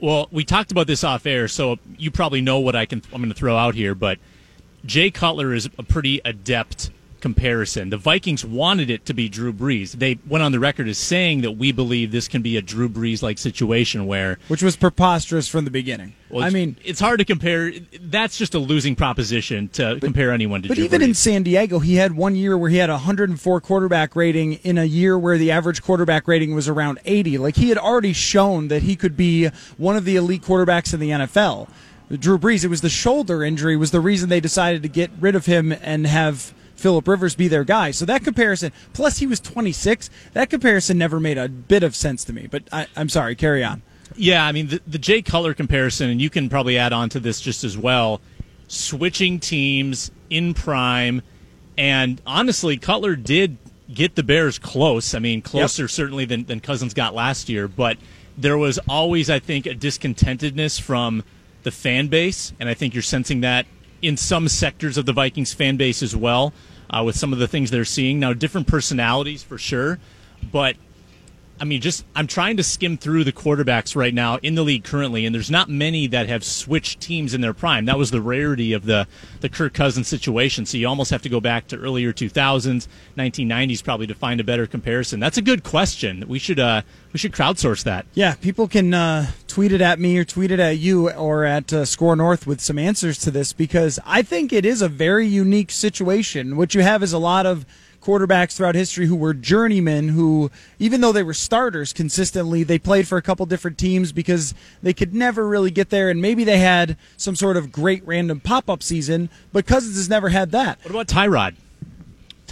Well, 0.01 0.27
we 0.31 0.43
talked 0.43 0.71
about 0.71 0.87
this 0.87 1.03
off 1.03 1.25
air, 1.25 1.47
so 1.47 1.79
you 1.97 2.11
probably 2.11 2.41
know 2.41 2.59
what 2.59 2.75
I 2.75 2.85
can. 2.85 3.01
I'm 3.13 3.21
going 3.21 3.31
to 3.31 3.37
throw 3.37 3.55
out 3.55 3.75
here, 3.75 3.95
but 3.95 4.19
Jay 4.85 5.11
Cutler 5.11 5.53
is 5.53 5.69
a 5.77 5.83
pretty 5.83 6.19
adept 6.25 6.91
comparison. 7.23 7.89
The 7.89 7.97
Vikings 7.97 8.43
wanted 8.43 8.89
it 8.89 9.05
to 9.05 9.13
be 9.13 9.29
Drew 9.29 9.53
Brees. 9.53 9.93
They 9.93 10.19
went 10.27 10.43
on 10.43 10.51
the 10.51 10.59
record 10.59 10.89
as 10.89 10.97
saying 10.97 11.39
that 11.41 11.51
we 11.51 11.71
believe 11.71 12.11
this 12.11 12.27
can 12.27 12.41
be 12.41 12.57
a 12.57 12.61
Drew 12.61 12.89
Brees 12.89 13.23
like 13.23 13.37
situation 13.37 14.05
where. 14.07 14.39
which 14.49 14.61
was 14.61 14.75
preposterous 14.75 15.47
from 15.47 15.63
the 15.63 15.71
beginning. 15.71 16.15
Well, 16.29 16.43
I 16.43 16.49
mean, 16.49 16.75
it's 16.83 16.99
hard 16.99 17.19
to 17.19 17.25
compare. 17.25 17.71
That's 18.01 18.37
just 18.37 18.55
a 18.55 18.59
losing 18.59 18.97
proposition 18.97 19.69
to 19.69 19.99
compare 20.01 20.31
anyone 20.33 20.63
to. 20.63 20.67
Drew. 20.67 20.75
But 20.75 20.79
Drew 20.79 20.83
even 20.83 21.01
in 21.01 21.13
San 21.13 21.43
Diego, 21.43 21.79
he 21.79 21.95
had 21.95 22.11
one 22.17 22.35
year 22.35 22.57
where 22.57 22.69
he 22.69 22.75
had 22.75 22.89
a 22.89 22.93
104 22.93 23.61
quarterback 23.61 24.17
rating 24.17 24.53
in 24.55 24.77
a 24.77 24.83
year 24.83 25.17
where 25.17 25.37
the 25.37 25.49
average 25.49 25.81
quarterback 25.81 26.27
rating 26.27 26.53
was 26.53 26.67
around 26.67 26.99
80. 27.05 27.37
Like 27.37 27.55
he 27.55 27.69
had 27.69 27.77
already 27.77 28.11
shown 28.11 28.67
that 28.67 28.83
he 28.83 28.97
could 28.97 29.15
be 29.15 29.47
one 29.77 29.95
of 29.95 30.03
the 30.03 30.17
elite 30.17 30.41
quarterbacks 30.41 30.93
in 30.93 30.99
the 30.99 31.11
NFL. 31.11 31.69
Drew 32.11 32.37
Brees, 32.37 32.65
it 32.65 32.67
was 32.67 32.81
the 32.81 32.89
shoulder 32.89 33.45
injury 33.45 33.77
was 33.77 33.91
the 33.91 34.01
reason 34.01 34.27
they 34.27 34.41
decided 34.41 34.83
to 34.83 34.89
get 34.89 35.09
rid 35.21 35.35
of 35.35 35.45
him 35.45 35.71
and 35.71 36.05
have 36.05 36.53
Philip 36.83 37.07
Rivers 37.07 37.33
be 37.33 37.47
their 37.47 37.63
guy. 37.63 37.91
So 37.91 38.03
that 38.03 38.25
comparison, 38.25 38.73
plus 38.91 39.19
he 39.19 39.25
was 39.25 39.39
26, 39.39 40.09
that 40.33 40.49
comparison 40.49 40.97
never 40.97 41.17
made 41.17 41.37
a 41.37 41.47
bit 41.47 41.81
of 41.81 41.95
sense 41.95 42.25
to 42.25 42.33
me. 42.33 42.45
But 42.45 42.63
I, 42.73 42.87
I'm 42.97 43.07
sorry, 43.07 43.35
carry 43.35 43.63
on. 43.63 43.81
Yeah, 44.17 44.45
I 44.45 44.51
mean 44.51 44.67
the, 44.67 44.81
the 44.85 44.97
Jay 44.97 45.21
Cutler 45.21 45.53
comparison, 45.53 46.09
and 46.09 46.21
you 46.21 46.29
can 46.29 46.49
probably 46.49 46.77
add 46.77 46.91
on 46.91 47.07
to 47.09 47.21
this 47.21 47.39
just 47.39 47.63
as 47.63 47.77
well. 47.77 48.19
Switching 48.67 49.39
teams 49.39 50.11
in 50.29 50.53
prime, 50.53 51.21
and 51.77 52.21
honestly, 52.27 52.75
Cutler 52.75 53.15
did 53.15 53.57
get 53.93 54.15
the 54.15 54.23
Bears 54.23 54.59
close. 54.59 55.15
I 55.15 55.19
mean, 55.19 55.41
closer 55.41 55.87
certainly 55.87 56.25
than, 56.25 56.43
than 56.43 56.59
Cousins 56.59 56.93
got 56.93 57.15
last 57.15 57.47
year, 57.47 57.69
but 57.69 57.97
there 58.37 58.57
was 58.57 58.77
always, 58.89 59.29
I 59.29 59.39
think, 59.39 59.67
a 59.67 59.73
discontentedness 59.73 60.81
from 60.81 61.23
the 61.63 61.71
fan 61.71 62.07
base, 62.07 62.51
and 62.59 62.67
I 62.67 62.73
think 62.73 62.93
you're 62.93 63.03
sensing 63.03 63.39
that 63.39 63.67
in 64.03 64.17
some 64.17 64.49
sectors 64.49 64.97
of 64.97 65.05
the 65.05 65.13
Vikings 65.13 65.53
fan 65.53 65.77
base 65.77 66.03
as 66.03 66.15
well, 66.15 66.53
uh, 66.93 67.03
with 67.03 67.15
some 67.17 67.33
of 67.33 67.39
the 67.39 67.47
things 67.47 67.71
they're 67.71 67.85
seeing 67.85 68.19
now. 68.19 68.33
Different 68.33 68.67
personalities 68.67 69.43
for 69.43 69.57
sure, 69.57 69.99
but 70.51 70.75
I 71.63 71.65
mean, 71.65 71.79
just 71.79 72.03
I'm 72.13 72.27
trying 72.27 72.57
to 72.57 72.63
skim 72.63 72.97
through 72.97 73.23
the 73.23 73.31
quarterbacks 73.31 73.95
right 73.95 74.13
now 74.13 74.35
in 74.43 74.55
the 74.55 74.63
league 74.63 74.83
currently, 74.83 75.25
and 75.25 75.33
there's 75.33 75.49
not 75.49 75.69
many 75.69 76.07
that 76.07 76.27
have 76.27 76.43
switched 76.43 76.99
teams 76.99 77.33
in 77.33 77.39
their 77.39 77.53
prime. 77.53 77.85
That 77.85 77.97
was 77.97 78.11
the 78.11 78.19
rarity 78.19 78.73
of 78.73 78.83
the 78.83 79.07
the 79.39 79.47
Kirk 79.47 79.73
Cousins 79.73 80.09
situation. 80.09 80.65
So 80.65 80.77
you 80.77 80.89
almost 80.89 81.09
have 81.11 81.21
to 81.21 81.29
go 81.29 81.39
back 81.39 81.67
to 81.67 81.77
earlier 81.77 82.11
2000s, 82.11 82.89
1990s, 83.17 83.81
probably 83.81 84.07
to 84.07 84.13
find 84.13 84.41
a 84.41 84.43
better 84.43 84.67
comparison. 84.67 85.21
That's 85.21 85.37
a 85.37 85.41
good 85.41 85.63
question. 85.63 86.25
We 86.27 86.37
should 86.37 86.59
uh, 86.59 86.81
we 87.13 87.17
should 87.17 87.31
crowdsource 87.31 87.85
that. 87.85 88.07
Yeah, 88.13 88.35
people 88.35 88.67
can 88.67 88.93
uh, 88.93 89.27
tweet 89.47 89.71
it 89.71 89.79
at 89.79 89.99
me 89.99 90.17
or 90.17 90.25
tweet 90.25 90.51
it 90.51 90.59
at 90.59 90.79
you 90.79 91.11
or 91.11 91.45
at 91.45 91.71
uh, 91.71 91.85
Score 91.85 92.17
North 92.17 92.45
with 92.45 92.59
some 92.59 92.77
answers 92.77 93.17
to 93.19 93.31
this 93.31 93.53
because 93.53 94.01
I 94.05 94.21
think 94.21 94.51
it 94.51 94.65
is 94.65 94.81
a 94.81 94.89
very 94.89 95.27
unique 95.27 95.71
situation. 95.71 96.57
What 96.57 96.75
you 96.75 96.81
have 96.81 97.01
is 97.01 97.13
a 97.13 97.19
lot 97.19 97.45
of 97.45 97.65
quarterbacks 98.03 98.57
throughout 98.57 98.75
history 98.75 99.07
who 99.07 99.15
were 99.15 99.33
journeymen 99.33 100.09
who 100.09 100.51
even 100.77 100.99
though 100.99 101.13
they 101.13 101.23
were 101.23 101.33
starters 101.33 101.93
consistently 101.93 102.63
they 102.63 102.77
played 102.77 103.07
for 103.07 103.17
a 103.17 103.21
couple 103.21 103.45
different 103.45 103.77
teams 103.77 104.11
because 104.11 104.53
they 104.81 104.93
could 104.93 105.13
never 105.13 105.47
really 105.47 105.71
get 105.71 105.89
there 105.89 106.09
and 106.09 106.21
maybe 106.21 106.43
they 106.43 106.59
had 106.59 106.97
some 107.15 107.35
sort 107.35 107.55
of 107.55 107.71
great 107.71 108.05
random 108.05 108.39
pop-up 108.39 108.83
season 108.83 109.29
but 109.53 109.65
Cousins 109.65 109.95
has 109.95 110.09
never 110.09 110.29
had 110.29 110.51
that. 110.51 110.79
What 110.83 110.91
about 110.91 111.07
Tyrod? 111.07 111.55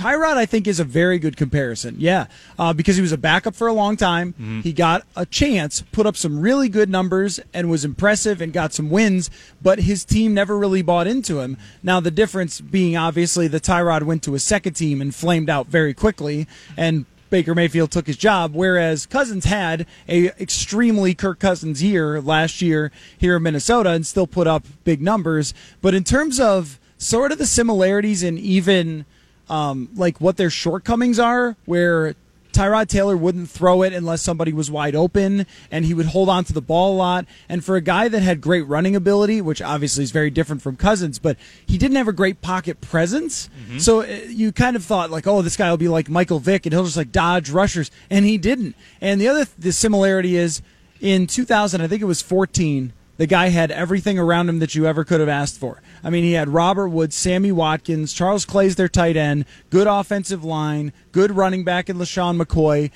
Tyrod, 0.01 0.35
I 0.35 0.47
think, 0.47 0.65
is 0.65 0.79
a 0.79 0.83
very 0.83 1.19
good 1.19 1.37
comparison. 1.37 1.95
Yeah, 1.99 2.25
uh, 2.57 2.73
because 2.73 2.95
he 2.95 3.03
was 3.03 3.11
a 3.11 3.19
backup 3.19 3.55
for 3.55 3.67
a 3.67 3.73
long 3.73 3.97
time. 3.97 4.33
Mm-hmm. 4.33 4.61
He 4.61 4.73
got 4.73 5.05
a 5.15 5.27
chance, 5.27 5.83
put 5.91 6.07
up 6.07 6.17
some 6.17 6.39
really 6.39 6.69
good 6.69 6.89
numbers, 6.89 7.39
and 7.53 7.69
was 7.69 7.85
impressive 7.85 8.41
and 8.41 8.51
got 8.51 8.73
some 8.73 8.89
wins, 8.89 9.29
but 9.61 9.81
his 9.81 10.03
team 10.03 10.33
never 10.33 10.57
really 10.57 10.81
bought 10.81 11.05
into 11.05 11.39
him. 11.39 11.55
Now, 11.83 11.99
the 11.99 12.09
difference 12.09 12.59
being 12.61 12.97
obviously 12.97 13.47
the 13.47 13.59
Tyrod 13.59 14.01
went 14.01 14.23
to 14.23 14.33
a 14.33 14.39
second 14.39 14.73
team 14.73 15.01
and 15.01 15.13
flamed 15.13 15.51
out 15.51 15.67
very 15.67 15.93
quickly, 15.93 16.47
and 16.75 17.05
Baker 17.29 17.53
Mayfield 17.53 17.91
took 17.91 18.07
his 18.07 18.17
job, 18.17 18.55
whereas 18.55 19.05
Cousins 19.05 19.45
had 19.45 19.85
a 20.09 20.29
extremely 20.41 21.13
Kirk 21.13 21.39
Cousins 21.39 21.83
year 21.83 22.19
last 22.19 22.59
year 22.59 22.91
here 23.19 23.37
in 23.37 23.43
Minnesota 23.43 23.91
and 23.91 24.05
still 24.05 24.27
put 24.27 24.47
up 24.47 24.65
big 24.83 24.99
numbers. 24.99 25.53
But 25.79 25.93
in 25.93 26.03
terms 26.03 26.39
of 26.39 26.79
sort 26.97 27.31
of 27.31 27.37
the 27.37 27.45
similarities 27.45 28.23
and 28.23 28.39
even– 28.39 29.05
um, 29.51 29.89
like 29.95 30.21
what 30.21 30.37
their 30.37 30.49
shortcomings 30.49 31.19
are, 31.19 31.57
where 31.65 32.15
Tyrod 32.53 32.87
Taylor 32.87 33.17
wouldn't 33.17 33.49
throw 33.49 33.81
it 33.81 33.91
unless 33.93 34.21
somebody 34.21 34.53
was 34.53 34.71
wide 34.71 34.95
open, 34.95 35.45
and 35.69 35.85
he 35.85 35.93
would 35.93 36.07
hold 36.07 36.29
on 36.29 36.45
to 36.45 36.53
the 36.53 36.61
ball 36.61 36.95
a 36.95 36.97
lot. 36.97 37.25
And 37.49 37.63
for 37.63 37.75
a 37.75 37.81
guy 37.81 38.07
that 38.07 38.21
had 38.21 38.39
great 38.39 38.61
running 38.63 38.95
ability, 38.95 39.41
which 39.41 39.61
obviously 39.61 40.05
is 40.05 40.11
very 40.11 40.29
different 40.29 40.61
from 40.61 40.77
Cousins, 40.77 41.19
but 41.19 41.37
he 41.65 41.77
didn't 41.77 41.97
have 41.97 42.07
a 42.07 42.13
great 42.13 42.41
pocket 42.41 42.79
presence. 42.79 43.49
Mm-hmm. 43.49 43.79
So 43.79 44.01
uh, 44.01 44.05
you 44.05 44.53
kind 44.53 44.77
of 44.77 44.85
thought 44.85 45.11
like, 45.11 45.27
oh, 45.27 45.41
this 45.41 45.57
guy 45.57 45.69
will 45.69 45.77
be 45.77 45.89
like 45.89 46.09
Michael 46.09 46.39
Vick, 46.39 46.65
and 46.65 46.71
he'll 46.73 46.85
just 46.85 46.97
like 46.97 47.11
dodge 47.11 47.49
rushers, 47.49 47.91
and 48.09 48.25
he 48.25 48.37
didn't. 48.37 48.75
And 49.01 49.19
the 49.19 49.27
other 49.27 49.45
the 49.59 49.73
similarity 49.73 50.37
is 50.37 50.61
in 51.01 51.27
2000, 51.27 51.81
I 51.81 51.87
think 51.87 52.01
it 52.01 52.05
was 52.05 52.21
14. 52.21 52.93
The 53.21 53.27
guy 53.27 53.49
had 53.49 53.69
everything 53.69 54.17
around 54.17 54.49
him 54.49 54.57
that 54.57 54.73
you 54.73 54.87
ever 54.87 55.03
could 55.03 55.19
have 55.19 55.29
asked 55.29 55.59
for. 55.59 55.79
I 56.03 56.09
mean, 56.09 56.23
he 56.23 56.31
had 56.31 56.49
Robert 56.49 56.89
Woods, 56.89 57.15
Sammy 57.15 57.51
Watkins, 57.51 58.13
Charles 58.13 58.45
Clay's 58.45 58.77
their 58.77 58.87
tight 58.87 59.15
end, 59.15 59.45
good 59.69 59.85
offensive 59.85 60.43
line, 60.43 60.91
good 61.11 61.29
running 61.29 61.63
back 61.63 61.87
in 61.87 61.97
LeSean 61.97 62.41
McCoy, 62.41 62.89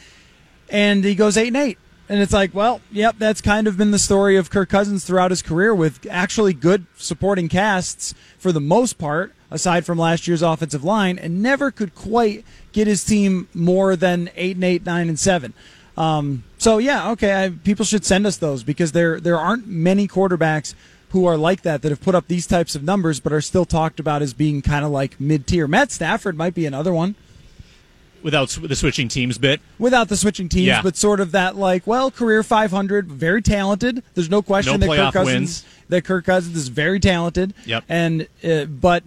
and 0.67 1.05
he 1.05 1.13
goes 1.13 1.38
eight 1.38 1.49
and 1.49 1.57
eight. 1.57 1.77
And 2.09 2.23
it's 2.23 2.33
like, 2.33 2.55
well, 2.55 2.81
yep, 2.91 3.17
that's 3.19 3.39
kind 3.39 3.67
of 3.67 3.77
been 3.77 3.91
the 3.91 3.99
story 3.99 4.35
of 4.35 4.49
Kirk 4.49 4.67
Cousins 4.67 5.05
throughout 5.05 5.29
his 5.29 5.43
career 5.43 5.75
with 5.75 6.07
actually 6.09 6.53
good 6.53 6.88
supporting 6.97 7.47
casts 7.47 8.15
for 8.39 8.51
the 8.51 8.59
most 8.59 8.97
part, 8.97 9.31
aside 9.51 9.85
from 9.85 9.99
last 9.99 10.27
year's 10.27 10.41
offensive 10.41 10.83
line, 10.83 11.19
and 11.19 11.43
never 11.43 11.69
could 11.69 11.93
quite 11.93 12.43
get 12.71 12.88
his 12.88 13.05
team 13.05 13.47
more 13.53 13.95
than 13.95 14.31
eight 14.35 14.55
and 14.55 14.63
eight, 14.63 14.88
nine 14.88 15.07
and 15.07 15.19
seven. 15.19 15.53
Um, 15.97 16.43
so 16.58 16.77
yeah, 16.77 17.12
okay, 17.12 17.45
I, 17.45 17.49
people 17.49 17.86
should 17.86 18.05
send 18.05 18.25
us 18.27 18.38
those 18.38 18.63
because 18.63 18.91
there 18.91 19.19
there 19.19 19.39
aren't 19.39 19.67
many 19.67 20.08
quarterbacks 20.08 20.73
who 21.10 21.25
are 21.25 21.38
like 21.38 21.62
that 21.62 21.81
that 21.81 21.89
have 21.89 22.01
put 22.01 22.15
up 22.15 22.27
these 22.27 22.45
types 22.45 22.75
of 22.75 22.84
numbers 22.84 23.19
but 23.19 23.31
are 23.31 23.41
still 23.41 23.65
talked 23.65 23.99
about 23.99 24.21
as 24.21 24.34
being 24.34 24.62
kind 24.62 24.84
of 24.84 24.91
like 24.91 25.19
mid 25.19 25.47
tier. 25.47 25.67
Matt 25.67 25.91
Stafford 25.91 26.36
might 26.36 26.53
be 26.53 26.65
another 26.65 26.93
one. 26.93 27.15
Without 28.21 28.49
the 28.49 28.75
switching 28.75 29.08
teams 29.08 29.38
bit? 29.38 29.62
Without 29.77 30.10
the 30.10 30.17
switching 30.17 30.49
teams, 30.49 30.65
yeah. 30.65 30.81
but 30.81 30.97
sort 30.97 31.19
of 31.19 31.31
that 31.34 31.55
like, 31.55 31.86
well, 31.86 32.10
career 32.10 32.41
500, 32.41 33.08
very 33.08 33.39
talented. 33.39 34.01
There's 34.15 34.31
no 34.31 34.41
question 34.41 34.79
no 34.79 34.88
that 34.88 34.95
Kirk 34.97 35.13
Cousins 35.13 35.63
wins. 35.63 35.65
that 35.89 36.05
Kirk 36.05 36.25
Cousins 36.25 36.55
is 36.55 36.69
very 36.69 36.99
talented. 36.99 37.53
Yep. 37.65 37.84
And 37.88 38.27
uh, 38.43 38.65
but 38.65 39.03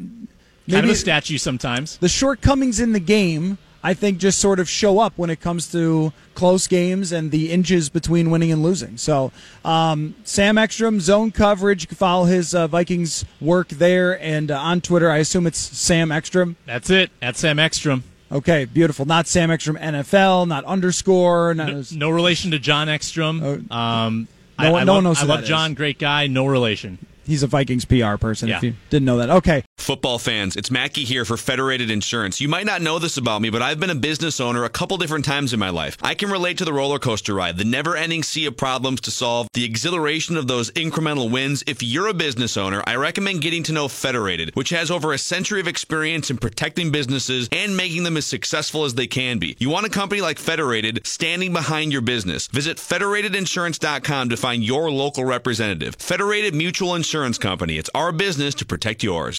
kind 0.70 0.84
of 0.84 0.90
a 0.90 0.94
statue 0.94 1.36
sometimes. 1.36 1.98
The 1.98 2.08
shortcomings 2.08 2.78
in 2.78 2.92
the 2.92 3.00
game 3.00 3.58
I 3.82 3.94
think 3.94 4.18
just 4.18 4.38
sort 4.38 4.58
of 4.58 4.68
show 4.68 4.98
up 4.98 5.12
when 5.16 5.30
it 5.30 5.40
comes 5.40 5.70
to 5.72 6.12
close 6.34 6.66
games 6.66 7.12
and 7.12 7.30
the 7.30 7.52
inches 7.52 7.88
between 7.88 8.30
winning 8.30 8.50
and 8.50 8.62
losing. 8.62 8.96
So, 8.96 9.30
um, 9.64 10.14
Sam 10.24 10.58
Ekstrom, 10.58 11.00
zone 11.00 11.30
coverage. 11.30 11.82
You 11.82 11.88
can 11.88 11.96
follow 11.96 12.24
his 12.24 12.54
uh, 12.54 12.66
Vikings 12.66 13.24
work 13.40 13.68
there 13.68 14.20
and 14.20 14.50
uh, 14.50 14.58
on 14.58 14.80
Twitter. 14.80 15.10
I 15.10 15.18
assume 15.18 15.46
it's 15.46 15.58
Sam 15.58 16.10
Ekstrom. 16.10 16.56
That's 16.66 16.90
it. 16.90 17.10
At 17.22 17.36
Sam 17.36 17.58
Ekstrom. 17.58 18.02
Okay, 18.30 18.66
beautiful. 18.66 19.06
Not 19.06 19.26
Sam 19.26 19.50
Ekstrom 19.50 19.76
NFL, 19.76 20.48
not 20.48 20.64
underscore. 20.64 21.54
Not 21.54 21.68
no, 21.68 21.82
no 21.92 22.10
relation 22.10 22.50
to 22.50 22.58
John 22.58 22.88
Ekstrom. 22.88 23.42
Oh, 23.42 23.74
um, 23.74 24.28
no, 24.58 24.74
I, 24.76 24.80
I 24.80 24.84
no 24.84 24.92
love, 24.92 24.96
one 24.96 25.04
knows. 25.04 25.22
I 25.22 25.24
love 25.24 25.44
John, 25.44 25.70
is. 25.70 25.76
great 25.76 25.98
guy. 25.98 26.26
No 26.26 26.46
relation. 26.46 26.98
He's 27.28 27.42
a 27.42 27.46
Vikings 27.46 27.84
PR 27.84 28.16
person. 28.16 28.48
Yeah. 28.48 28.56
If 28.56 28.62
you 28.62 28.74
didn't 28.88 29.04
know 29.04 29.18
that, 29.18 29.28
okay. 29.28 29.62
Football 29.76 30.18
fans, 30.18 30.56
it's 30.56 30.70
Mackey 30.70 31.04
here 31.04 31.26
for 31.26 31.36
Federated 31.36 31.90
Insurance. 31.90 32.40
You 32.40 32.48
might 32.48 32.64
not 32.64 32.80
know 32.80 32.98
this 32.98 33.18
about 33.18 33.42
me, 33.42 33.50
but 33.50 33.60
I've 33.60 33.78
been 33.78 33.90
a 33.90 33.94
business 33.94 34.40
owner 34.40 34.64
a 34.64 34.70
couple 34.70 34.96
different 34.96 35.26
times 35.26 35.52
in 35.52 35.60
my 35.60 35.68
life. 35.68 35.98
I 36.00 36.14
can 36.14 36.30
relate 36.30 36.56
to 36.58 36.64
the 36.64 36.72
roller 36.72 36.98
coaster 36.98 37.34
ride, 37.34 37.58
the 37.58 37.66
never 37.66 37.96
ending 37.96 38.22
sea 38.22 38.46
of 38.46 38.56
problems 38.56 39.02
to 39.02 39.10
solve, 39.10 39.46
the 39.52 39.66
exhilaration 39.66 40.38
of 40.38 40.48
those 40.48 40.70
incremental 40.70 41.30
wins. 41.30 41.62
If 41.66 41.82
you're 41.82 42.06
a 42.06 42.14
business 42.14 42.56
owner, 42.56 42.82
I 42.86 42.96
recommend 42.96 43.42
getting 43.42 43.62
to 43.64 43.74
know 43.74 43.88
Federated, 43.88 44.56
which 44.56 44.70
has 44.70 44.90
over 44.90 45.12
a 45.12 45.18
century 45.18 45.60
of 45.60 45.68
experience 45.68 46.30
in 46.30 46.38
protecting 46.38 46.90
businesses 46.90 47.46
and 47.52 47.76
making 47.76 48.04
them 48.04 48.16
as 48.16 48.24
successful 48.24 48.86
as 48.86 48.94
they 48.94 49.06
can 49.06 49.38
be. 49.38 49.54
You 49.58 49.68
want 49.68 49.84
a 49.84 49.90
company 49.90 50.22
like 50.22 50.38
Federated 50.38 51.06
standing 51.06 51.52
behind 51.52 51.92
your 51.92 52.00
business. 52.00 52.46
Visit 52.46 52.78
federatedinsurance.com 52.78 54.30
to 54.30 54.36
find 54.38 54.64
your 54.64 54.90
local 54.90 55.26
representative. 55.26 55.94
Federated 55.98 56.54
Mutual 56.54 56.94
Insurance 56.94 57.17
Company. 57.38 57.78
It's 57.78 57.90
our 57.94 58.12
business 58.12 58.54
to 58.54 58.64
protect 58.64 59.02
yours. 59.02 59.38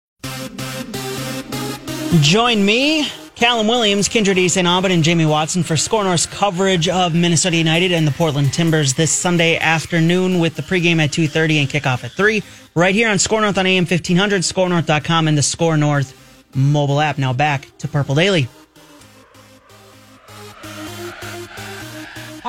Join 2.21 2.65
me, 2.65 3.07
Callum 3.35 3.67
Williams, 3.67 4.09
Kyndra 4.09 4.35
de 4.35 4.47
St. 4.47 4.67
Aubin, 4.67 4.91
and 4.91 5.03
Jamie 5.03 5.25
Watson 5.25 5.63
for 5.63 5.77
Score 5.77 6.03
North's 6.03 6.25
coverage 6.25 6.89
of 6.89 7.15
Minnesota 7.15 7.55
United 7.55 7.91
and 7.91 8.05
the 8.05 8.11
Portland 8.11 8.51
Timbers 8.51 8.95
this 8.95 9.11
Sunday 9.11 9.57
afternoon 9.57 10.39
with 10.39 10.55
the 10.55 10.61
pregame 10.61 10.99
at 10.99 11.11
2.30 11.11 11.61
and 11.61 11.69
kickoff 11.69 12.03
at 12.03 12.11
3. 12.11 12.43
Right 12.75 12.93
here 12.93 13.09
on 13.09 13.17
Score 13.17 13.41
North 13.41 13.57
on 13.57 13.65
AM 13.65 13.85
1500, 13.85 14.41
scorenorth.com, 14.41 15.27
and 15.27 15.37
the 15.37 15.43
Score 15.43 15.77
North 15.77 16.15
mobile 16.55 16.99
app. 16.99 17.17
Now 17.17 17.31
back 17.33 17.69
to 17.77 17.87
Purple 17.87 18.15
Daily. 18.15 18.49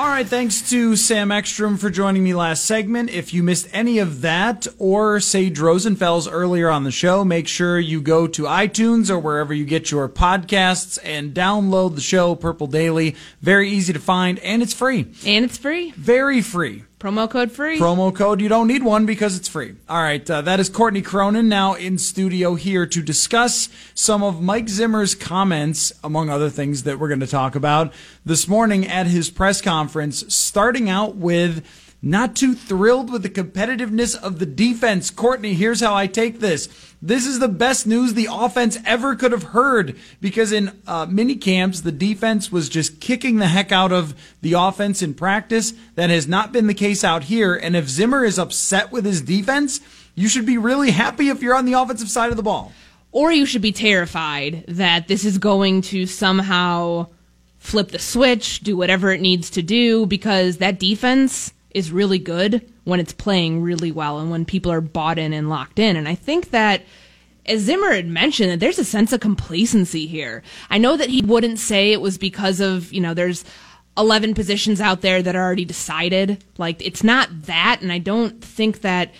All 0.01 0.07
right, 0.07 0.25
thanks 0.25 0.67
to 0.71 0.95
Sam 0.95 1.31
Ekstrom 1.31 1.77
for 1.77 1.91
joining 1.91 2.23
me 2.23 2.33
last 2.33 2.65
segment. 2.65 3.11
If 3.11 3.35
you 3.35 3.43
missed 3.43 3.69
any 3.71 3.99
of 3.99 4.21
that 4.21 4.65
or 4.79 5.19
Sage 5.19 5.59
Rosenfels 5.59 6.27
earlier 6.29 6.71
on 6.71 6.85
the 6.85 6.89
show, 6.89 7.23
make 7.23 7.47
sure 7.47 7.77
you 7.77 8.01
go 8.01 8.25
to 8.25 8.45
iTunes 8.45 9.11
or 9.11 9.19
wherever 9.19 9.53
you 9.53 9.63
get 9.63 9.91
your 9.91 10.09
podcasts 10.09 10.97
and 11.03 11.35
download 11.35 11.93
the 11.93 12.01
show 12.01 12.33
Purple 12.33 12.65
Daily. 12.65 13.15
Very 13.41 13.69
easy 13.69 13.93
to 13.93 13.99
find 13.99 14.39
and 14.39 14.63
it's 14.63 14.73
free. 14.73 15.01
And 15.23 15.45
it's 15.45 15.59
free. 15.59 15.91
Very 15.91 16.41
free. 16.41 16.83
Promo 17.01 17.27
code 17.27 17.51
free. 17.51 17.79
Promo 17.79 18.15
code. 18.15 18.41
You 18.41 18.47
don't 18.47 18.67
need 18.67 18.83
one 18.83 19.07
because 19.07 19.35
it's 19.35 19.47
free. 19.47 19.73
All 19.89 20.03
right. 20.03 20.29
Uh, 20.29 20.41
that 20.41 20.59
is 20.59 20.69
Courtney 20.69 21.01
Cronin 21.01 21.49
now 21.49 21.73
in 21.73 21.97
studio 21.97 22.53
here 22.53 22.85
to 22.85 23.01
discuss 23.01 23.69
some 23.95 24.21
of 24.21 24.39
Mike 24.39 24.69
Zimmer's 24.69 25.15
comments, 25.15 25.91
among 26.03 26.29
other 26.29 26.51
things 26.51 26.83
that 26.83 26.99
we're 26.99 27.07
going 27.07 27.19
to 27.19 27.25
talk 27.25 27.55
about 27.55 27.91
this 28.23 28.47
morning 28.47 28.85
at 28.85 29.07
his 29.07 29.31
press 29.31 29.61
conference, 29.61 30.31
starting 30.31 30.89
out 30.91 31.15
with 31.15 31.65
not 32.01 32.35
too 32.35 32.55
thrilled 32.55 33.11
with 33.11 33.21
the 33.21 33.29
competitiveness 33.29 34.19
of 34.19 34.39
the 34.39 34.45
defense. 34.45 35.11
Courtney, 35.11 35.53
here's 35.53 35.81
how 35.81 35.93
I 35.93 36.07
take 36.07 36.39
this. 36.39 36.67
This 37.01 37.27
is 37.27 37.39
the 37.39 37.47
best 37.47 37.85
news 37.85 38.13
the 38.13 38.27
offense 38.31 38.77
ever 38.85 39.15
could 39.15 39.31
have 39.31 39.43
heard 39.43 39.97
because 40.19 40.51
in 40.51 40.79
uh, 40.87 41.05
mini 41.07 41.35
camps, 41.35 41.81
the 41.81 41.91
defense 41.91 42.51
was 42.51 42.69
just 42.69 42.99
kicking 42.99 43.37
the 43.37 43.47
heck 43.47 43.71
out 43.71 43.91
of 43.91 44.15
the 44.41 44.53
offense 44.53 45.01
in 45.01 45.13
practice. 45.13 45.73
That 45.95 46.09
has 46.09 46.27
not 46.27 46.51
been 46.51 46.67
the 46.67 46.73
case 46.73 47.03
out 47.03 47.25
here. 47.25 47.55
And 47.55 47.75
if 47.75 47.87
Zimmer 47.87 48.25
is 48.25 48.39
upset 48.39 48.91
with 48.91 49.05
his 49.05 49.21
defense, 49.21 49.79
you 50.15 50.27
should 50.27 50.45
be 50.45 50.57
really 50.57 50.91
happy 50.91 51.29
if 51.29 51.41
you're 51.41 51.55
on 51.55 51.65
the 51.65 51.73
offensive 51.73 52.09
side 52.09 52.31
of 52.31 52.37
the 52.37 52.43
ball. 52.43 52.71
Or 53.11 53.31
you 53.31 53.45
should 53.45 53.61
be 53.61 53.73
terrified 53.73 54.65
that 54.67 55.07
this 55.07 55.25
is 55.25 55.37
going 55.37 55.81
to 55.83 56.05
somehow 56.05 57.07
flip 57.59 57.89
the 57.89 57.99
switch, 57.99 58.61
do 58.61 58.75
whatever 58.75 59.11
it 59.11 59.21
needs 59.21 59.51
to 59.51 59.61
do, 59.61 60.05
because 60.05 60.57
that 60.57 60.79
defense 60.79 61.53
is 61.73 61.91
really 61.91 62.19
good 62.19 62.69
when 62.83 62.99
it's 62.99 63.13
playing 63.13 63.61
really 63.61 63.91
well 63.91 64.19
and 64.19 64.31
when 64.31 64.45
people 64.45 64.71
are 64.71 64.81
bought 64.81 65.17
in 65.17 65.33
and 65.33 65.49
locked 65.49 65.79
in. 65.79 65.95
And 65.95 66.07
I 66.07 66.15
think 66.15 66.51
that 66.51 66.83
as 67.45 67.61
Zimmer 67.61 67.91
had 67.91 68.07
mentioned, 68.07 68.51
that 68.51 68.59
there's 68.59 68.79
a 68.79 68.85
sense 68.85 69.13
of 69.13 69.19
complacency 69.19 70.05
here. 70.05 70.43
I 70.69 70.77
know 70.77 70.95
that 70.97 71.09
he 71.09 71.21
wouldn't 71.21 71.59
say 71.59 71.91
it 71.91 72.01
was 72.01 72.17
because 72.17 72.59
of, 72.59 72.93
you 72.93 73.01
know, 73.01 73.13
there's 73.13 73.43
11 73.97 74.33
positions 74.35 74.79
out 74.79 75.01
there 75.01 75.21
that 75.21 75.35
are 75.35 75.43
already 75.43 75.65
decided. 75.65 76.43
Like, 76.57 76.85
it's 76.85 77.03
not 77.03 77.29
that. 77.43 77.79
And 77.81 77.91
I 77.91 77.97
don't 77.97 78.43
think 78.43 78.81
that 78.81 79.11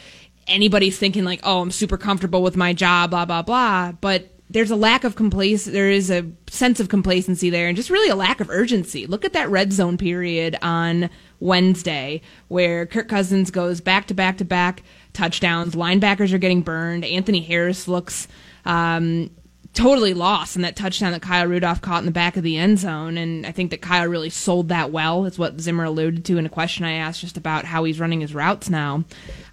anybody's 0.48 0.98
thinking, 0.98 1.24
like, 1.24 1.40
oh, 1.44 1.62
I'm 1.62 1.72
super 1.72 1.98
comfortable 1.98 2.44
with 2.44 2.56
my 2.56 2.74
job, 2.74 3.10
blah, 3.10 3.26
blah, 3.26 3.42
blah. 3.42 3.92
But 3.94 4.30
there's 4.50 4.72
a 4.72 4.76
lack 4.76 5.04
of 5.04 5.16
complacency. 5.16 5.72
There 5.72 5.90
is 5.90 6.12
a 6.12 6.30
sense 6.48 6.80
of 6.80 6.90
complacency 6.90 7.50
there 7.50 7.68
and 7.68 7.76
just 7.76 7.90
really 7.90 8.10
a 8.10 8.16
lack 8.16 8.40
of 8.40 8.50
urgency. 8.50 9.08
Look 9.08 9.26
at 9.26 9.34
that 9.34 9.50
red 9.50 9.74
zone 9.74 9.98
period 9.98 10.58
on 10.62 11.10
Wednesday 11.42 12.22
where 12.48 12.86
Kirk 12.86 13.10
Cousins 13.10 13.52
goes 13.52 13.82
back 13.82 14.08
to 14.08 14.14
back 14.14 14.38
to 14.38 14.46
back 14.46 14.84
touchdowns. 15.12 15.76
Linebackers 15.76 16.32
are 16.32 16.38
getting 16.38 16.62
burned. 16.62 17.04
Anthony 17.04 17.42
Harris 17.42 17.88
looks 17.90 18.30
um, 18.64 19.30
totally 19.74 20.14
lost 20.14 20.56
in 20.56 20.62
that 20.62 20.76
touchdown 20.76 21.12
that 21.12 21.22
Kyle 21.22 21.48
Rudolph 21.48 21.82
caught 21.82 22.00
in 22.00 22.06
the 22.06 22.12
back 22.12 22.38
of 22.38 22.44
the 22.44 22.58
end 22.58 22.80
zone. 22.80 23.18
And 23.18 23.46
I 23.46 23.52
think 23.52 23.72
that 23.72 23.82
Kyle 23.82 24.08
really 24.08 24.30
sold 24.30 24.70
that 24.70 24.92
well. 24.92 25.26
It's 25.26 25.40
what 25.40 25.60
Zimmer 25.60 25.86
alluded 25.86 26.26
to 26.26 26.38
in 26.38 26.46
a 26.46 26.50
question 26.50 26.86
I 26.86 26.94
asked 26.94 27.22
just 27.22 27.38
about 27.38 27.66
how 27.66 27.84
he's 27.84 28.00
running 28.00 28.22
his 28.22 28.36
routes 28.36 28.70
now. 28.70 29.04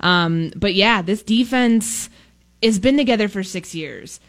Um, 0.00 0.52
but 0.56 0.74
yeah, 0.74 1.02
this 1.02 1.22
defense 1.22 2.10
has 2.62 2.78
been 2.78 2.96
together 2.96 3.28
for 3.28 3.42
six 3.42 3.74
years. 3.74 4.20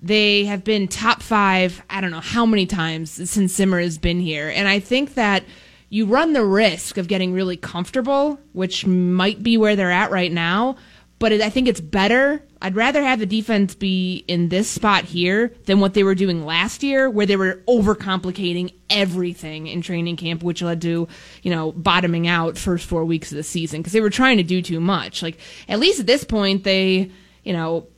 They 0.00 0.44
have 0.44 0.62
been 0.62 0.86
top 0.86 1.22
five, 1.22 1.82
I 1.90 2.00
don't 2.00 2.12
know 2.12 2.20
how 2.20 2.46
many 2.46 2.66
times 2.66 3.10
since 3.10 3.54
Zimmer 3.54 3.80
has 3.80 3.98
been 3.98 4.20
here. 4.20 4.48
And 4.48 4.68
I 4.68 4.78
think 4.78 5.14
that 5.14 5.42
you 5.90 6.06
run 6.06 6.32
the 6.32 6.44
risk 6.44 6.98
of 6.98 7.08
getting 7.08 7.32
really 7.32 7.56
comfortable, 7.56 8.38
which 8.52 8.86
might 8.86 9.42
be 9.42 9.56
where 9.56 9.76
they're 9.76 9.90
at 9.90 10.10
right 10.10 10.32
now. 10.32 10.76
But 11.18 11.32
I 11.32 11.50
think 11.50 11.66
it's 11.66 11.80
better. 11.80 12.44
I'd 12.62 12.76
rather 12.76 13.02
have 13.02 13.18
the 13.18 13.26
defense 13.26 13.74
be 13.74 14.24
in 14.28 14.50
this 14.50 14.70
spot 14.70 15.04
here 15.04 15.52
than 15.66 15.80
what 15.80 15.94
they 15.94 16.04
were 16.04 16.14
doing 16.14 16.46
last 16.46 16.84
year, 16.84 17.10
where 17.10 17.26
they 17.26 17.36
were 17.36 17.62
overcomplicating 17.66 18.72
everything 18.88 19.66
in 19.66 19.82
training 19.82 20.16
camp, 20.16 20.44
which 20.44 20.62
led 20.62 20.80
to, 20.82 21.08
you 21.42 21.50
know, 21.50 21.72
bottoming 21.72 22.28
out 22.28 22.56
first 22.56 22.86
four 22.86 23.04
weeks 23.04 23.32
of 23.32 23.36
the 23.36 23.42
season 23.42 23.80
because 23.80 23.92
they 23.92 24.00
were 24.00 24.10
trying 24.10 24.36
to 24.36 24.44
do 24.44 24.62
too 24.62 24.78
much. 24.78 25.22
Like, 25.22 25.38
at 25.68 25.80
least 25.80 25.98
at 25.98 26.06
this 26.06 26.22
point, 26.22 26.62
they, 26.62 27.10
you 27.42 27.52
know, 27.52 27.88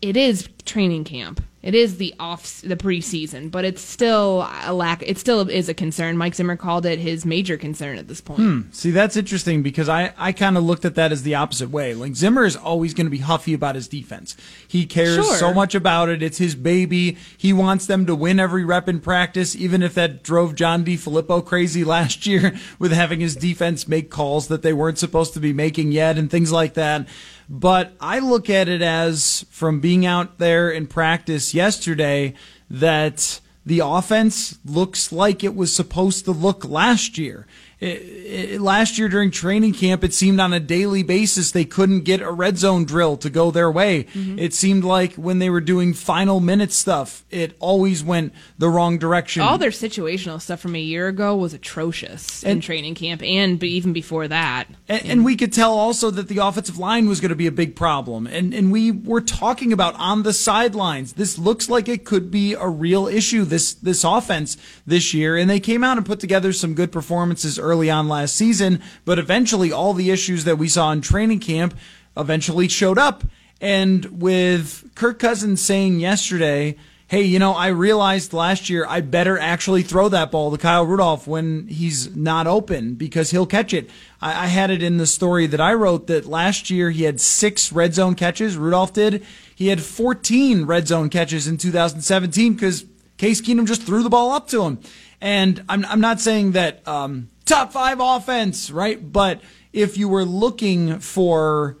it 0.00 0.16
is 0.16 0.48
training 0.64 1.02
camp. 1.02 1.42
It 1.60 1.74
is 1.74 1.96
the 1.96 2.14
off 2.20 2.60
the 2.62 2.76
preseason, 2.76 3.50
but 3.50 3.64
it's 3.64 3.82
still 3.82 4.46
a 4.64 4.72
lack. 4.72 5.02
It 5.02 5.18
still 5.18 5.40
is 5.50 5.68
a 5.68 5.74
concern. 5.74 6.16
Mike 6.16 6.36
Zimmer 6.36 6.54
called 6.56 6.86
it 6.86 7.00
his 7.00 7.26
major 7.26 7.56
concern 7.56 7.98
at 7.98 8.06
this 8.06 8.20
point. 8.20 8.38
Hmm. 8.38 8.60
See, 8.70 8.92
that's 8.92 9.16
interesting 9.16 9.62
because 9.64 9.88
I, 9.88 10.12
I 10.16 10.30
kind 10.30 10.56
of 10.56 10.62
looked 10.62 10.84
at 10.84 10.94
that 10.94 11.10
as 11.10 11.24
the 11.24 11.34
opposite 11.34 11.70
way. 11.70 11.94
Like 11.94 12.14
Zimmer 12.14 12.44
is 12.44 12.54
always 12.54 12.94
going 12.94 13.06
to 13.06 13.10
be 13.10 13.18
huffy 13.18 13.54
about 13.54 13.74
his 13.74 13.88
defense. 13.88 14.36
He 14.68 14.86
cares 14.86 15.16
Sure. 15.16 15.36
so 15.36 15.52
much 15.52 15.74
about 15.74 16.08
it. 16.08 16.22
It's 16.22 16.38
his 16.38 16.54
baby. 16.54 17.16
He 17.36 17.52
wants 17.52 17.86
them 17.86 18.06
to 18.06 18.14
win 18.14 18.38
every 18.38 18.64
rep 18.64 18.88
in 18.88 19.00
practice, 19.00 19.56
even 19.56 19.82
if 19.82 19.94
that 19.94 20.22
drove 20.22 20.54
John 20.54 20.84
DeFilippo 20.84 21.44
crazy 21.44 21.82
last 21.98 22.24
year 22.24 22.54
with 22.78 22.92
having 22.92 23.18
his 23.18 23.34
defense 23.34 23.88
make 23.88 24.10
calls 24.10 24.46
that 24.46 24.62
they 24.62 24.72
weren't 24.72 24.98
supposed 24.98 25.34
to 25.34 25.40
be 25.40 25.52
making 25.52 25.90
yet 25.90 26.18
and 26.18 26.30
things 26.30 26.52
like 26.52 26.74
that. 26.74 27.08
But 27.48 27.94
I 28.00 28.18
look 28.18 28.50
at 28.50 28.68
it 28.68 28.82
as 28.82 29.46
from 29.50 29.80
being 29.80 30.04
out 30.04 30.38
there 30.38 30.70
in 30.70 30.86
practice 30.86 31.54
yesterday 31.54 32.34
that 32.68 33.40
the 33.64 33.80
offense 33.80 34.58
looks 34.64 35.12
like 35.12 35.42
it 35.42 35.54
was 35.54 35.74
supposed 35.74 36.24
to 36.26 36.32
look 36.32 36.64
last 36.64 37.16
year. 37.16 37.46
It, 37.80 37.86
it, 37.86 38.60
last 38.60 38.98
year 38.98 39.08
during 39.08 39.30
training 39.30 39.72
camp, 39.72 40.02
it 40.02 40.12
seemed 40.12 40.40
on 40.40 40.52
a 40.52 40.58
daily 40.58 41.04
basis 41.04 41.52
they 41.52 41.64
couldn't 41.64 42.00
get 42.00 42.20
a 42.20 42.30
red 42.30 42.58
zone 42.58 42.84
drill 42.84 43.16
to 43.18 43.30
go 43.30 43.52
their 43.52 43.70
way. 43.70 44.04
Mm-hmm. 44.04 44.38
It 44.38 44.52
seemed 44.52 44.82
like 44.82 45.14
when 45.14 45.38
they 45.38 45.48
were 45.48 45.60
doing 45.60 45.94
final 45.94 46.40
minute 46.40 46.72
stuff, 46.72 47.24
it 47.30 47.56
always 47.60 48.02
went 48.02 48.32
the 48.58 48.68
wrong 48.68 48.98
direction. 48.98 49.42
All 49.42 49.58
their 49.58 49.70
situational 49.70 50.40
stuff 50.40 50.58
from 50.58 50.74
a 50.74 50.80
year 50.80 51.06
ago 51.06 51.36
was 51.36 51.54
atrocious 51.54 52.42
in 52.42 52.60
training 52.60 52.96
camp, 52.96 53.22
and 53.22 53.62
even 53.62 53.92
before 53.92 54.26
that. 54.26 54.66
And, 54.88 55.06
and 55.06 55.24
we 55.24 55.36
could 55.36 55.52
tell 55.52 55.72
also 55.72 56.10
that 56.10 56.26
the 56.26 56.38
offensive 56.38 56.78
line 56.78 57.08
was 57.08 57.20
going 57.20 57.30
to 57.30 57.36
be 57.36 57.46
a 57.46 57.52
big 57.52 57.76
problem. 57.76 58.26
And, 58.26 58.52
and 58.52 58.72
we 58.72 58.90
were 58.90 59.20
talking 59.20 59.72
about 59.72 59.94
on 59.96 60.24
the 60.24 60.32
sidelines. 60.32 61.12
This 61.12 61.38
looks 61.38 61.68
like 61.68 61.88
it 61.88 62.04
could 62.04 62.30
be 62.30 62.54
a 62.54 62.68
real 62.68 63.06
issue, 63.06 63.44
this, 63.44 63.74
this 63.74 64.02
offense 64.02 64.56
this 64.84 65.14
year. 65.14 65.36
And 65.36 65.48
they 65.48 65.60
came 65.60 65.84
out 65.84 65.96
and 65.96 66.04
put 66.04 66.18
together 66.18 66.52
some 66.52 66.74
good 66.74 66.90
performances 66.90 67.58
early 67.68 67.90
on 67.90 68.08
last 68.08 68.34
season. 68.34 68.82
But 69.04 69.18
eventually, 69.18 69.70
all 69.70 69.94
the 69.94 70.10
issues 70.10 70.44
that 70.44 70.58
we 70.58 70.68
saw 70.68 70.90
in 70.92 71.00
training 71.00 71.40
camp 71.40 71.74
eventually 72.16 72.68
showed 72.68 72.98
up. 72.98 73.24
And 73.60 74.20
with 74.20 74.90
Kirk 74.94 75.18
Cousins 75.18 75.60
saying 75.60 76.00
yesterday, 76.00 76.76
hey, 77.08 77.22
you 77.22 77.38
know, 77.38 77.54
I 77.54 77.68
realized 77.68 78.34
last 78.34 78.68
year 78.68 78.86
I 78.86 79.00
better 79.00 79.38
actually 79.38 79.82
throw 79.82 80.10
that 80.10 80.30
ball 80.30 80.50
to 80.50 80.58
Kyle 80.58 80.84
Rudolph 80.84 81.26
when 81.26 81.66
he's 81.66 82.14
not 82.14 82.46
open 82.46 82.94
because 82.94 83.30
he'll 83.30 83.46
catch 83.46 83.72
it. 83.72 83.88
I, 84.20 84.44
I 84.44 84.46
had 84.46 84.70
it 84.70 84.82
in 84.82 84.98
the 84.98 85.06
story 85.06 85.46
that 85.46 85.60
I 85.60 85.72
wrote 85.72 86.06
that 86.08 86.26
last 86.26 86.68
year 86.68 86.90
he 86.90 87.04
had 87.04 87.18
six 87.20 87.72
red 87.72 87.94
zone 87.94 88.14
catches. 88.14 88.56
Rudolph 88.56 88.92
did. 88.92 89.24
He 89.54 89.68
had 89.68 89.80
14 89.82 90.66
red 90.66 90.86
zone 90.86 91.08
catches 91.08 91.48
in 91.48 91.56
2017 91.56 92.52
because 92.52 92.84
Case 93.16 93.40
Keenum 93.40 93.66
just 93.66 93.82
threw 93.82 94.02
the 94.02 94.10
ball 94.10 94.30
up 94.30 94.46
to 94.48 94.62
him. 94.62 94.78
And 95.20 95.64
I'm, 95.68 95.84
I'm 95.86 96.00
not 96.00 96.20
saying 96.20 96.52
that 96.52 96.86
um, 96.86 97.28
top 97.48 97.72
five 97.72 97.98
offense, 98.00 98.70
right? 98.70 99.12
But 99.12 99.40
if 99.72 99.96
you 99.96 100.08
were 100.08 100.24
looking 100.24 100.98
for 101.00 101.78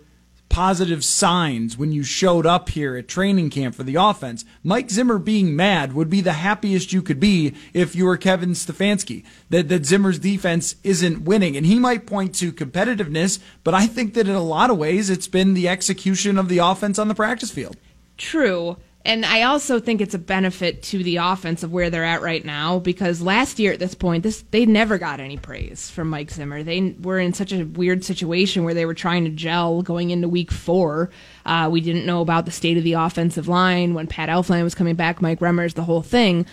positive 0.48 1.04
signs 1.04 1.76
when 1.76 1.92
you 1.92 2.02
showed 2.02 2.46
up 2.46 2.70
here 2.70 2.96
at 2.96 3.06
training 3.06 3.50
camp 3.50 3.74
for 3.74 3.82
the 3.82 3.94
offense. 3.94 4.44
Mike 4.64 4.90
Zimmer 4.90 5.18
being 5.18 5.54
mad 5.54 5.92
would 5.92 6.10
be 6.10 6.20
the 6.20 6.32
happiest 6.32 6.92
you 6.92 7.02
could 7.02 7.20
be 7.20 7.54
if 7.72 7.94
you 7.94 8.04
were 8.04 8.16
Kevin 8.16 8.50
Stefanski. 8.50 9.24
That 9.50 9.68
that 9.68 9.86
Zimmer's 9.86 10.18
defense 10.18 10.76
isn't 10.82 11.22
winning, 11.22 11.56
and 11.56 11.66
he 11.66 11.78
might 11.78 12.06
point 12.06 12.34
to 12.36 12.52
competitiveness, 12.52 13.38
but 13.62 13.74
I 13.74 13.86
think 13.86 14.14
that 14.14 14.28
in 14.28 14.34
a 14.34 14.42
lot 14.42 14.70
of 14.70 14.78
ways 14.78 15.10
it's 15.10 15.28
been 15.28 15.54
the 15.54 15.68
execution 15.68 16.38
of 16.38 16.48
the 16.48 16.58
offense 16.58 16.98
on 16.98 17.08
the 17.08 17.14
practice 17.14 17.50
field. 17.50 17.76
True. 18.16 18.78
And 19.04 19.24
I 19.24 19.42
also 19.42 19.80
think 19.80 20.00
it's 20.00 20.14
a 20.14 20.18
benefit 20.18 20.82
to 20.84 21.02
the 21.02 21.16
offense 21.16 21.62
of 21.62 21.72
where 21.72 21.88
they're 21.88 22.04
at 22.04 22.20
right 22.20 22.44
now 22.44 22.78
because 22.78 23.22
last 23.22 23.58
year 23.58 23.72
at 23.72 23.78
this 23.78 23.94
point, 23.94 24.22
this 24.22 24.44
they 24.50 24.66
never 24.66 24.98
got 24.98 25.20
any 25.20 25.36
praise 25.36 25.88
from 25.88 26.10
Mike 26.10 26.30
Zimmer. 26.30 26.62
They 26.62 26.94
were 27.00 27.18
in 27.18 27.32
such 27.32 27.52
a 27.52 27.64
weird 27.64 28.04
situation 28.04 28.64
where 28.64 28.74
they 28.74 28.84
were 28.84 28.94
trying 28.94 29.24
to 29.24 29.30
gel 29.30 29.82
going 29.82 30.10
into 30.10 30.28
week 30.28 30.50
four. 30.50 31.10
Uh, 31.46 31.68
we 31.70 31.80
didn't 31.80 32.06
know 32.06 32.20
about 32.20 32.44
the 32.44 32.50
state 32.50 32.76
of 32.76 32.84
the 32.84 32.94
offensive 32.94 33.48
line 33.48 33.94
when 33.94 34.08
Pat 34.08 34.28
Elflein 34.28 34.64
was 34.64 34.74
coming 34.74 34.96
back, 34.96 35.22
Mike 35.22 35.40
Remmers, 35.40 35.74
the 35.74 35.84
whole 35.84 36.02
thing. 36.02 36.44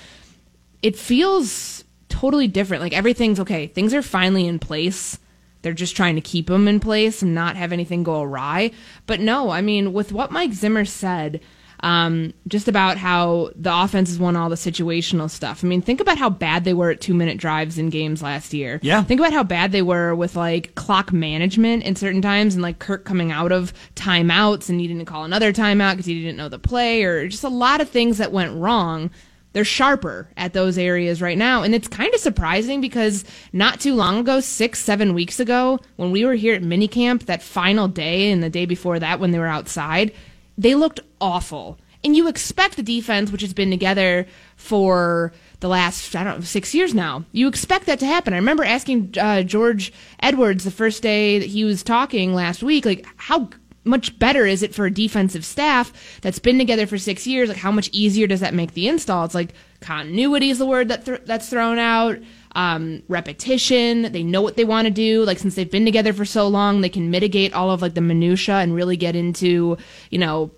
It 0.81 0.95
feels 0.95 1.83
totally 2.09 2.47
different. 2.47 2.81
Like 2.81 2.93
everything's 2.93 3.39
okay. 3.39 3.67
Things 3.67 3.93
are 3.93 4.01
finally 4.01 4.47
in 4.47 4.59
place. 4.59 5.19
They're 5.61 5.73
just 5.73 5.95
trying 5.95 6.15
to 6.15 6.21
keep 6.21 6.47
them 6.47 6.67
in 6.67 6.79
place 6.79 7.21
and 7.21 7.33
not 7.33 7.55
have 7.55 7.73
anything 7.73 8.03
go 8.03 8.21
awry. 8.21 8.71
But 9.07 9.19
no, 9.19 9.49
I 9.49 9.61
mean, 9.61 9.93
with 9.93 10.13
what 10.13 10.31
Mike 10.31 10.53
Zimmer 10.53 10.85
said, 10.85 11.41
um, 11.85 12.33
just 12.47 12.67
about 12.67 12.97
how 12.97 13.51
the 13.55 13.71
offense 13.71 14.09
has 14.09 14.17
won 14.17 14.35
all 14.35 14.49
the 14.49 14.55
situational 14.55 15.29
stuff. 15.29 15.63
I 15.63 15.67
mean, 15.67 15.83
think 15.83 16.01
about 16.01 16.17
how 16.17 16.31
bad 16.31 16.63
they 16.63 16.73
were 16.73 16.89
at 16.89 16.99
two 16.99 17.13
minute 17.13 17.37
drives 17.37 17.77
in 17.77 17.91
games 17.91 18.23
last 18.23 18.55
year. 18.55 18.79
Yeah. 18.81 19.03
Think 19.03 19.19
about 19.19 19.33
how 19.33 19.43
bad 19.43 19.71
they 19.71 19.83
were 19.83 20.15
with 20.15 20.35
like 20.35 20.73
clock 20.73 21.13
management 21.13 21.83
in 21.83 21.95
certain 21.95 22.23
times 22.23 22.55
and 22.55 22.63
like 22.63 22.79
Kirk 22.79 23.05
coming 23.05 23.31
out 23.31 23.51
of 23.51 23.71
timeouts 23.93 24.67
and 24.67 24.79
needing 24.79 24.97
to 24.97 25.05
call 25.05 25.25
another 25.25 25.53
timeout 25.53 25.91
because 25.91 26.07
he 26.07 26.23
didn't 26.23 26.37
know 26.37 26.49
the 26.49 26.57
play 26.57 27.03
or 27.03 27.27
just 27.27 27.43
a 27.43 27.49
lot 27.49 27.81
of 27.81 27.87
things 27.87 28.17
that 28.17 28.31
went 28.31 28.59
wrong. 28.59 29.11
They're 29.53 29.63
sharper 29.63 30.27
at 30.35 30.53
those 30.53 30.79
areas 30.79 31.21
right 31.21 31.37
now. 31.37 31.61
And 31.61 31.75
it's 31.75 31.87
kind 31.87 32.11
of 32.15 32.19
surprising 32.19 32.81
because 32.81 33.25
not 33.53 33.79
too 33.79 33.93
long 33.93 34.17
ago, 34.17 34.39
six, 34.39 34.79
seven 34.79 35.13
weeks 35.13 35.39
ago, 35.39 35.79
when 35.97 36.09
we 36.09 36.25
were 36.25 36.33
here 36.33 36.55
at 36.55 36.63
minicamp, 36.63 37.27
that 37.27 37.43
final 37.43 37.87
day 37.87 38.31
and 38.31 38.41
the 38.41 38.49
day 38.49 38.65
before 38.65 38.97
that 38.97 39.19
when 39.19 39.29
they 39.29 39.39
were 39.39 39.45
outside, 39.45 40.13
they 40.57 40.75
looked 40.75 40.99
awful. 41.19 41.77
And 42.03 42.15
you 42.15 42.27
expect 42.27 42.75
the 42.75 42.83
defense, 42.83 43.31
which 43.31 43.41
has 43.41 43.53
been 43.53 43.71
together 43.71 44.27
for 44.57 45.33
the 45.59 45.67
last, 45.67 46.15
I 46.15 46.23
don't 46.23 46.37
know, 46.37 46.43
six 46.43 46.75
years 46.75 46.93
now, 46.93 47.25
you 47.31 47.47
expect 47.47 47.87
that 47.87 47.97
to 47.99 48.05
happen. 48.05 48.33
I 48.33 48.37
remember 48.37 48.63
asking 48.63 49.15
uh, 49.19 49.41
George 49.41 49.91
Edwards 50.19 50.63
the 50.63 50.71
first 50.71 51.01
day 51.01 51.39
that 51.39 51.49
he 51.49 51.63
was 51.63 51.81
talking 51.81 52.35
last 52.35 52.61
week, 52.61 52.85
like, 52.85 53.07
how 53.15 53.49
much 53.85 54.17
better 54.19 54.45
is 54.45 54.61
it 54.61 54.75
for 54.75 54.85
a 54.85 54.91
defensive 54.91 55.45
staff 55.45 56.19
that's 56.21 56.39
been 56.39 56.59
together 56.59 56.85
for 56.85 56.97
six 56.97 57.25
years? 57.25 57.49
Like, 57.49 57.57
how 57.57 57.71
much 57.71 57.89
easier 57.91 58.27
does 58.27 58.39
that 58.41 58.53
make 58.53 58.73
the 58.73 58.87
install? 58.87 59.25
It's 59.25 59.35
like 59.35 59.53
continuity 59.79 60.51
is 60.51 60.59
the 60.59 60.65
word 60.65 60.89
that 60.89 61.05
th- 61.05 61.21
that's 61.25 61.49
thrown 61.49 61.79
out. 61.79 62.17
Um, 62.55 63.03
repetition. 63.09 64.11
They 64.13 64.23
know 64.23 64.41
what 64.41 64.55
they 64.55 64.63
want 64.63 64.85
to 64.85 64.91
do. 64.91 65.23
Like 65.25 65.39
since 65.39 65.55
they've 65.55 65.69
been 65.69 65.85
together 65.85 66.13
for 66.13 66.23
so 66.23 66.47
long, 66.47 66.81
they 66.81 66.89
can 66.89 67.11
mitigate 67.11 67.53
all 67.53 67.69
of 67.69 67.81
like 67.81 67.95
the 67.95 68.01
minutia 68.01 68.55
and 68.55 68.73
really 68.73 68.97
get 68.97 69.15
into 69.15 69.77
you 70.09 70.17
know. 70.19 70.51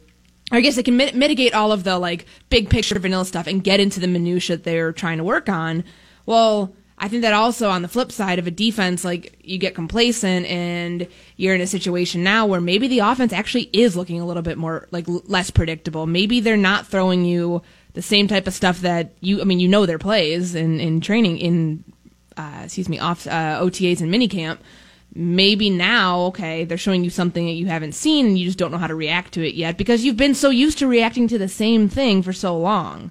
I 0.50 0.62
guess 0.62 0.78
they 0.78 0.84
can 0.84 0.96
mit- 0.96 1.16
mitigate 1.16 1.54
all 1.54 1.74
of 1.74 1.84
the 1.84 2.00
like 2.00 2.26
big 2.50 2.70
picture 2.70 2.98
vanilla 3.00 3.26
stuff 3.26 3.48
and 3.48 3.62
get 3.64 3.82
into 3.82 4.00
the 4.00 4.08
minutia 4.08 4.56
they're 4.56 4.94
trying 4.94 5.18
to 5.18 5.26
work 5.26 5.50
on. 5.50 5.84
Well, 6.26 6.74
I 7.00 7.10
think 7.10 7.22
that 7.22 7.34
also 7.34 7.70
on 7.70 7.84
the 7.84 7.88
flip 7.88 8.12
side 8.12 8.40
of 8.40 8.48
a 8.48 8.52
defense, 8.52 9.04
like 9.04 9.38
you 9.44 9.58
get 9.60 9.76
complacent 9.76 10.48
and 10.48 11.08
you're 11.36 11.54
in 11.54 11.62
a 11.62 11.68
situation 11.68 12.24
now 12.24 12.48
where 12.48 12.62
maybe 12.62 12.88
the 12.88 13.00
offense 13.00 13.34
actually 13.34 13.70
is 13.74 13.96
looking 13.96 14.20
a 14.20 14.26
little 14.26 14.42
bit 14.42 14.58
more 14.58 14.88
like 14.92 15.08
l- 15.08 15.22
less 15.26 15.52
predictable. 15.52 16.08
Maybe 16.08 16.40
they're 16.40 16.58
not 16.58 16.88
throwing 16.88 17.24
you 17.24 17.62
the 17.98 18.04
same 18.04 18.28
type 18.28 18.46
of 18.46 18.54
stuff 18.54 18.82
that 18.82 19.14
you, 19.22 19.42
I 19.42 19.44
mean, 19.44 19.60
you 19.60 19.68
know 19.68 19.88
their 19.88 19.98
plays 19.98 20.54
in, 20.54 20.80
in 20.80 21.02
training, 21.02 21.40
in 21.40 21.84
uh, 22.38 22.62
excuse 22.64 22.88
me, 22.88 23.00
off 23.00 23.26
uh, 23.26 23.60
OTAs 23.60 24.02
and 24.02 24.14
minicamp. 24.14 24.60
Maybe 25.16 25.72
now, 25.72 26.20
okay, 26.26 26.64
they're 26.64 26.78
showing 26.78 27.04
you 27.04 27.10
something 27.10 27.48
that 27.48 27.54
you 27.54 27.66
haven't 27.66 27.94
seen 27.94 28.28
and 28.28 28.38
you 28.38 28.46
just 28.46 28.60
don't 28.60 28.72
know 28.72 28.78
how 28.78 28.86
to 28.86 28.94
react 28.94 29.34
to 29.34 29.48
it 29.48 29.56
yet 29.56 29.80
because 29.80 30.04
you've 30.04 30.16
been 30.16 30.36
so 30.36 30.52
used 30.52 30.78
to 30.78 30.86
reacting 30.86 31.28
to 31.30 31.40
the 31.40 31.48
same 31.48 31.90
thing 31.90 32.22
for 32.22 32.34
so 32.34 32.56
long. 32.56 33.10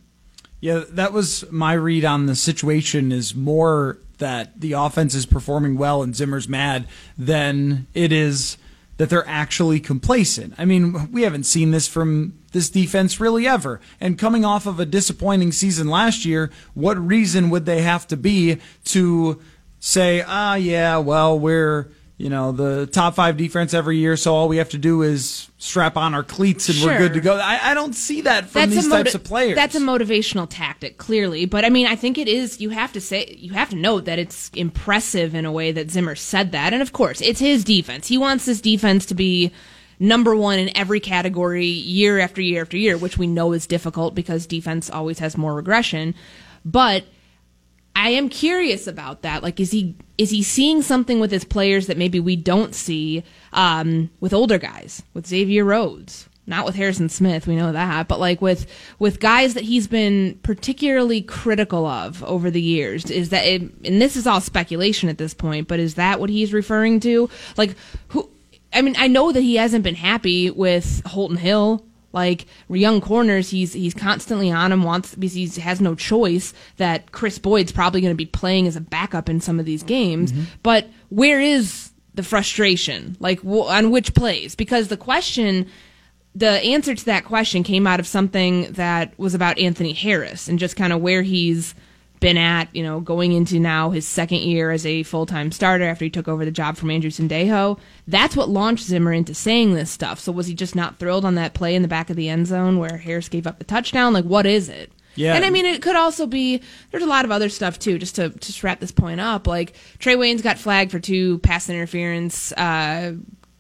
Yeah, 0.61 0.85
that 0.91 1.13
was 1.13 1.45
my 1.51 1.73
read 1.73 2.05
on 2.05 2.27
the 2.27 2.37
situation 2.37 3.11
is 3.11 3.35
more 3.35 3.99
that 4.19 4.61
the 4.61 4.75
offense 4.75 5.17
is 5.17 5.27
performing 5.27 5.77
well 5.77 6.01
and 6.05 6.15
Zimmer's 6.15 6.49
mad 6.49 6.87
than 7.19 7.89
it 7.93 8.13
is 8.13 8.57
that 8.97 9.11
they're 9.11 9.29
actually 9.29 9.81
complacent. 9.81 10.55
I 10.59 10.65
mean, 10.65 11.11
we 11.13 11.23
haven't 11.23 11.45
seen 11.45 11.71
this 11.71 11.87
from 11.87 12.39
this 12.53 12.71
defense 12.71 13.21
really 13.21 13.47
ever. 13.47 13.81
And 14.01 14.19
coming 14.19 14.45
off 14.45 14.67
of 14.67 14.81
a 14.81 14.87
disappointing 14.87 15.53
season 15.53 15.89
last 15.89 16.25
year, 16.25 16.51
what 16.75 16.97
reason 16.99 17.51
would 17.51 17.67
they 17.67 17.83
have 17.83 18.07
to 18.09 18.17
be 18.17 18.59
to 18.85 19.41
say, 19.79 20.25
ah, 20.27 20.55
yeah, 20.55 20.97
well, 20.99 21.39
we're 21.39 21.91
you 22.19 22.31
know, 22.31 22.51
the 22.51 22.87
top 22.87 23.15
five 23.15 23.37
defense 23.37 23.75
every 23.75 23.99
year, 23.99 24.17
so 24.17 24.35
all 24.35 24.49
we 24.49 24.57
have 24.57 24.71
to 24.71 24.79
do 24.79 25.03
is 25.03 25.51
strap 25.59 25.97
on 25.99 26.15
our 26.15 26.23
cleats 26.23 26.69
and 26.69 26.79
Sure. 26.79 26.89
we're 26.93 26.99
good 26.99 27.13
to 27.15 27.21
go. 27.21 27.37
I, 27.37 27.71
I 27.71 27.75
don't 27.75 27.95
see 27.95 28.23
that 28.23 28.49
from 28.49 28.71
these 28.71 28.87
a 28.87 28.91
types 28.91 29.13
moti- 29.13 29.17
of 29.17 29.25
players. 29.25 29.55
That's 29.57 29.75
a 29.75 29.81
motivational 29.81 30.47
tactic, 30.49 30.97
clearly. 30.97 31.45
But 31.45 31.65
I 31.67 31.69
mean, 31.69 31.87
I 31.87 31.95
think 31.95 32.17
it 32.17 32.27
is. 32.29 32.59
You 32.61 32.71
have 32.71 32.93
to 32.95 33.01
say, 33.03 33.37
you 33.39 33.53
have 33.53 33.69
to 33.71 33.77
note 33.77 34.07
that 34.07 34.19
it's 34.19 34.51
impressive 34.55 35.35
in 35.35 35.45
a 35.45 35.53
way 35.53 35.73
that 35.73 35.91
Zimmer 35.91 36.15
said 36.15 36.53
that. 36.53 36.73
And 36.73 36.81
of 36.81 36.93
course, 36.95 37.21
it's 37.21 37.41
his 37.41 37.65
defense. 37.65 38.07
He 38.07 38.17
wants 38.17 38.47
this 38.47 38.61
defense 38.63 39.05
to 39.07 39.15
be 39.15 39.53
number 39.99 40.35
one 40.37 40.59
in 40.59 40.77
every 40.77 41.01
category 41.01 41.67
year 41.67 42.19
after 42.19 42.41
year 42.41 42.63
after 42.63 42.77
year, 42.79 42.97
which 42.97 43.19
we 43.19 43.27
know 43.27 43.53
is 43.53 43.67
difficult 43.67 44.15
because 44.15 44.47
defense 44.47 44.89
always 44.91 45.19
has 45.19 45.37
more 45.37 45.55
regression. 45.55 46.15
But 46.65 47.05
I 47.97 48.11
am 48.11 48.29
curious 48.29 48.87
about 48.87 49.23
that. 49.23 49.43
Like, 49.43 49.59
is 49.59 49.71
he 49.71 49.97
is 50.19 50.29
he 50.29 50.43
seeing 50.43 50.83
something 50.83 51.19
with 51.19 51.31
his 51.31 51.45
players 51.45 51.87
that 51.87 51.97
maybe 51.97 52.21
we 52.21 52.37
don't 52.37 52.75
see 52.75 53.25
um, 53.55 54.11
with 54.21 54.35
older 54.35 54.59
guys, 54.59 55.03
with 55.15 55.27
Xavier 55.27 55.65
Rhodes, 55.65 56.29
not 56.47 56.67
with 56.67 56.75
Harrison 56.75 57.09
Smith. 57.09 57.47
We 57.47 57.57
know 57.57 57.73
that, 57.73 58.07
but 58.07 58.21
like 58.21 58.43
with 58.43 58.67
with 58.99 59.19
guys 59.19 59.55
that 59.55 59.65
he's 59.65 59.89
been 59.89 60.39
particularly 60.43 61.23
critical 61.23 61.87
of 61.87 62.23
over 62.25 62.51
the 62.51 62.61
years. 62.61 63.11
Is 63.11 63.31
that 63.31 63.47
it, 63.47 63.63
and 63.63 64.01
this 64.01 64.15
is 64.15 64.27
all 64.27 64.43
speculation 64.43 65.09
at 65.09 65.17
this 65.17 65.33
point, 65.33 65.67
but 65.67 65.81
is 65.81 65.95
that 65.95 66.21
what 66.21 66.29
he's 66.29 66.53
referring 66.53 67.01
to? 67.01 67.31
Like 67.57 67.77
who? 68.09 68.29
I 68.75 68.83
mean, 68.83 68.95
I 68.99 69.09
know 69.09 69.33
that 69.33 69.41
he 69.41 69.57
hasn't 69.57 69.85
been 69.85 69.95
happy 69.95 70.51
with 70.51 71.03
Holton 71.07 71.39
Hill 71.39 71.83
like 72.17 72.47
young 72.71 73.03
corners, 73.03 73.51
he's 73.51 73.75
he's 73.75 73.93
constantly 73.93 74.51
on 74.51 74.73
him. 74.73 74.83
Wants 74.83 75.15
because 75.15 75.35
he 75.35 75.61
has 75.61 75.83
no 75.83 75.95
choice 75.95 76.55
that 76.79 77.13
Kris 77.13 77.39
Boyd's 77.39 77.73
probably 77.73 78.01
going 78.01 78.13
to 78.13 78.17
be 78.17 78.25
playing 78.25 78.67
as 78.67 78.75
a 78.75 78.81
backup 78.81 79.29
in 79.29 79.43
some 79.43 79.61
of 79.61 79.67
these 79.67 79.83
games. 79.83 80.33
Mm-hmm. 80.33 80.45
But 80.63 80.89
where 81.11 81.43
is 81.43 81.91
the 82.15 82.23
frustration? 82.23 83.19
Like 83.21 83.45
on 83.45 83.91
which 83.91 84.15
plays? 84.15 84.55
Because 84.55 84.89
the 84.89 84.97
question, 84.97 85.69
the 86.35 86.49
answer 86.49 86.95
to 86.95 87.05
that 87.05 87.27
question 87.27 87.63
came 87.63 87.87
out 87.87 88.01
of 88.01 88.07
something 88.07 88.73
that 88.73 89.17
was 89.19 89.35
about 89.35 89.59
Anthony 89.59 89.93
Harris 89.93 90.49
and 90.49 90.59
just 90.59 90.75
kind 90.75 90.95
of 90.95 91.03
where 91.03 91.21
he's 91.21 91.75
been 92.27 92.37
at, 92.37 92.75
you 92.75 92.83
know, 92.83 92.99
going 92.99 93.31
into 93.31 93.61
now 93.61 93.91
his 93.91 94.05
second 94.05 94.41
year 94.41 94.73
as 94.73 94.85
a 94.85 95.05
full 95.05 95.27
time 95.27 95.53
starter 95.53 95.85
after 95.85 96.05
he 96.05 96.11
took 96.11 96.27
over 96.27 96.45
the 96.45 96.51
job 96.51 96.77
from 96.77 96.91
Andrew 96.91 97.09
Sendejo. 97.09 97.79
That's 98.09 98.35
what 98.35 98.49
launched 98.49 98.87
Zimmer 98.87 99.13
into 99.13 99.33
saying 99.33 99.75
this 99.75 99.93
stuff. 99.93 100.19
So 100.19 100.33
was 100.33 100.49
he 100.49 100.55
just 100.55 100.75
not 100.75 100.99
thrilled 100.99 101.25
on 101.25 101.37
that 101.37 101.55
play 101.55 101.77
in 101.77 101.83
the 101.83 101.89
back 101.89 102.11
of 102.11 102.17
the 102.17 102.29
end 102.29 102.49
zone 102.49 102.81
where 102.81 102.97
Harris 102.97 103.29
gave 103.29 103.47
up 103.47 103.59
the 103.61 103.65
touchdown? 103.65 104.13
Like, 104.13 104.25
what 104.25 104.45
is 104.45 104.69
it? 104.69 104.91
Yeah. 105.15 105.35
And 105.35 105.45
I 105.45 105.51
mean, 105.51 105.67
it 105.67 105.83
could 105.83 105.95
also 105.95 106.27
be, 106.27 106.61
there's 106.91 107.05
a 107.05 107.07
lot 107.07 107.25
of 107.25 107.31
other 107.31 107.49
stuff 107.49 107.79
too, 107.79 107.97
just 107.97 108.17
to 108.17 108.31
just 108.31 108.65
wrap 108.65 108.81
this 108.81 108.91
point 108.91 109.21
up. 109.21 109.47
Like, 109.47 109.75
Trae 110.01 110.17
Waynes 110.17 110.43
got 110.43 110.59
flagged 110.59 110.91
for 110.91 110.99
two 110.99 111.39
pass 111.39 111.71
interference, 111.71 112.51
uh, 112.55 113.13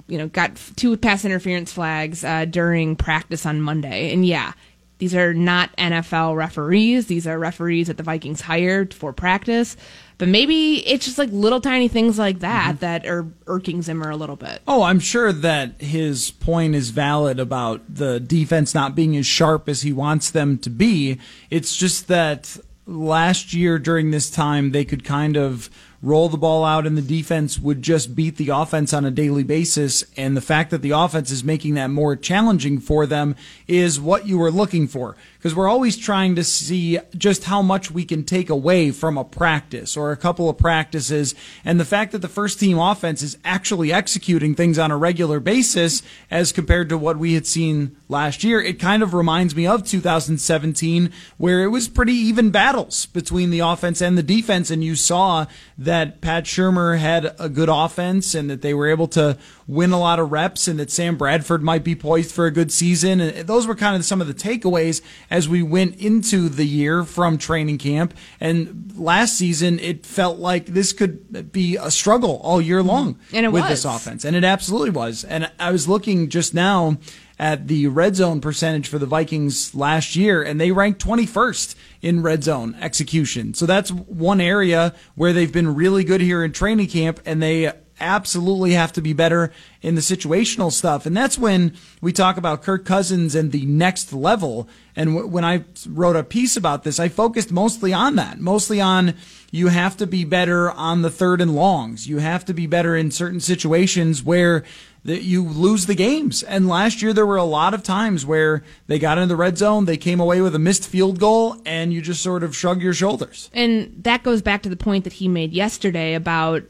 you 0.09 0.19
know, 0.19 0.27
got 0.27 0.57
two 0.75 0.97
pass 0.97 1.25
interference 1.25 1.73
flags 1.73 2.25
uh, 2.25 2.47
during 2.47 2.97
practice 2.97 3.47
on 3.47 3.61
Monday. 3.61 4.13
And 4.13 4.27
yeah, 4.27 4.55
these 4.99 5.15
are 5.15 5.35
not 5.35 5.77
NFL 5.77 6.37
referees. 6.37 7.07
These 7.07 7.27
are 7.27 7.39
referees 7.39 7.89
that 7.89 7.97
the 7.97 8.03
Vikings 8.03 8.41
hired 8.41 8.95
for 8.95 9.13
practice. 9.13 9.77
But 10.19 10.29
maybe 10.29 10.87
it's 10.87 11.05
just 11.05 11.19
like 11.19 11.29
little 11.31 11.61
tiny 11.61 11.89
things 11.89 12.19
like 12.19 12.39
that 12.39 12.77
mm-hmm. 12.77 12.79
that 12.79 13.07
are 13.07 13.27
irking 13.47 13.83
Zimmer 13.83 14.11
a 14.11 14.17
little 14.17 14.37
bit. 14.37 14.63
Oh, 14.67 14.83
I'm 14.83 15.01
sure 15.01 15.33
that 15.33 15.81
his 15.81 16.31
point 16.31 16.75
is 16.75 16.91
valid 16.91 17.39
about 17.39 17.83
the 17.95 18.19
defense 18.19 18.75
not 18.75 18.95
being 18.95 19.17
as 19.17 19.27
sharp 19.27 19.69
as 19.69 19.83
he 19.83 19.93
wants 19.93 20.31
them 20.31 20.57
to 20.59 20.71
be. 20.71 21.19
It's 21.51 21.77
just 21.77 22.09
that 22.09 22.57
last 22.87 23.53
year 23.53 23.79
during 23.79 24.11
this 24.11 24.31
time, 24.31 24.71
they 24.71 24.87
could 24.87 25.05
kind 25.05 25.37
of 25.37 25.69
roll 26.03 26.29
the 26.29 26.37
ball 26.37 26.65
out 26.65 26.87
and 26.87 26.97
the 26.97 27.03
defense 27.03 27.59
would 27.59 27.83
just 27.83 28.15
beat 28.15 28.37
the 28.37 28.49
offense 28.49 28.93
on 28.93 29.05
a 29.05 29.11
daily 29.11 29.43
basis. 29.43 30.05
And 30.17 30.37
the 30.37 30.41
fact 30.41 30.71
that 30.71 30.83
the 30.83 30.91
offense 30.91 31.31
is 31.31 31.45
making 31.45 31.75
that 31.75 31.89
more 31.89 32.17
challenging 32.17 32.79
for 32.79 33.07
them 33.07 33.37
is 33.67 34.01
what 34.01 34.27
you 34.27 34.39
were 34.39 34.51
looking 34.51 34.87
for. 34.87 35.17
Because 35.47 35.55
we're 35.55 35.69
always 35.69 35.97
trying 35.97 36.35
to 36.35 36.43
see 36.43 36.99
just 37.17 37.45
how 37.45 37.63
much 37.63 37.89
we 37.89 38.05
can 38.05 38.25
take 38.25 38.51
away 38.51 38.91
from 38.91 39.17
a 39.17 39.23
practice 39.23 39.97
or 39.97 40.11
a 40.11 40.17
couple 40.17 40.51
of 40.51 40.59
practices. 40.59 41.37
And 41.65 41.79
the 41.79 41.85
fact 41.85 42.11
that 42.11 42.19
the 42.19 42.27
first 42.27 42.59
team 42.59 42.81
offense 42.81 43.23
is 43.23 43.39
actually 43.45 43.93
executing 43.93 44.57
things 44.57 44.77
on 44.77 44.91
a 44.91 44.97
regular 44.97 45.39
basis 45.39 46.03
as 46.33 46.51
compared 46.51 46.89
to 46.89 46.99
what 46.99 47.17
we 47.17 47.35
had 47.35 47.47
seen 47.47 47.97
last 48.09 48.43
year, 48.43 48.61
it 48.61 48.81
kind 48.81 49.05
of 49.05 49.15
reminds 49.15 49.55
me 49.55 49.69
of 49.69 49.87
2017, 49.87 51.13
where 51.39 51.63
it 51.63 51.69
was 51.69 51.87
pretty 51.87 52.15
even 52.15 52.51
battles 52.51 53.07
between 53.07 53.51
the 53.51 53.61
offense 53.61 54.01
and 54.01 54.19
the 54.19 54.25
defense. 54.25 54.69
And 54.69 54.83
you 54.83 54.97
saw 54.97 55.47
that 55.79 56.21
Pat 56.21 56.43
Shurmur 56.43 56.99
had 56.99 57.37
a 57.39 57.49
good 57.49 57.69
offense 57.69 58.35
and 58.35 58.51
that 58.51 58.63
they 58.63 58.75
were 58.75 58.89
able 58.89 59.07
to 59.09 59.39
win 59.69 59.93
a 59.93 59.99
lot 59.99 60.19
of 60.19 60.31
reps 60.31 60.69
and 60.69 60.79
that 60.79 60.91
Sam 60.91 61.17
Bradford 61.17 61.63
might 61.63 61.83
be 61.83 61.95
poised 61.95 62.33
for 62.33 62.47
a 62.47 62.51
good 62.51 62.71
season. 62.71 63.21
And 63.21 63.47
those 63.49 63.67
were 63.67 63.75
kind 63.75 63.97
of 63.97 64.05
some 64.05 64.21
of 64.21 64.27
the 64.27 64.35
takeaways 64.35 65.03
as 65.31 65.49
we 65.49 65.63
went 65.63 65.97
into 65.97 66.49
the 66.49 66.67
year 66.67 67.05
from 67.05 67.37
training 67.37 67.79
camp. 67.79 68.15
And 68.41 68.95
last 68.97 69.37
season, 69.37 69.79
it 69.81 70.07
felt 70.07 70.39
like 70.39 70.67
this 70.67 70.93
could 70.93 71.53
be 71.53 71.77
a 71.77 71.91
struggle 71.91 72.41
all 72.43 72.61
year 72.61 72.79
mm-hmm. 72.79 72.89
long 72.89 73.19
And 73.33 73.45
it 73.45 73.53
with 73.53 73.63
was. 73.63 73.71
this 73.71 73.85
offense. 73.85 74.25
And 74.25 74.37
it 74.37 74.45
absolutely 74.45 74.91
was. 74.91 75.25
And 75.25 75.51
I 75.59 75.73
was 75.73 75.89
looking 75.89 76.29
just 76.29 76.55
now 76.55 76.99
at 77.39 77.69
the 77.69 77.87
red 77.89 78.17
zone 78.17 78.41
percentage 78.41 78.89
for 78.89 78.99
the 78.99 79.07
Vikings 79.07 79.75
last 79.75 80.17
year, 80.17 80.43
and 80.43 80.59
they 80.59 80.73
ranked 80.73 81.05
21st 81.05 81.75
in 82.01 82.23
red 82.23 82.43
zone 82.43 82.75
execution. 82.81 83.53
So 83.53 83.67
that's 83.67 83.93
one 83.93 84.41
area 84.41 84.95
where 85.17 85.35
they've 85.35 85.53
been 85.53 85.75
really 85.75 86.03
good 86.03 86.23
here 86.23 86.43
in 86.43 86.53
training 86.53 86.89
camp, 86.89 87.21
and 87.27 87.43
they 87.43 87.73
absolutely 88.01 88.73
have 88.73 88.93
to 88.93 89.01
be 89.01 89.13
better 89.13 89.53
in 89.83 89.95
the 89.95 90.01
situational 90.01 90.73
stuff. 90.73 91.07
And 91.07 91.17
that's 91.17 91.39
when 91.39 91.75
we 92.01 92.13
talk 92.13 92.37
about 92.37 92.63
Kirk 92.63 92.85
Cousins 92.85 93.35
and 93.35 93.53
the 93.53 93.67
next 93.67 94.13
level. 94.13 94.69
And 94.95 95.15
w- 95.15 95.29
when 95.29 95.45
I 95.45 95.65
wrote 95.89 96.17
a 96.17 96.25
piece 96.25 96.57
about 96.57 96.85
this, 96.85 96.99
I 97.01 97.09
focused 97.09 97.53
mostly 97.53 97.93
on 97.93 98.17
that, 98.17 98.41
mostly 98.41 98.81
on 98.81 99.15
you 99.51 99.69
have 99.69 99.97
to 99.99 100.07
be 100.07 100.25
better 100.25 100.71
on 100.71 101.03
the 101.03 101.11
third 101.11 101.41
and 101.41 101.55
longs. 101.55 102.09
You 102.09 102.19
have 102.19 102.45
to 102.47 102.55
be 102.55 102.67
better 102.67 102.97
in 102.97 103.11
certain 103.11 103.41
situations 103.41 104.23
where 104.23 104.65
that 105.05 105.23
you 105.23 105.45
lose 105.45 105.87
the 105.87 105.95
games. 105.95 106.43
And 106.43 106.69
last 106.69 107.01
year 107.01 107.13
there 107.13 107.25
were 107.25 107.37
a 107.37 107.45
lot 107.45 107.75
of 107.75 107.83
times 107.83 108.27
where 108.27 108.65
they 108.89 108.99
got 108.99 109.19
into 109.19 109.29
the 109.29 109.37
red 109.37 109.57
zone, 109.57 109.85
they 109.85 109.97
came 109.97 110.19
away 110.19 110.41
with 110.41 110.55
a 110.55 110.59
missed 110.59 110.87
field 110.89 111.21
goal, 111.21 111.57
and 111.65 111.93
you 111.93 112.03
just 112.03 112.23
sort 112.23 112.43
of 112.43 112.57
shrug 112.57 112.83
your 112.83 112.93
shoulders. 112.93 113.49
And 113.55 113.95
that 114.03 114.25
goes 114.25 114.43
back 114.43 114.63
to 114.63 114.69
the 114.69 114.77
point 114.77 115.05
that 115.05 115.15
he 115.15 115.29
made 115.29 115.53
yesterday 115.53 116.15
about 116.15 116.65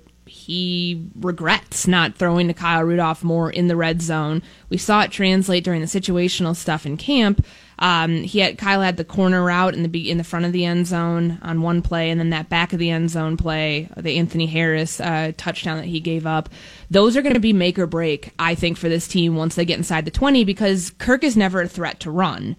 he 0.46 1.08
regrets 1.18 1.88
not 1.88 2.14
throwing 2.14 2.46
to 2.46 2.54
Kyle 2.54 2.84
Rudolph 2.84 3.24
more 3.24 3.50
in 3.50 3.66
the 3.66 3.74
red 3.74 4.00
zone. 4.00 4.42
We 4.68 4.76
saw 4.76 5.02
it 5.02 5.10
translate 5.10 5.64
during 5.64 5.80
the 5.80 5.88
situational 5.88 6.54
stuff 6.54 6.86
in 6.86 6.96
camp. 6.96 7.44
Um, 7.80 8.22
he 8.22 8.38
had 8.38 8.56
Kyle 8.56 8.80
had 8.80 8.96
the 8.96 9.04
corner 9.04 9.44
route 9.44 9.74
in 9.74 9.82
the 9.82 10.10
in 10.10 10.18
the 10.18 10.24
front 10.24 10.46
of 10.46 10.52
the 10.52 10.64
end 10.64 10.86
zone 10.86 11.38
on 11.42 11.62
one 11.62 11.82
play, 11.82 12.10
and 12.10 12.20
then 12.20 12.30
that 12.30 12.48
back 12.48 12.72
of 12.72 12.78
the 12.78 12.90
end 12.90 13.10
zone 13.10 13.36
play, 13.36 13.88
the 13.96 14.18
Anthony 14.18 14.46
Harris 14.46 15.00
uh, 15.00 15.32
touchdown 15.36 15.78
that 15.78 15.86
he 15.86 15.98
gave 15.98 16.26
up. 16.26 16.48
Those 16.90 17.16
are 17.16 17.22
going 17.22 17.34
to 17.34 17.40
be 17.40 17.52
make 17.52 17.76
or 17.76 17.86
break, 17.88 18.32
I 18.38 18.54
think, 18.54 18.78
for 18.78 18.88
this 18.88 19.08
team 19.08 19.34
once 19.34 19.56
they 19.56 19.64
get 19.64 19.78
inside 19.78 20.04
the 20.04 20.12
twenty 20.12 20.44
because 20.44 20.90
Kirk 20.98 21.24
is 21.24 21.36
never 21.36 21.60
a 21.60 21.68
threat 21.68 21.98
to 22.00 22.10
run 22.10 22.54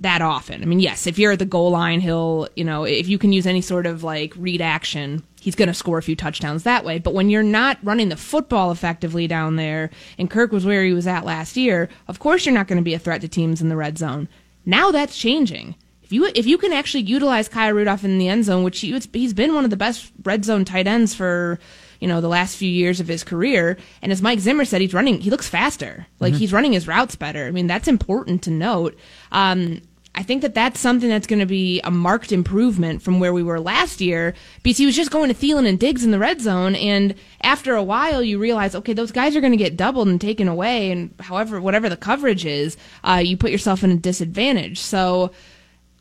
that 0.00 0.22
often. 0.22 0.62
I 0.62 0.64
mean, 0.64 0.80
yes, 0.80 1.06
if 1.06 1.18
you're 1.18 1.32
at 1.32 1.38
the 1.38 1.44
goal 1.44 1.72
line, 1.72 2.00
he'll, 2.00 2.48
you 2.56 2.64
know, 2.64 2.84
if 2.84 3.06
you 3.06 3.18
can 3.18 3.34
use 3.34 3.46
any 3.46 3.60
sort 3.60 3.84
of 3.84 4.02
like 4.02 4.32
read 4.34 4.62
action, 4.62 5.22
he's 5.40 5.54
going 5.54 5.68
to 5.68 5.74
score 5.74 5.98
a 5.98 6.02
few 6.02 6.14
touchdowns 6.14 6.62
that 6.62 6.84
way. 6.84 6.98
But 6.98 7.14
when 7.14 7.30
you're 7.30 7.42
not 7.42 7.78
running 7.82 8.10
the 8.10 8.16
football 8.16 8.70
effectively 8.70 9.26
down 9.26 9.56
there, 9.56 9.90
and 10.18 10.30
Kirk 10.30 10.52
was 10.52 10.66
where 10.66 10.84
he 10.84 10.92
was 10.92 11.06
at 11.06 11.24
last 11.24 11.56
year, 11.56 11.88
of 12.06 12.18
course 12.18 12.46
you're 12.46 12.54
not 12.54 12.68
going 12.68 12.78
to 12.78 12.84
be 12.84 12.94
a 12.94 12.98
threat 12.98 13.20
to 13.22 13.28
teams 13.28 13.60
in 13.60 13.68
the 13.68 13.76
red 13.76 13.98
zone. 13.98 14.28
Now 14.64 14.90
that's 14.90 15.18
changing. 15.18 15.74
If 16.02 16.12
you 16.12 16.26
if 16.34 16.46
you 16.46 16.58
can 16.58 16.72
actually 16.72 17.04
utilize 17.04 17.48
Kyle 17.48 17.72
Rudolph 17.72 18.04
in 18.04 18.18
the 18.18 18.28
end 18.28 18.44
zone, 18.44 18.64
which 18.64 18.80
he, 18.80 18.98
he's 19.12 19.32
been 19.32 19.54
one 19.54 19.64
of 19.64 19.70
the 19.70 19.76
best 19.76 20.10
red 20.24 20.44
zone 20.44 20.64
tight 20.64 20.88
ends 20.88 21.14
for 21.14 21.60
you 22.00 22.08
know 22.08 22.20
the 22.20 22.28
last 22.28 22.56
few 22.56 22.68
years 22.68 22.98
of 22.98 23.06
his 23.06 23.22
career, 23.22 23.76
and 24.02 24.10
as 24.10 24.20
Mike 24.20 24.40
Zimmer 24.40 24.64
said, 24.64 24.80
he's 24.80 24.92
running 24.92 25.20
he 25.20 25.30
looks 25.30 25.48
faster, 25.48 26.08
like 26.18 26.34
he's 26.34 26.52
running 26.52 26.72
his 26.72 26.88
routes 26.88 27.14
better. 27.14 27.46
I 27.46 27.52
mean 27.52 27.68
that's 27.68 27.86
important 27.86 28.42
to 28.42 28.50
note. 28.50 28.98
Um, 29.30 29.82
I 30.14 30.22
think 30.22 30.42
that 30.42 30.54
that's 30.54 30.80
something 30.80 31.08
that's 31.08 31.26
going 31.26 31.38
to 31.38 31.46
be 31.46 31.80
a 31.82 31.90
marked 31.90 32.32
improvement 32.32 33.00
from 33.00 33.20
where 33.20 33.32
we 33.32 33.42
were 33.42 33.60
last 33.60 34.00
year 34.00 34.34
because 34.62 34.76
he 34.76 34.86
was 34.86 34.96
just 34.96 35.10
going 35.12 35.32
to 35.32 35.34
Thielen 35.34 35.68
and 35.68 35.78
Diggs 35.78 36.04
in 36.04 36.10
the 36.10 36.18
red 36.18 36.40
zone. 36.40 36.74
And 36.74 37.14
after 37.42 37.74
a 37.76 37.82
while, 37.82 38.22
you 38.22 38.38
realize, 38.38 38.74
okay, 38.74 38.92
those 38.92 39.12
guys 39.12 39.36
are 39.36 39.40
going 39.40 39.52
to 39.52 39.56
get 39.56 39.76
doubled 39.76 40.08
and 40.08 40.20
taken 40.20 40.48
away. 40.48 40.90
And 40.90 41.14
however, 41.20 41.60
whatever 41.60 41.88
the 41.88 41.96
coverage 41.96 42.44
is, 42.44 42.76
uh, 43.04 43.22
you 43.24 43.36
put 43.36 43.52
yourself 43.52 43.84
in 43.84 43.92
a 43.92 43.96
disadvantage. 43.96 44.80
So 44.80 45.30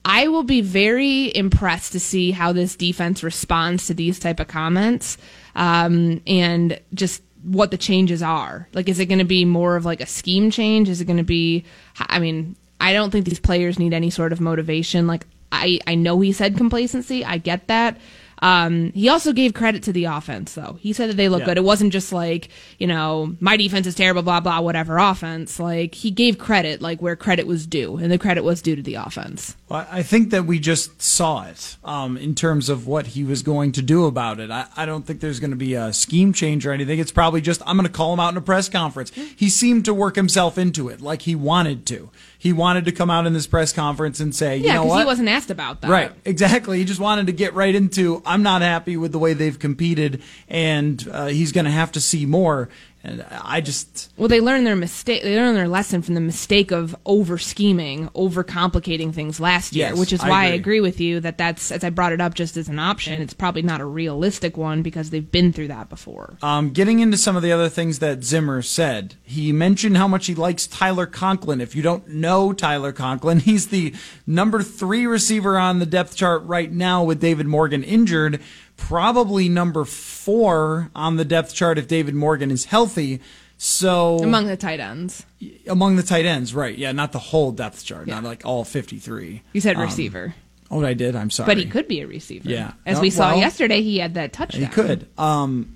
I 0.03 0.27
will 0.27 0.43
be 0.43 0.61
very 0.61 1.35
impressed 1.35 1.91
to 1.91 1.99
see 1.99 2.31
how 2.31 2.51
this 2.51 2.75
defense 2.75 3.21
responds 3.21 3.87
to 3.87 3.93
these 3.93 4.17
type 4.17 4.39
of 4.39 4.47
comments 4.47 5.17
um, 5.55 6.21
and 6.25 6.79
just 6.93 7.21
what 7.43 7.71
the 7.71 7.77
changes 7.77 8.23
are. 8.23 8.67
Like, 8.73 8.89
is 8.89 8.99
it 8.99 9.05
going 9.05 9.19
to 9.19 9.25
be 9.25 9.45
more 9.45 9.75
of 9.75 9.85
like 9.85 10.01
a 10.01 10.05
scheme 10.05 10.51
change? 10.51 10.89
Is 10.89 10.99
it 10.99 11.05
going 11.05 11.17
to 11.17 11.23
be, 11.23 11.63
I 11.99 12.19
mean, 12.19 12.55
I 12.79 12.93
don't 12.93 13.11
think 13.11 13.25
these 13.25 13.39
players 13.39 13.77
need 13.79 13.93
any 13.93 14.09
sort 14.09 14.31
of 14.33 14.39
motivation. 14.41 15.07
Like 15.07 15.25
I, 15.51 15.79
I 15.87 15.95
know 15.95 16.19
he 16.19 16.31
said 16.31 16.57
complacency. 16.57 17.25
I 17.25 17.37
get 17.37 17.67
that. 17.67 17.97
Um, 18.41 18.93
he 18.93 19.09
also 19.09 19.33
gave 19.33 19.53
credit 19.53 19.83
to 19.83 19.91
the 19.91 20.05
offense, 20.05 20.53
though. 20.53 20.77
He 20.79 20.93
said 20.93 21.09
that 21.09 21.17
they 21.17 21.27
look 21.27 21.41
Yeah. 21.41 21.47
good. 21.47 21.57
It 21.57 21.63
wasn't 21.65 21.91
just 21.91 22.13
like, 22.13 22.47
you 22.77 22.87
know, 22.87 23.35
my 23.41 23.57
defense 23.57 23.85
is 23.85 23.95
terrible, 23.95 24.21
blah, 24.21 24.39
blah, 24.39 24.61
whatever 24.61 24.97
offense. 24.97 25.59
Like, 25.59 25.93
he 25.93 26.09
gave 26.09 26.37
credit, 26.37 26.81
like, 26.81 27.01
where 27.01 27.17
credit 27.17 27.47
was 27.47 27.67
due, 27.67 27.97
and 27.97 28.09
the 28.09 28.17
credit 28.17 28.45
was 28.45 28.61
due 28.61 28.77
to 28.77 28.81
the 28.81 28.95
offense. 28.95 29.57
Well, 29.67 29.85
I 29.91 30.03
think 30.03 30.29
that 30.29 30.45
we 30.45 30.57
just 30.57 31.01
saw 31.01 31.47
it 31.47 31.75
um, 31.83 32.15
in 32.15 32.33
terms 32.33 32.69
of 32.69 32.87
what 32.87 33.07
he 33.07 33.25
was 33.25 33.43
going 33.43 33.73
to 33.73 33.81
do 33.81 34.05
about 34.05 34.39
it. 34.39 34.49
I, 34.49 34.67
I 34.77 34.85
don't 34.85 35.05
think 35.05 35.19
there's 35.19 35.41
going 35.41 35.51
to 35.51 35.57
be 35.57 35.73
a 35.73 35.91
scheme 35.91 36.31
change 36.31 36.65
or 36.65 36.71
anything. 36.71 36.97
It's 36.97 37.11
probably 37.11 37.41
just, 37.41 37.61
I'm 37.65 37.75
going 37.75 37.87
to 37.87 37.93
call 37.93 38.13
him 38.13 38.21
out 38.21 38.31
in 38.31 38.37
a 38.37 38.41
press 38.41 38.69
conference. 38.69 39.11
He 39.11 39.49
seemed 39.49 39.83
to 39.83 39.93
work 39.93 40.15
himself 40.15 40.57
into 40.57 40.87
it 40.87 41.01
like 41.01 41.23
he 41.23 41.35
wanted 41.35 41.85
to. 41.87 42.09
He 42.41 42.53
wanted 42.53 42.85
to 42.85 42.93
come 42.93 43.09
out 43.11 43.27
in 43.27 43.33
this 43.33 43.47
press 43.47 43.73
conference 43.73 44.21
and 44.21 44.33
say, 44.33 44.55
you 44.57 44.65
Yeah, 44.65 44.75
know 44.75 44.83
because 44.83 44.89
what? 44.91 44.99
he 45.01 45.05
wasn't 45.05 45.27
asked 45.27 45.51
about 45.51 45.81
that. 45.81 45.91
Right, 45.91 46.11
exactly. 46.23 46.77
He 46.79 46.85
just 46.85 47.01
wanted 47.01 47.27
to 47.27 47.33
get 47.33 47.53
right 47.53 47.75
into. 47.75 48.23
I'm 48.25 48.41
not 48.43 48.61
happy 48.61 48.95
with 48.95 49.11
the 49.11 49.19
way 49.19 49.33
they've 49.33 49.59
competed, 49.59 50.23
and 50.47 51.05
uh, 51.11 51.25
he's 51.27 51.51
going 51.51 51.65
to 51.65 51.71
have 51.71 51.91
to 51.91 51.99
see 52.01 52.25
more. 52.25 52.69
And 53.01 53.25
I 53.31 53.61
just, 53.61 54.11
Well, 54.17 54.27
they 54.27 54.41
learned 54.41 54.67
their 54.67 54.75
mistake. 54.75 55.23
They 55.23 55.35
learned 55.37 55.55
their 55.55 55.69
lesson 55.69 56.01
from 56.01 56.15
the 56.15 56.21
mistake 56.21 56.71
of 56.71 56.95
over 57.05 57.37
scheming, 57.37 58.09
over 58.13 58.43
complicating 58.43 59.13
things 59.13 59.39
last 59.39 59.73
year, 59.73 59.87
Yes, 59.89 59.97
which 59.97 60.11
is 60.11 60.19
I 60.21 60.29
why 60.29 60.41
I 60.41 60.45
agree. 60.47 60.57
agree 60.59 60.81
with 60.81 60.99
you 60.99 61.19
that 61.21 61.37
that's 61.37 61.71
as 61.71 61.83
I 61.85 61.91
brought 61.91 62.11
it 62.11 62.19
up 62.19 62.33
just 62.33 62.57
as 62.57 62.67
an 62.67 62.77
option. 62.77 63.21
It's 63.21 63.33
probably 63.33 63.61
not 63.61 63.79
a 63.79 63.85
realistic 63.85 64.57
one 64.57 64.81
because 64.81 65.11
they've 65.11 65.31
been 65.31 65.53
through 65.53 65.69
that 65.69 65.87
before. 65.89 66.35
um, 66.41 66.71
getting 66.71 66.99
into 66.99 67.15
some 67.17 67.37
of 67.37 67.41
the 67.41 67.53
other 67.53 67.69
things 67.69 67.99
that 67.99 68.23
Zimmer 68.25 68.61
said. 68.61 69.15
He 69.23 69.53
mentioned 69.53 69.95
how 69.95 70.07
much 70.09 70.25
he 70.25 70.35
likes 70.35 70.67
Tyler 70.67 71.05
Conklin. 71.05 71.61
If 71.61 71.75
you 71.75 71.81
don't 71.81 72.07
know 72.09 72.51
Tyler 72.51 72.91
Conklin, 72.91 73.39
he's 73.49 73.67
the 73.67 73.93
number 74.27 74.61
three 74.61 75.05
receiver 75.05 75.57
on 75.57 75.79
the 75.79 75.85
depth 75.85 76.17
chart 76.17 76.43
right 76.43 76.69
now 76.71 77.03
with 77.05 77.21
David 77.21 77.47
Morgan 77.47 77.81
injured. 77.83 78.41
Probably 78.79 79.49
number 79.49 79.85
four 79.85 80.89
on 80.95 81.17
the 81.17 81.25
depth 81.25 81.53
chart 81.53 81.77
if 81.77 81.87
David 81.87 82.15
Morgan 82.15 82.49
is 82.49 82.65
healthy. 82.65 83.21
So 83.57 84.17
Among 84.19 84.47
the 84.47 84.55
tight 84.57 84.79
ends, 84.79 85.25
among 85.67 85.97
the 85.97 86.01
tight 86.03 86.25
ends, 86.25 86.55
right? 86.55 86.75
Yeah, 86.75 86.91
not 86.93 87.11
the 87.11 87.19
whole 87.19 87.51
depth 87.51 87.83
chart, 87.85 88.07
Yeah. 88.07 88.15
not 88.15 88.23
like 88.23 88.45
all 88.45 88.63
53. 88.63 89.43
you 89.53 89.61
said 89.61 89.75
Um, 89.75 89.81
receiver, 89.83 90.33
Oh, 90.71 90.83
I 90.83 90.93
did. 90.93 91.15
I'm 91.15 91.29
sorry. 91.29 91.47
but 91.47 91.57
he 91.57 91.65
could 91.65 91.87
be 91.87 91.99
a 92.01 92.07
receiver. 92.07 92.49
Yeah. 92.49 92.71
as 92.85 92.95
No, 92.97 93.01
we 93.01 93.09
saw 93.09 93.31
well, 93.31 93.39
yesterday, 93.39 93.81
he 93.81 93.97
had 93.99 94.13
that 94.13 94.31
touchdown. 94.33 94.61
He 94.61 94.67
could. 94.67 95.07
Um, 95.17 95.75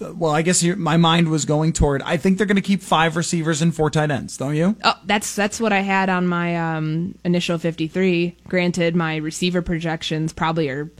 well, 0.00 0.32
I 0.32 0.40
guess 0.40 0.64
my 0.64 0.96
mind 0.96 1.28
was 1.28 1.44
going 1.44 1.74
toward. 1.74 2.00
I 2.02 2.16
think 2.16 2.38
they're 2.38 2.46
going 2.46 2.56
to 2.56 2.62
keep 2.62 2.80
five 2.80 3.16
receivers 3.16 3.60
and 3.60 3.74
four 3.74 3.90
tight 3.90 4.10
ends. 4.10 4.38
Don't 4.38 4.56
you? 4.56 4.74
Oh, 4.82 4.94
that's 5.04 5.34
that's 5.36 5.60
what 5.60 5.74
I 5.74 5.80
had 5.80 6.08
on 6.08 6.26
my 6.26 6.76
um, 6.76 7.16
initial 7.22 7.58
53. 7.58 8.34
Granted, 8.48 8.96
my 8.96 9.16
receiver 9.16 9.60
projections 9.60 10.32
probably 10.32 10.70
are. 10.70 10.90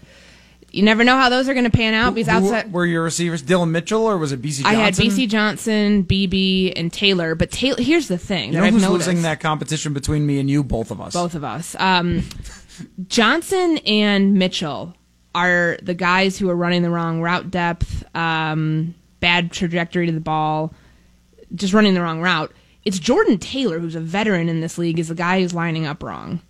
You 0.72 0.82
never 0.84 1.02
know 1.04 1.16
how 1.16 1.28
those 1.28 1.48
are 1.48 1.54
going 1.54 1.64
to 1.64 1.70
pan 1.70 1.94
out 1.94 2.14
because 2.14 2.32
Who 2.42 2.46
outside. 2.54 2.72
were 2.72 2.86
your 2.86 3.02
receivers? 3.02 3.42
Dillon 3.42 3.72
Mitchell 3.72 4.02
or 4.04 4.16
was 4.18 4.30
it 4.32 4.40
Bisi 4.40 4.64
I 4.64 4.74
Johnson? 4.74 4.78
had 4.78 4.94
Bisi 5.12 5.28
Johnson, 5.28 6.02
Beebe, 6.02 6.72
and 6.76 6.92
Taylor. 6.92 7.34
But 7.34 7.50
Taylor, 7.50 7.82
here's 7.82 8.06
the 8.08 8.18
thing 8.18 8.48
You 8.48 8.52
that 8.54 8.58
know 8.60 8.66
I've 8.66 8.72
who's 8.74 8.82
noticed. 8.82 9.08
losing 9.08 9.22
that 9.22 9.40
competition 9.40 9.92
between 9.92 10.24
me 10.26 10.38
and 10.38 10.48
you? 10.48 10.62
Both 10.62 10.90
of 10.90 11.00
us. 11.00 11.12
Both 11.12 11.34
of 11.34 11.42
us. 11.44 11.74
Um, 11.78 12.22
Johnson 13.08 13.78
and 13.86 14.34
Mitchell 14.34 14.94
are 15.34 15.78
the 15.82 15.94
guys 15.94 16.38
who 16.38 16.48
are 16.50 16.56
running 16.56 16.82
the 16.82 16.90
wrong 16.90 17.20
route 17.20 17.50
depth, 17.50 18.04
um, 18.16 18.94
bad 19.20 19.52
trajectory 19.52 20.06
to 20.06 20.12
the 20.12 20.20
ball, 20.20 20.72
just 21.54 21.72
running 21.72 21.94
the 21.94 22.00
wrong 22.02 22.20
route. 22.20 22.52
It's 22.84 22.98
Jordan 22.98 23.38
Taylor, 23.38 23.78
who's 23.78 23.94
a 23.94 24.00
veteran 24.00 24.48
in 24.48 24.60
this 24.60 24.78
league, 24.78 24.98
is 24.98 25.08
the 25.08 25.14
guy 25.14 25.40
who's 25.40 25.52
lining 25.54 25.86
up 25.86 26.02
wrong. 26.02 26.40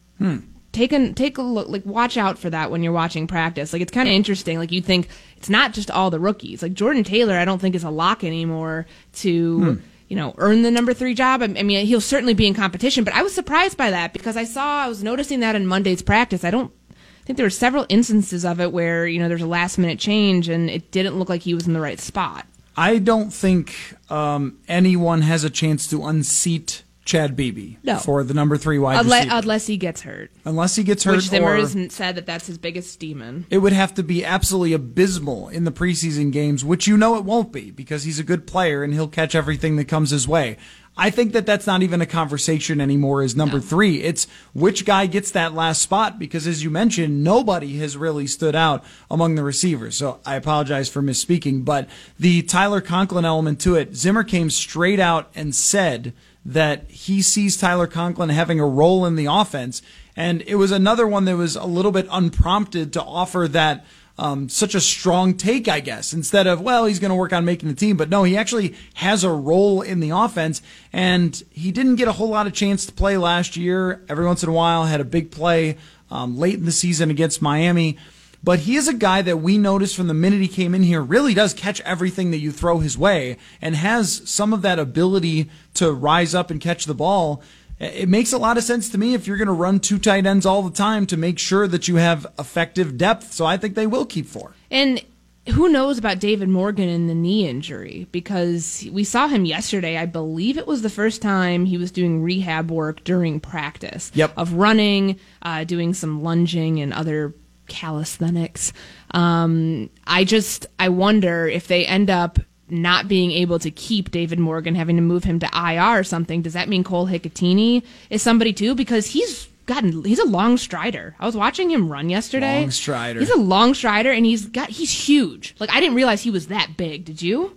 Take 0.72 0.92
a 0.92 1.12
take 1.12 1.36
a 1.38 1.42
look, 1.42 1.68
like 1.68 1.84
watch 1.84 2.16
out 2.16 2.38
for 2.38 2.48
that 2.50 2.70
when 2.70 2.82
you're 2.82 2.92
watching 2.92 3.26
practice. 3.26 3.72
Like 3.72 3.82
it's 3.82 3.92
kind 3.92 4.08
of 4.08 4.14
interesting. 4.14 4.58
Like 4.58 4.70
you 4.70 4.80
think 4.80 5.08
it's 5.36 5.50
not 5.50 5.72
just 5.72 5.90
all 5.90 6.10
the 6.10 6.20
rookies. 6.20 6.62
Like 6.62 6.74
Jordan 6.74 7.02
Taylor, 7.02 7.36
I 7.36 7.44
don't 7.44 7.58
think 7.58 7.74
is 7.74 7.82
a 7.82 7.90
lock 7.90 8.22
anymore 8.22 8.86
to 9.14 9.80
you 10.08 10.16
know 10.16 10.34
earn 10.38 10.62
the 10.62 10.70
number 10.70 10.94
three 10.94 11.14
job. 11.14 11.42
I, 11.42 11.46
I 11.46 11.62
mean, 11.62 11.86
he'll 11.86 12.00
certainly 12.00 12.34
be 12.34 12.46
in 12.46 12.54
competition, 12.54 13.02
but 13.02 13.14
I 13.14 13.22
was 13.22 13.34
surprised 13.34 13.76
by 13.76 13.90
that 13.90 14.12
because 14.12 14.36
I 14.36 14.44
saw 14.44 14.84
I 14.84 14.88
was 14.88 15.02
noticing 15.02 15.40
that 15.40 15.56
in 15.56 15.66
Monday's 15.66 16.02
practice. 16.02 16.44
I 16.44 16.50
don't 16.50 16.72
I 16.92 17.24
think 17.24 17.36
there 17.36 17.46
were 17.46 17.50
several 17.50 17.86
instances 17.88 18.44
of 18.44 18.60
it 18.60 18.72
where 18.72 19.06
you 19.06 19.18
know 19.18 19.28
there's 19.28 19.42
a 19.42 19.46
last 19.46 19.78
minute 19.78 19.98
change 19.98 20.48
and 20.48 20.70
it 20.70 20.90
didn't 20.90 21.18
look 21.18 21.28
like 21.28 21.42
he 21.42 21.54
was 21.54 21.66
in 21.66 21.72
the 21.72 21.80
right 21.80 22.00
spot. 22.00 22.46
I 22.76 22.98
don't 22.98 23.30
think 23.30 23.74
um, 24.08 24.58
anyone 24.68 25.22
has 25.22 25.44
a 25.44 25.50
chance 25.50 25.86
to 25.88 26.06
unseat 26.06 26.82
Chad 27.04 27.34
Beebe 27.34 27.76
No. 27.82 27.96
for 27.96 28.22
the 28.22 28.34
number 28.34 28.56
three 28.56 28.78
wide 28.78 29.00
Unless, 29.00 29.24
receiver, 29.24 29.38
unless 29.40 29.66
he 29.66 29.76
gets 29.76 30.02
hurt, 30.02 30.30
unless 30.44 30.76
he 30.76 30.82
gets 30.84 31.02
hurt. 31.04 31.16
which 31.16 31.28
Zimmer 31.28 31.56
hasn't 31.56 31.92
said 31.92 32.14
that 32.16 32.26
that's 32.26 32.46
his 32.46 32.58
biggest 32.58 33.00
demon. 33.00 33.46
it 33.50 33.58
would 33.58 33.72
have 33.72 33.94
to 33.94 34.02
be 34.02 34.24
absolutely 34.24 34.72
abysmal 34.74 35.48
in 35.48 35.64
the 35.64 35.72
preseason 35.72 36.30
games, 36.30 36.64
which 36.64 36.86
you 36.86 36.96
know 36.96 37.16
it 37.16 37.24
won't 37.24 37.52
be 37.52 37.70
because 37.70 38.04
he's 38.04 38.18
a 38.18 38.22
good 38.24 38.46
player 38.46 38.82
and 38.84 38.92
he'll 38.92 39.08
catch 39.08 39.34
everything 39.34 39.76
that 39.76 39.86
comes 39.88 40.10
his 40.10 40.28
way. 40.28 40.56
I 40.96 41.08
think 41.08 41.32
that 41.32 41.46
that's 41.46 41.66
not 41.66 41.82
even 41.82 42.02
a 42.02 42.06
conversation 42.06 42.80
anymore 42.80 43.22
is 43.22 43.34
number 43.34 43.58
three. 43.60 44.02
It's 44.02 44.26
which 44.52 44.84
guy 44.84 45.06
gets 45.06 45.30
that 45.30 45.54
last 45.54 45.80
spot 45.80 46.18
because, 46.18 46.46
as 46.46 46.62
you 46.62 46.68
mentioned, 46.68 47.24
nobody 47.24 47.78
has 47.78 47.96
really 47.96 48.26
stood 48.26 48.54
out 48.54 48.84
among 49.10 49.36
the 49.36 49.42
receivers. 49.44 49.96
So 49.96 50.20
I 50.26 50.34
apologize 50.34 50.90
for 50.90 51.00
misspeaking, 51.00 51.64
but 51.64 51.88
the 52.18 52.42
Tyler 52.42 52.80
Conklin 52.82 53.24
element 53.24 53.60
to 53.62 53.76
it, 53.76 53.94
Zimmer 53.96 54.24
came 54.24 54.50
straight 54.50 55.00
out 55.00 55.30
and 55.34 55.54
said 55.54 56.12
that 56.44 56.90
he 56.90 57.22
sees 57.22 57.56
Tyler 57.56 57.86
Conklin 57.86 58.30
having 58.30 58.60
a 58.60 58.66
role 58.66 59.04
in 59.04 59.16
the 59.16 59.26
offense. 59.26 59.82
And 60.16 60.42
it 60.46 60.56
was 60.56 60.70
another 60.70 61.06
one 61.06 61.24
that 61.26 61.36
was 61.36 61.56
a 61.56 61.64
little 61.64 61.92
bit 61.92 62.06
unprompted 62.10 62.92
to 62.94 63.02
offer 63.02 63.46
that 63.48 63.84
um, 64.18 64.48
such 64.50 64.74
a 64.74 64.80
strong 64.80 65.34
take, 65.34 65.66
I 65.66 65.80
guess, 65.80 66.12
instead 66.12 66.46
of, 66.46 66.60
well, 66.60 66.84
he's 66.84 66.98
going 66.98 67.10
to 67.10 67.14
work 67.14 67.32
on 67.32 67.44
making 67.44 67.68
the 67.68 67.74
team. 67.74 67.96
But 67.96 68.10
no, 68.10 68.22
he 68.24 68.36
actually 68.36 68.74
has 68.94 69.24
a 69.24 69.30
role 69.30 69.80
in 69.80 70.00
the 70.00 70.10
offense. 70.10 70.60
And 70.92 71.42
he 71.50 71.72
didn't 71.72 71.96
get 71.96 72.08
a 72.08 72.12
whole 72.12 72.28
lot 72.28 72.46
of 72.46 72.52
chance 72.52 72.84
to 72.86 72.92
play 72.92 73.16
last 73.16 73.56
year. 73.56 74.04
Every 74.08 74.26
once 74.26 74.42
in 74.42 74.48
a 74.48 74.52
while, 74.52 74.84
had 74.84 75.00
a 75.00 75.04
big 75.04 75.30
play 75.30 75.78
um, 76.10 76.38
late 76.38 76.56
in 76.56 76.66
the 76.66 76.72
season 76.72 77.10
against 77.10 77.40
Miami. 77.40 77.96
But 78.42 78.60
he 78.60 78.76
is 78.76 78.88
a 78.88 78.94
guy 78.94 79.22
that 79.22 79.38
we 79.38 79.58
noticed 79.58 79.94
from 79.94 80.08
the 80.08 80.14
minute 80.14 80.40
he 80.40 80.48
came 80.48 80.74
in 80.74 80.82
here 80.82 81.02
really 81.02 81.34
does 81.34 81.52
catch 81.52 81.80
everything 81.82 82.30
that 82.30 82.38
you 82.38 82.52
throw 82.52 82.78
his 82.78 82.96
way 82.96 83.36
and 83.60 83.76
has 83.76 84.22
some 84.28 84.52
of 84.52 84.62
that 84.62 84.78
ability 84.78 85.50
to 85.74 85.92
rise 85.92 86.34
up 86.34 86.50
and 86.50 86.60
catch 86.60 86.86
the 86.86 86.94
ball. 86.94 87.42
It 87.78 88.08
makes 88.08 88.32
a 88.32 88.38
lot 88.38 88.58
of 88.58 88.64
sense 88.64 88.88
to 88.90 88.98
me 88.98 89.14
if 89.14 89.26
you're 89.26 89.36
going 89.36 89.46
to 89.46 89.52
run 89.52 89.80
two 89.80 89.98
tight 89.98 90.26
ends 90.26 90.46
all 90.46 90.62
the 90.62 90.74
time 90.74 91.06
to 91.06 91.16
make 91.16 91.38
sure 91.38 91.66
that 91.66 91.88
you 91.88 91.96
have 91.96 92.26
effective 92.38 92.96
depth. 92.96 93.32
So 93.32 93.46
I 93.46 93.56
think 93.56 93.74
they 93.74 93.86
will 93.86 94.06
keep 94.06 94.26
four. 94.26 94.54
And 94.70 95.02
who 95.48 95.68
knows 95.70 95.98
about 95.98 96.18
David 96.18 96.48
Morgan 96.48 96.88
and 96.88 97.08
the 97.08 97.14
knee 97.14 97.48
injury? 97.48 98.06
Because 98.12 98.86
we 98.92 99.04
saw 99.04 99.28
him 99.28 99.44
yesterday. 99.46 99.96
I 99.96 100.06
believe 100.06 100.58
it 100.58 100.66
was 100.66 100.82
the 100.82 100.90
first 100.90 101.22
time 101.22 101.64
he 101.64 101.78
was 101.78 101.90
doing 101.90 102.22
rehab 102.22 102.70
work 102.70 103.02
during 103.04 103.40
practice. 103.40 104.12
Yep. 104.14 104.32
Of 104.36 104.52
running, 104.52 105.18
uh, 105.42 105.64
doing 105.64 105.94
some 105.94 106.22
lunging 106.22 106.80
and 106.80 106.92
other 106.92 107.34
calisthenics. 107.70 108.74
Um, 109.12 109.88
I 110.06 110.24
just 110.24 110.66
I 110.78 110.90
wonder 110.90 111.48
if 111.48 111.68
they 111.68 111.86
end 111.86 112.10
up 112.10 112.38
not 112.68 113.08
being 113.08 113.30
able 113.32 113.58
to 113.60 113.70
keep 113.70 114.10
David 114.10 114.38
Morgan, 114.38 114.74
having 114.74 114.96
to 114.96 115.02
move 115.02 115.24
him 115.24 115.38
to 115.40 115.48
IR 115.54 116.00
or 116.00 116.04
something. 116.04 116.42
Does 116.42 116.52
that 116.52 116.68
mean 116.68 116.84
Cole 116.84 117.06
Hikutini 117.06 117.82
is 118.10 118.22
somebody 118.22 118.52
too? 118.52 118.74
Because 118.74 119.06
he's 119.06 119.48
gotten 119.66 120.04
he's 120.04 120.18
a 120.18 120.26
long 120.26 120.58
strider. 120.58 121.16
I 121.18 121.26
was 121.26 121.36
watching 121.36 121.70
him 121.70 121.90
run 121.90 122.10
yesterday. 122.10 122.60
Long 122.60 122.70
strider. 122.70 123.20
He's 123.20 123.30
a 123.30 123.38
long 123.38 123.72
strider, 123.72 124.10
and 124.10 124.26
he's 124.26 124.46
got 124.46 124.68
he's 124.68 124.92
huge. 124.92 125.54
Like 125.58 125.70
I 125.70 125.80
didn't 125.80 125.96
realize 125.96 126.22
he 126.22 126.30
was 126.30 126.48
that 126.48 126.76
big. 126.76 127.04
Did 127.04 127.22
you? 127.22 127.56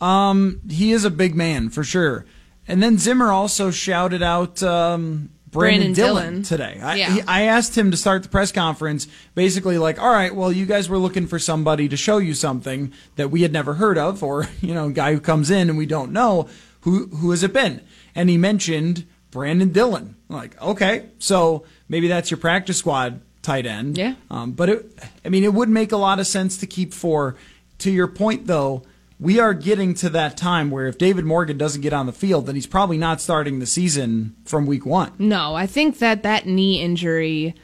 Um, 0.00 0.60
he 0.68 0.92
is 0.92 1.04
a 1.04 1.10
big 1.10 1.34
man 1.34 1.70
for 1.70 1.84
sure. 1.84 2.26
And 2.68 2.82
then 2.82 2.98
Zimmer 2.98 3.30
also 3.30 3.70
shouted 3.70 4.22
out 4.22 4.62
um, 4.62 5.30
Brandon, 5.56 5.92
Brandon 5.92 5.94
Dillon, 5.94 6.24
Dillon. 6.24 6.42
today. 6.44 6.80
I, 6.82 6.94
Yeah. 6.96 7.10
he, 7.14 7.20
I 7.22 7.42
asked 7.42 7.76
him 7.76 7.90
to 7.90 7.96
start 7.96 8.22
the 8.22 8.28
press 8.28 8.52
conference 8.52 9.08
basically 9.34 9.78
like, 9.78 9.98
all 10.00 10.10
right, 10.12 10.34
well, 10.34 10.52
you 10.52 10.66
guys 10.66 10.88
were 10.88 10.98
looking 10.98 11.26
for 11.26 11.38
somebody 11.38 11.88
to 11.88 11.96
show 11.96 12.18
you 12.18 12.34
something 12.34 12.92
that 13.16 13.30
we 13.30 13.42
had 13.42 13.52
never 13.52 13.74
heard 13.74 13.98
of, 13.98 14.22
or, 14.22 14.48
you 14.60 14.72
know, 14.74 14.86
a 14.86 14.92
guy 14.92 15.12
who 15.12 15.20
comes 15.20 15.50
in 15.50 15.68
and 15.68 15.76
we 15.78 15.86
don't 15.86 16.12
know. 16.12 16.48
Who, 16.82 17.06
who 17.08 17.32
has 17.32 17.42
it 17.42 17.52
been? 17.52 17.80
And 18.14 18.30
he 18.30 18.38
mentioned 18.38 19.06
Brandon 19.32 19.70
Dillon. 19.72 20.14
Like, 20.28 20.60
okay, 20.62 21.06
so 21.18 21.64
maybe 21.88 22.06
that's 22.08 22.30
your 22.30 22.38
practice 22.38 22.78
squad 22.78 23.20
tight 23.42 23.66
end. 23.66 23.96
Yeah. 23.98 24.14
Um, 24.30 24.52
but 24.52 24.68
it, 24.68 24.98
I 25.24 25.28
mean, 25.28 25.42
it 25.44 25.52
would 25.54 25.68
make 25.68 25.90
a 25.92 25.96
lot 25.96 26.18
of 26.20 26.26
sense 26.26 26.56
to 26.58 26.66
keep 26.66 26.92
four. 26.94 27.36
To 27.80 27.90
your 27.90 28.06
point, 28.08 28.46
though, 28.46 28.82
we 29.18 29.40
are 29.40 29.54
getting 29.54 29.94
to 29.94 30.10
that 30.10 30.36
time 30.36 30.70
where 30.70 30.86
if 30.86 30.98
David 30.98 31.24
Morgan 31.24 31.56
doesn't 31.56 31.80
get 31.80 31.92
on 31.92 32.06
the 32.06 32.12
field, 32.12 32.46
then 32.46 32.54
he's 32.54 32.66
probably 32.66 32.98
not 32.98 33.20
starting 33.20 33.58
the 33.58 33.66
season 33.66 34.36
from 34.44 34.66
week 34.66 34.84
one. 34.84 35.12
No, 35.18 35.54
I 35.54 35.66
think 35.66 35.98
that 35.98 36.22
that 36.22 36.46
knee 36.46 36.82
injury 36.82 37.54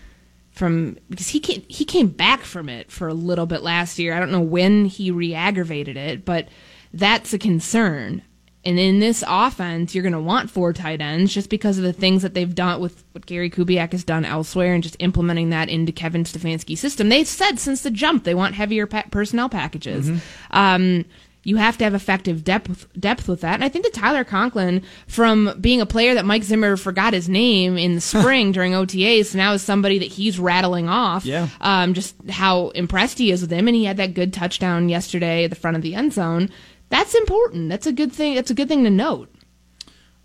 from 0.50 0.98
because 1.10 1.28
he 1.28 1.40
came, 1.40 1.62
he 1.68 1.84
came 1.84 2.08
back 2.08 2.40
from 2.40 2.68
it 2.68 2.90
for 2.90 3.08
a 3.08 3.14
little 3.14 3.46
bit 3.46 3.62
last 3.62 3.98
year. 3.98 4.14
I 4.14 4.20
don't 4.20 4.32
know 4.32 4.40
when 4.40 4.86
he 4.86 5.10
re-aggravated 5.10 5.96
it, 5.96 6.24
but 6.24 6.48
that's 6.92 7.32
a 7.32 7.38
concern. 7.38 8.22
And 8.64 8.78
in 8.78 9.00
this 9.00 9.24
offense, 9.26 9.92
you're 9.94 10.02
going 10.02 10.12
to 10.12 10.20
want 10.20 10.48
four 10.48 10.72
tight 10.72 11.00
ends 11.00 11.34
just 11.34 11.50
because 11.50 11.78
of 11.78 11.84
the 11.84 11.92
things 11.92 12.22
that 12.22 12.32
they've 12.34 12.54
done 12.54 12.80
with 12.80 13.02
what 13.10 13.26
Gary 13.26 13.50
Kubiak 13.50 13.90
has 13.90 14.04
done 14.04 14.24
elsewhere 14.24 14.72
and 14.72 14.84
just 14.84 14.96
implementing 15.00 15.50
that 15.50 15.68
into 15.68 15.90
Kevin 15.90 16.22
Stefanski's 16.22 16.78
system. 16.78 17.08
They've 17.08 17.26
said 17.26 17.58
since 17.58 17.82
the 17.82 17.90
jump 17.90 18.22
they 18.22 18.34
want 18.34 18.54
heavier 18.54 18.86
pa- 18.86 19.04
personnel 19.10 19.48
packages. 19.48 20.08
Mm-hmm. 20.08 20.56
Um, 20.56 21.04
you 21.44 21.56
have 21.56 21.76
to 21.78 21.84
have 21.84 21.94
effective 21.94 22.44
depth 22.44 22.88
depth 22.98 23.28
with 23.28 23.40
that. 23.40 23.54
And 23.54 23.64
I 23.64 23.68
think 23.68 23.84
that 23.84 23.94
Tyler 23.94 24.24
Conklin, 24.24 24.82
from 25.06 25.56
being 25.60 25.80
a 25.80 25.86
player 25.86 26.14
that 26.14 26.24
Mike 26.24 26.44
Zimmer 26.44 26.76
forgot 26.76 27.12
his 27.12 27.28
name 27.28 27.76
in 27.76 27.94
the 27.94 28.00
spring 28.00 28.52
during 28.52 28.72
OTAs, 28.72 29.34
now 29.34 29.52
is 29.52 29.62
somebody 29.62 29.98
that 29.98 30.06
he's 30.06 30.38
rattling 30.38 30.88
off. 30.88 31.24
Yeah. 31.24 31.48
Um, 31.60 31.94
just 31.94 32.14
how 32.30 32.68
impressed 32.70 33.18
he 33.18 33.30
is 33.30 33.40
with 33.40 33.50
him, 33.50 33.66
and 33.66 33.76
he 33.76 33.84
had 33.84 33.96
that 33.96 34.14
good 34.14 34.32
touchdown 34.32 34.88
yesterday 34.88 35.44
at 35.44 35.50
the 35.50 35.56
front 35.56 35.76
of 35.76 35.82
the 35.82 35.94
end 35.94 36.12
zone. 36.12 36.48
That's 36.88 37.14
important. 37.14 37.68
That's 37.70 37.86
a 37.86 37.92
good 37.92 38.12
thing. 38.12 38.34
That's 38.34 38.50
a 38.50 38.54
good 38.54 38.68
thing 38.68 38.84
to 38.84 38.90
note. 38.90 39.34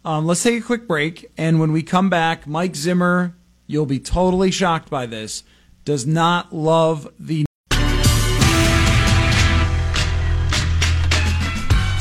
Um, 0.06 0.26
let's 0.26 0.44
take 0.44 0.62
a 0.62 0.66
quick 0.66 0.88
break, 0.88 1.32
and 1.38 1.60
when 1.60 1.72
we 1.72 1.84
come 1.84 2.10
back, 2.10 2.48
Mike 2.48 2.76
Zimmer, 2.76 3.36
you'll 3.66 3.86
be 3.86 4.00
totally 4.00 4.52
shocked 4.52 4.90
by 4.90 5.06
this, 5.06 5.44
does 5.84 6.06
not 6.06 6.54
love 6.54 7.10
the 7.20 7.47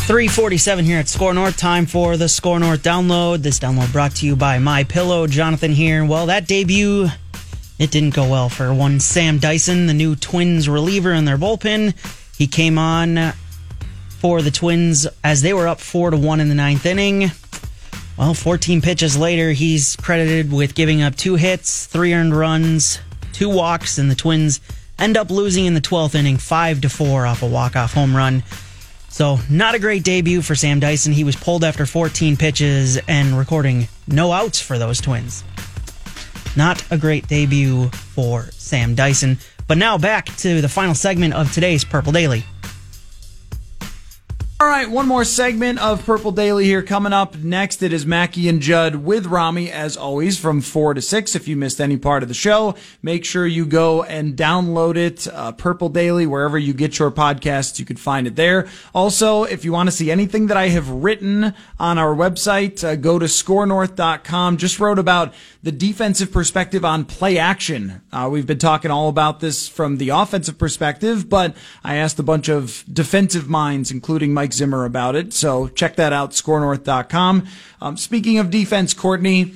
347 0.07 0.85
here 0.85 1.01
at 1.01 1.09
SKOR 1.09 1.35
North. 1.35 1.57
Time 1.57 1.85
for 1.85 2.17
the 2.17 2.29
SKOR 2.29 2.61
North 2.61 2.81
download. 2.81 3.43
This 3.43 3.59
download 3.59 3.91
brought 3.91 4.15
to 4.15 4.27
you 4.27 4.37
by 4.37 4.61
My 4.61 4.85
Pillow. 4.85 5.27
Jonathan 5.27 5.73
here. 5.73 6.05
Well, 6.05 6.27
that 6.27 6.47
debut, 6.47 7.09
it 7.81 7.91
didn't 7.91 8.15
go 8.15 8.31
well 8.31 8.49
for 8.49 8.73
one 8.73 9.01
Sam 9.01 9.41
Dyson, 9.41 9.89
the 9.89 9.95
new 9.95 10.15
Twins 10.15 10.69
reliever 10.69 11.13
in 11.13 11.25
their 11.25 11.37
bullpen. 11.37 11.93
He 12.39 12.47
came 12.47 12.79
on 12.79 13.33
for 14.21 14.43
the 14.43 14.53
Twins 14.53 15.09
as 15.25 15.43
they 15.43 15.53
were 15.53 15.67
up 15.67 15.81
four 15.81 16.13
to 16.13 16.17
one 16.17 16.39
in 16.39 16.49
the 16.49 16.55
ninth 16.55 16.87
inning. 16.87 17.33
Well, 18.17 18.33
14 18.33 18.83
pitches 18.83 19.19
later, 19.19 19.51
he's 19.51 19.97
credited 19.97 20.53
with 20.53 20.77
giving 20.77 21.03
up 21.03 21.17
two 21.17 21.35
hits, 21.35 21.87
three 21.87 22.15
earned 22.15 22.37
runs, 22.37 23.01
two 23.33 23.49
walks, 23.49 23.99
and 23.99 24.09
the 24.09 24.15
Twins 24.15 24.61
end 25.01 25.17
up 25.17 25.31
losing 25.31 25.67
in 25.67 25.75
the 25.75 25.81
12th 25.81 26.15
inning, 26.15 26.37
five 26.37 26.81
to 26.83 26.89
four 26.89 27.27
off 27.27 27.43
a 27.43 27.47
walk-off 27.47 27.93
home 27.93 28.17
run. 28.17 28.45
So, 29.17 29.39
not 29.49 29.75
a 29.75 29.79
great 29.79 30.03
debut 30.03 30.43
for 30.43 30.55
Sam 30.55 30.79
Dyson. 30.79 31.11
He 31.11 31.25
was 31.25 31.37
pulled 31.37 31.65
after 31.65 31.87
14 31.87 32.37
pitches 32.37 32.99
and 33.09 33.39
recording 33.39 33.89
no 34.07 34.31
outs 34.31 34.61
for 34.61 34.79
those 34.79 35.01
Twins. 35.01 35.43
Not 36.55 36.85
a 36.91 36.99
great 36.99 37.27
debut 37.27 37.89
for 37.89 38.43
Sam 38.51 38.95
Dyson. 38.95 39.39
But 39.69 39.79
now 39.79 39.97
back 39.97 40.27
to 40.37 40.61
the 40.61 40.69
final 40.69 40.95
segment 40.95 41.33
of 41.33 41.51
today's 41.51 41.83
Purple 41.83 42.13
Daily. 42.13 42.45
All 44.59 44.67
right, 44.67 44.91
one 44.91 45.07
more 45.07 45.27
segment 45.27 45.79
of 45.81 46.07
Purple 46.07 46.33
Daily 46.33 46.65
here 46.65 46.83
coming 46.83 47.13
up. 47.13 47.37
Next, 47.37 47.83
it 47.83 47.93
is 47.93 48.07
Mackey 48.07 48.49
and 48.49 48.63
Judd 48.63 48.95
with 48.95 49.27
Rami, 49.27 49.71
as 49.71 49.99
always, 49.99 50.39
from 50.39 50.63
4 50.63 50.95
to 50.95 51.03
6. 51.03 51.35
If 51.35 51.47
you 51.47 51.57
missed 51.57 51.79
any 51.79 51.99
part 51.99 52.23
of 52.23 52.31
the 52.31 52.35
show, 52.35 52.75
make 53.03 53.27
sure 53.27 53.47
you 53.47 53.67
go 53.67 54.03
and 54.05 54.35
download 54.35 54.97
it, 54.97 55.29
uh, 55.29 55.53
Purple 55.53 55.91
Daily, 55.91 56.27
wherever 56.27 56.57
you 56.57 56.73
get 56.73 56.99
your 56.99 57.11
podcasts, 57.11 57.79
you 57.79 57.85
can 57.85 57.99
find 57.99 58.27
it 58.27 58.37
there. 58.37 58.67
Also, 58.95 59.43
if 59.43 59.63
you 59.63 59.73
want 59.73 59.89
to 59.89 59.95
see 59.95 60.11
anything 60.11 60.47
that 60.47 60.57
I 60.57 60.69
have 60.69 60.89
written 60.89 61.53
on 61.79 61.99
our 61.99 62.15
website, 62.15 62.83
uh, 62.83 62.97
go 62.97 63.19
to 63.19 63.27
skornorth.com. 63.27 64.57
Just 64.57 64.81
wrote 64.81 64.99
about 64.99 65.35
the 65.63 65.73
defensive 65.73 66.33
perspective 66.33 66.83
on 66.83 67.05
play 67.05 67.37
action. 67.37 68.01
Uh, 68.11 68.31
we've 68.33 68.47
been 68.47 68.57
talking 68.57 68.91
all 68.91 69.11
about 69.11 69.41
this 69.41 69.69
from 69.69 69.99
the 69.99 70.09
offensive 70.09 70.57
perspective, 70.57 71.29
but 71.29 71.55
I 71.85 71.97
asked 71.97 72.19
a 72.19 72.23
bunch 72.23 72.49
of 72.49 72.85
defensive 72.91 73.51
minds, 73.51 73.91
including 73.91 74.33
Mike 74.33 74.46
Zimmer, 74.53 74.85
about 74.85 75.17
it. 75.17 75.33
So 75.33 75.69
check 75.69 75.97
that 75.97 76.13
out, 76.13 76.33
skornorth.com. 76.33 77.47
Um, 77.81 77.97
speaking 77.97 78.39
of 78.39 78.51
defense, 78.51 78.95
Courtney, 78.95 79.55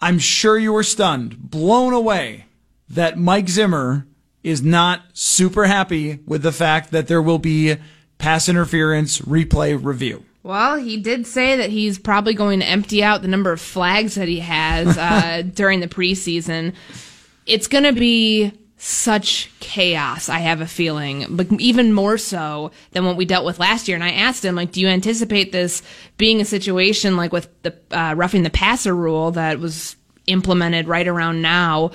I'm 0.00 0.18
sure 0.18 0.58
you 0.58 0.72
were 0.72 0.82
stunned, 0.82 1.50
blown 1.50 1.92
away 1.92 2.46
that 2.88 3.18
Mike 3.18 3.48
Zimmer 3.48 4.06
is 4.42 4.62
not 4.62 5.02
super 5.12 5.66
happy 5.66 6.18
with 6.26 6.42
the 6.42 6.52
fact 6.52 6.90
that 6.90 7.06
there 7.06 7.22
will 7.22 7.38
be 7.38 7.76
pass 8.18 8.48
interference 8.48 9.20
replay 9.20 9.78
review. 9.82 10.24
Well, 10.42 10.76
he 10.76 10.96
did 10.96 11.26
say 11.26 11.56
that 11.56 11.70
he's 11.70 11.98
probably 11.98 12.34
going 12.34 12.60
to 12.60 12.66
empty 12.66 13.02
out 13.04 13.22
the 13.22 13.28
number 13.28 13.52
of 13.52 13.60
flags 13.60 14.16
that 14.16 14.28
he 14.28 14.40
has 14.40 14.98
uh, 14.98 15.42
during 15.42 15.80
the 15.80 15.88
preseason. 15.88 16.74
It's 17.46 17.68
going 17.68 17.84
to 17.84 17.92
be 17.92 18.52
such 18.84 19.48
chaos, 19.60 20.28
I 20.28 20.40
have 20.40 20.60
a 20.60 20.66
feeling, 20.66 21.26
but 21.30 21.46
even 21.60 21.92
more 21.92 22.18
so 22.18 22.72
than 22.90 23.04
what 23.04 23.16
we 23.16 23.24
dealt 23.24 23.46
with 23.46 23.60
last 23.60 23.86
year. 23.86 23.94
And 23.94 24.02
I 24.02 24.10
asked 24.10 24.44
him, 24.44 24.56
like, 24.56 24.72
do 24.72 24.80
you 24.80 24.88
anticipate 24.88 25.52
this 25.52 25.82
being 26.18 26.40
a 26.40 26.44
situation 26.44 27.16
like 27.16 27.32
with 27.32 27.48
the 27.62 27.76
uh, 27.92 28.14
roughing 28.16 28.42
the 28.42 28.50
passer 28.50 28.92
rule 28.92 29.30
that 29.32 29.60
was 29.60 29.94
implemented 30.26 30.88
right 30.88 31.06
around 31.06 31.42
now? 31.42 31.92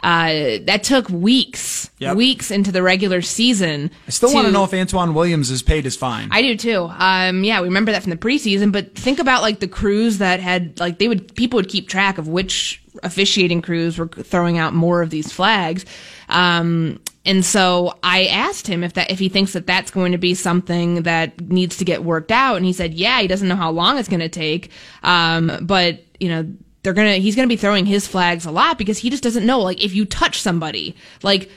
Uh, 0.00 0.58
that 0.62 0.84
took 0.84 1.08
weeks, 1.08 1.90
Yep. 1.98 2.16
weeks 2.16 2.52
into 2.52 2.70
the 2.70 2.84
regular 2.84 3.20
season. 3.20 3.90
I 4.06 4.10
still 4.10 4.32
want 4.32 4.46
to 4.46 4.52
know 4.52 4.62
if 4.62 4.72
Antoine 4.72 5.12
Williams 5.14 5.50
is 5.50 5.60
paid 5.60 5.82
his 5.82 5.96
fine. 5.96 6.28
I 6.30 6.40
do 6.40 6.56
too. 6.56 6.88
Um, 6.88 7.42
yeah, 7.42 7.60
we 7.60 7.66
remember 7.66 7.90
that 7.90 8.04
from 8.04 8.10
the 8.10 8.16
preseason, 8.16 8.70
but 8.70 8.94
think 8.94 9.18
about 9.18 9.42
like 9.42 9.58
the 9.58 9.66
crews 9.66 10.18
that 10.18 10.38
had 10.38 10.78
like 10.78 11.00
they 11.00 11.08
would 11.08 11.34
people 11.34 11.56
would 11.56 11.68
keep 11.68 11.88
track 11.88 12.16
of 12.16 12.28
which 12.28 12.80
officiating 13.02 13.60
crews 13.60 13.98
were 13.98 14.06
throwing 14.06 14.56
out 14.56 14.72
more 14.72 15.02
of 15.02 15.10
these 15.10 15.32
flags. 15.32 15.84
Um, 16.28 17.00
and 17.24 17.44
so 17.44 17.98
I 18.02 18.26
asked 18.26 18.66
him 18.66 18.82
if 18.82 18.94
that 18.94 19.10
if 19.10 19.18
he 19.18 19.28
thinks 19.28 19.52
that 19.52 19.66
that's 19.66 19.90
going 19.90 20.12
to 20.12 20.18
be 20.18 20.34
something 20.34 21.02
that 21.02 21.40
needs 21.40 21.76
to 21.78 21.84
get 21.84 22.04
worked 22.04 22.32
out, 22.32 22.56
and 22.56 22.64
he 22.64 22.72
said, 22.72 22.94
yeah, 22.94 23.20
he 23.20 23.28
doesn't 23.28 23.48
know 23.48 23.56
how 23.56 23.70
long 23.70 23.98
it's 23.98 24.08
going 24.08 24.20
to 24.20 24.28
take, 24.28 24.70
um, 25.02 25.52
but 25.62 26.04
you 26.20 26.28
know 26.28 26.50
they're 26.82 26.92
gonna 26.92 27.16
he's 27.16 27.36
gonna 27.36 27.48
be 27.48 27.56
throwing 27.56 27.86
his 27.86 28.06
flags 28.06 28.46
a 28.46 28.50
lot 28.50 28.78
because 28.78 28.98
he 28.98 29.10
just 29.10 29.22
doesn't 29.22 29.46
know 29.46 29.60
like 29.60 29.82
if 29.82 29.94
you 29.94 30.04
touch 30.04 30.40
somebody 30.40 30.96
like 31.22 31.50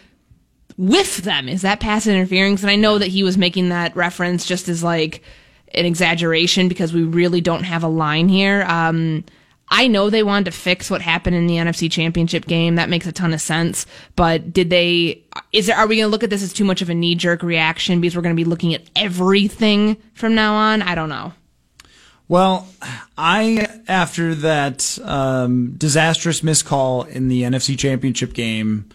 whiff 0.77 1.17
them 1.17 1.47
is 1.47 1.61
that 1.61 1.79
pass 1.79 2.07
interference? 2.07 2.61
And 2.61 2.71
i 2.71 2.75
know 2.75 2.97
that 2.97 3.07
he 3.07 3.23
was 3.23 3.37
making 3.37 3.69
that 3.69 3.95
reference 3.95 4.45
just 4.45 4.67
as 4.67 4.83
like 4.83 5.23
an 5.73 5.85
exaggeration 5.85 6.67
because 6.67 6.91
we 6.91 7.03
really 7.03 7.39
don't 7.39 7.63
have 7.63 7.83
a 7.83 7.87
line 7.87 8.27
here. 8.27 8.63
Um 8.63 9.23
I 9.73 9.87
know 9.87 10.09
they 10.09 10.21
wanted 10.21 10.45
to 10.45 10.51
fix 10.51 10.91
what 10.91 11.01
happened 11.01 11.37
in 11.37 11.47
the 11.47 11.55
NFC 11.55 11.89
Championship 11.89 12.45
game. 12.45 12.75
That 12.75 12.89
makes 12.89 13.07
a 13.07 13.13
ton 13.13 13.33
of 13.33 13.39
sense. 13.39 13.85
But 14.17 14.51
did 14.51 14.69
they? 14.69 15.23
Is 15.53 15.67
there? 15.67 15.77
Are 15.77 15.87
we 15.87 15.95
going 15.95 16.07
to 16.07 16.11
look 16.11 16.23
at 16.23 16.29
this 16.29 16.43
as 16.43 16.51
too 16.51 16.65
much 16.65 16.81
of 16.81 16.89
a 16.89 16.93
knee 16.93 17.15
jerk 17.15 17.41
reaction 17.41 18.01
because 18.01 18.15
we're 18.15 18.21
going 18.21 18.35
to 18.35 18.39
be 18.43 18.47
looking 18.47 18.73
at 18.73 18.83
everything 18.97 19.95
from 20.13 20.35
now 20.35 20.53
on? 20.55 20.81
I 20.81 20.93
don't 20.93 21.07
know. 21.07 21.33
Well, 22.27 22.67
I 23.17 23.79
after 23.87 24.35
that 24.35 24.99
um, 25.03 25.75
disastrous 25.77 26.43
miscall 26.43 27.03
in 27.03 27.29
the 27.29 27.43
NFC 27.43 27.79
Championship 27.79 28.33
game, 28.33 28.89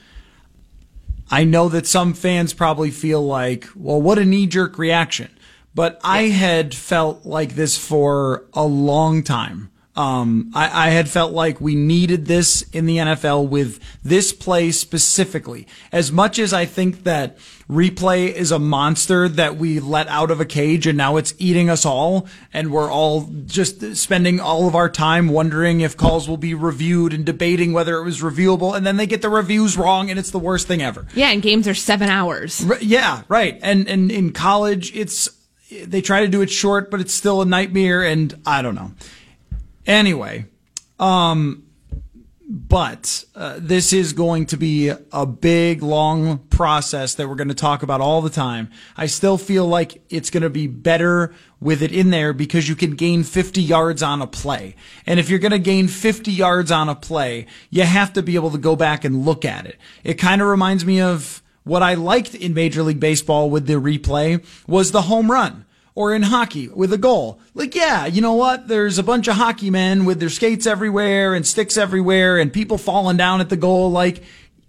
I 1.30 1.44
know 1.44 1.70
that 1.70 1.86
some 1.86 2.12
fans 2.12 2.52
probably 2.52 2.90
feel 2.90 3.26
like, 3.26 3.66
well, 3.74 4.00
what 4.00 4.18
a 4.18 4.26
knee 4.26 4.46
jerk 4.46 4.76
reaction. 4.76 5.30
But 5.74 6.00
I 6.04 6.24
had 6.24 6.74
felt 6.74 7.24
like 7.24 7.54
this 7.54 7.78
for 7.78 8.44
a 8.52 8.64
long 8.64 9.22
time. 9.22 9.70
Um, 9.96 10.50
I, 10.54 10.88
I 10.88 10.90
had 10.90 11.08
felt 11.08 11.32
like 11.32 11.60
we 11.60 11.74
needed 11.74 12.26
this 12.26 12.62
in 12.72 12.84
the 12.86 12.98
NFL 12.98 13.48
with 13.48 13.80
this 14.04 14.32
play 14.32 14.70
specifically. 14.70 15.66
As 15.90 16.12
much 16.12 16.38
as 16.38 16.52
I 16.52 16.66
think 16.66 17.04
that 17.04 17.38
replay 17.70 18.30
is 18.32 18.52
a 18.52 18.58
monster 18.58 19.26
that 19.28 19.56
we 19.56 19.80
let 19.80 20.06
out 20.08 20.30
of 20.30 20.40
a 20.40 20.44
cage 20.44 20.86
and 20.86 20.96
now 20.98 21.16
it's 21.16 21.32
eating 21.38 21.70
us 21.70 21.86
all, 21.86 22.26
and 22.52 22.70
we're 22.70 22.90
all 22.92 23.28
just 23.46 23.96
spending 23.96 24.38
all 24.38 24.68
of 24.68 24.74
our 24.74 24.90
time 24.90 25.28
wondering 25.28 25.80
if 25.80 25.96
calls 25.96 26.28
will 26.28 26.36
be 26.36 26.52
reviewed 26.54 27.12
and 27.14 27.24
debating 27.24 27.72
whether 27.72 27.96
it 27.96 28.04
was 28.04 28.20
reviewable, 28.20 28.76
and 28.76 28.86
then 28.86 28.98
they 28.98 29.06
get 29.06 29.22
the 29.22 29.30
reviews 29.30 29.78
wrong, 29.78 30.10
and 30.10 30.18
it's 30.18 30.30
the 30.30 30.38
worst 30.38 30.66
thing 30.68 30.82
ever. 30.82 31.06
Yeah, 31.14 31.30
and 31.30 31.40
games 31.42 31.66
are 31.66 31.74
seven 31.74 32.08
hours. 32.10 32.64
R- 32.68 32.78
Yeah, 32.80 33.22
right. 33.28 33.58
And 33.62 33.88
and 33.88 34.10
in 34.12 34.32
college, 34.32 34.94
it's 34.94 35.28
they 35.70 36.00
try 36.02 36.20
to 36.20 36.28
do 36.28 36.42
it 36.42 36.50
short, 36.50 36.90
but 36.90 37.00
it's 37.00 37.14
still 37.14 37.42
a 37.42 37.46
nightmare. 37.46 38.02
And 38.02 38.38
I 38.46 38.62
don't 38.62 38.74
know. 38.74 38.92
Anyway, 39.86 40.46
um, 40.98 41.66
but 42.48 43.24
uh, 43.34 43.56
this 43.58 43.92
is 43.92 44.12
going 44.12 44.46
to 44.46 44.56
be 44.56 44.92
a 45.12 45.26
big, 45.26 45.82
long 45.82 46.38
process 46.38 47.14
that 47.14 47.28
we're 47.28 47.34
going 47.34 47.48
to 47.48 47.54
talk 47.54 47.82
about 47.82 48.00
all 48.00 48.22
the 48.22 48.30
time. 48.30 48.70
I 48.96 49.06
still 49.06 49.36
feel 49.36 49.66
like 49.66 50.02
it's 50.10 50.30
going 50.30 50.44
to 50.44 50.50
be 50.50 50.68
better 50.68 51.34
with 51.60 51.82
it 51.82 51.90
in 51.90 52.10
there 52.10 52.32
because 52.32 52.68
you 52.68 52.76
can 52.76 52.92
gain 52.92 53.24
50 53.24 53.60
yards 53.60 54.02
on 54.02 54.22
a 54.22 54.28
play. 54.28 54.76
And 55.06 55.18
if 55.18 55.28
you're 55.28 55.40
going 55.40 55.52
to 55.52 55.58
gain 55.58 55.88
50 55.88 56.30
yards 56.30 56.70
on 56.70 56.88
a 56.88 56.94
play, 56.94 57.46
you 57.70 57.82
have 57.82 58.12
to 58.12 58.22
be 58.22 58.36
able 58.36 58.52
to 58.52 58.58
go 58.58 58.76
back 58.76 59.04
and 59.04 59.24
look 59.24 59.44
at 59.44 59.66
it. 59.66 59.76
It 60.04 60.14
kind 60.14 60.40
of 60.40 60.46
reminds 60.46 60.84
me 60.84 61.00
of 61.00 61.42
what 61.64 61.82
I 61.82 61.94
liked 61.94 62.34
in 62.34 62.54
Major 62.54 62.84
League 62.84 63.00
Baseball 63.00 63.50
with 63.50 63.66
the 63.66 63.74
replay 63.74 64.44
was 64.68 64.92
the 64.92 65.02
home 65.02 65.30
run 65.30 65.65
or 65.96 66.14
in 66.14 66.22
hockey 66.22 66.68
with 66.68 66.92
a 66.92 66.98
goal. 66.98 67.40
Like, 67.54 67.74
yeah, 67.74 68.06
you 68.06 68.20
know 68.20 68.34
what? 68.34 68.68
There's 68.68 68.98
a 68.98 69.02
bunch 69.02 69.26
of 69.26 69.34
hockey 69.34 69.70
men 69.70 70.04
with 70.04 70.20
their 70.20 70.28
skates 70.28 70.66
everywhere 70.66 71.34
and 71.34 71.44
sticks 71.44 71.76
everywhere 71.76 72.38
and 72.38 72.52
people 72.52 72.78
falling 72.78 73.16
down 73.16 73.40
at 73.40 73.48
the 73.48 73.56
goal. 73.56 73.90
Like, 73.90 74.22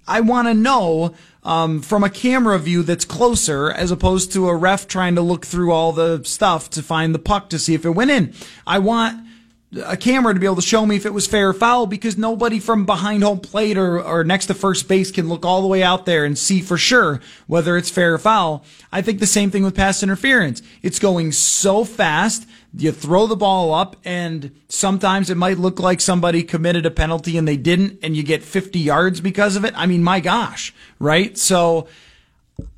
I 0.08 0.22
want 0.22 0.48
to 0.48 0.54
know 0.54 1.14
um, 1.44 1.82
from 1.82 2.04
a 2.06 2.10
camera 2.10 2.58
view 2.58 2.82
that's 2.82 3.04
closer 3.04 3.70
as 3.70 3.92
opposed 3.92 4.32
to 4.34 4.48
a 4.48 4.56
ref 4.56 4.88
trying 4.88 5.16
to 5.16 5.22
look 5.22 5.46
through 5.46 5.74
all 5.74 5.92
the 5.92 6.24
stuff 6.24 6.70
to 6.72 6.82
find 6.82 7.14
the 7.14 7.20
puck 7.20 7.50
to 7.50 7.60
see 7.60 7.74
if 7.74 7.86
it 7.86 7.92
went 7.92 8.10
in. 8.10 8.34
I 8.66 8.80
want 8.80 9.27
a 9.76 9.98
camera 9.98 10.34
to 10.34 10.40
be 10.40 10.46
able 10.46 10.56
to 10.56 10.62
show 10.62 10.86
me 10.86 10.96
if 10.96 11.06
it 11.06 11.14
was 11.14 11.28
fair 11.28 11.50
or 11.50 11.54
foul 11.54 11.88
because 11.88 12.18
nobody 12.18 12.58
from 12.58 12.86
behind 12.86 13.22
home 13.22 13.40
plate 13.40 13.78
or, 13.78 14.02
or 14.02 14.24
next 14.24 14.46
to 14.46 14.54
first 14.54 14.88
base 14.88 15.12
can 15.12 15.28
look 15.28 15.46
all 15.46 15.62
the 15.62 15.68
way 15.68 15.84
out 15.84 16.06
there 16.06 16.24
and 16.24 16.38
see 16.38 16.62
for 16.62 16.78
sure 16.78 17.20
whether 17.48 17.76
it's 17.76 17.90
fair 17.90 18.14
or 18.14 18.18
foul. 18.18 18.64
I 18.94 19.02
think 19.02 19.20
the 19.20 19.28
same 19.28 19.52
thing 19.52 19.64
with 19.64 19.76
pass 19.76 20.02
interference. 20.02 20.62
It's 20.82 21.00
going 21.00 21.34
so 21.34 21.84
fast. 21.84 22.48
You 22.78 22.94
throw 22.94 23.28
the 23.28 23.36
ball 23.36 23.74
up 23.74 23.98
and 24.06 24.52
sometimes 24.70 25.30
it 25.30 25.36
might 25.36 25.58
look 25.58 25.82
like 25.82 26.00
somebody 26.00 26.44
committed 26.44 26.86
a 26.86 26.92
penalty 26.92 27.38
and 27.38 27.46
they 27.46 27.58
didn't 27.58 28.00
and 28.02 28.16
you 28.16 28.24
get 28.24 28.44
50 28.44 28.80
yards 28.80 29.20
because 29.20 29.58
of 29.58 29.66
it. 29.66 29.74
I 29.76 29.86
mean, 29.86 30.02
my 30.02 30.22
gosh, 30.22 30.74
right? 30.98 31.38
So 31.38 31.88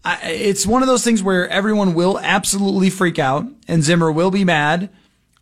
I, 0.04 0.32
it's 0.32 0.66
one 0.66 0.82
of 0.82 0.88
those 0.88 1.04
things 1.04 1.22
where 1.22 1.48
everyone 1.50 1.94
will 1.94 2.18
absolutely 2.18 2.90
freak 2.90 3.20
out 3.20 3.46
and 3.68 3.84
Zimmer 3.84 4.12
will 4.12 4.32
be 4.32 4.44
mad 4.44 4.90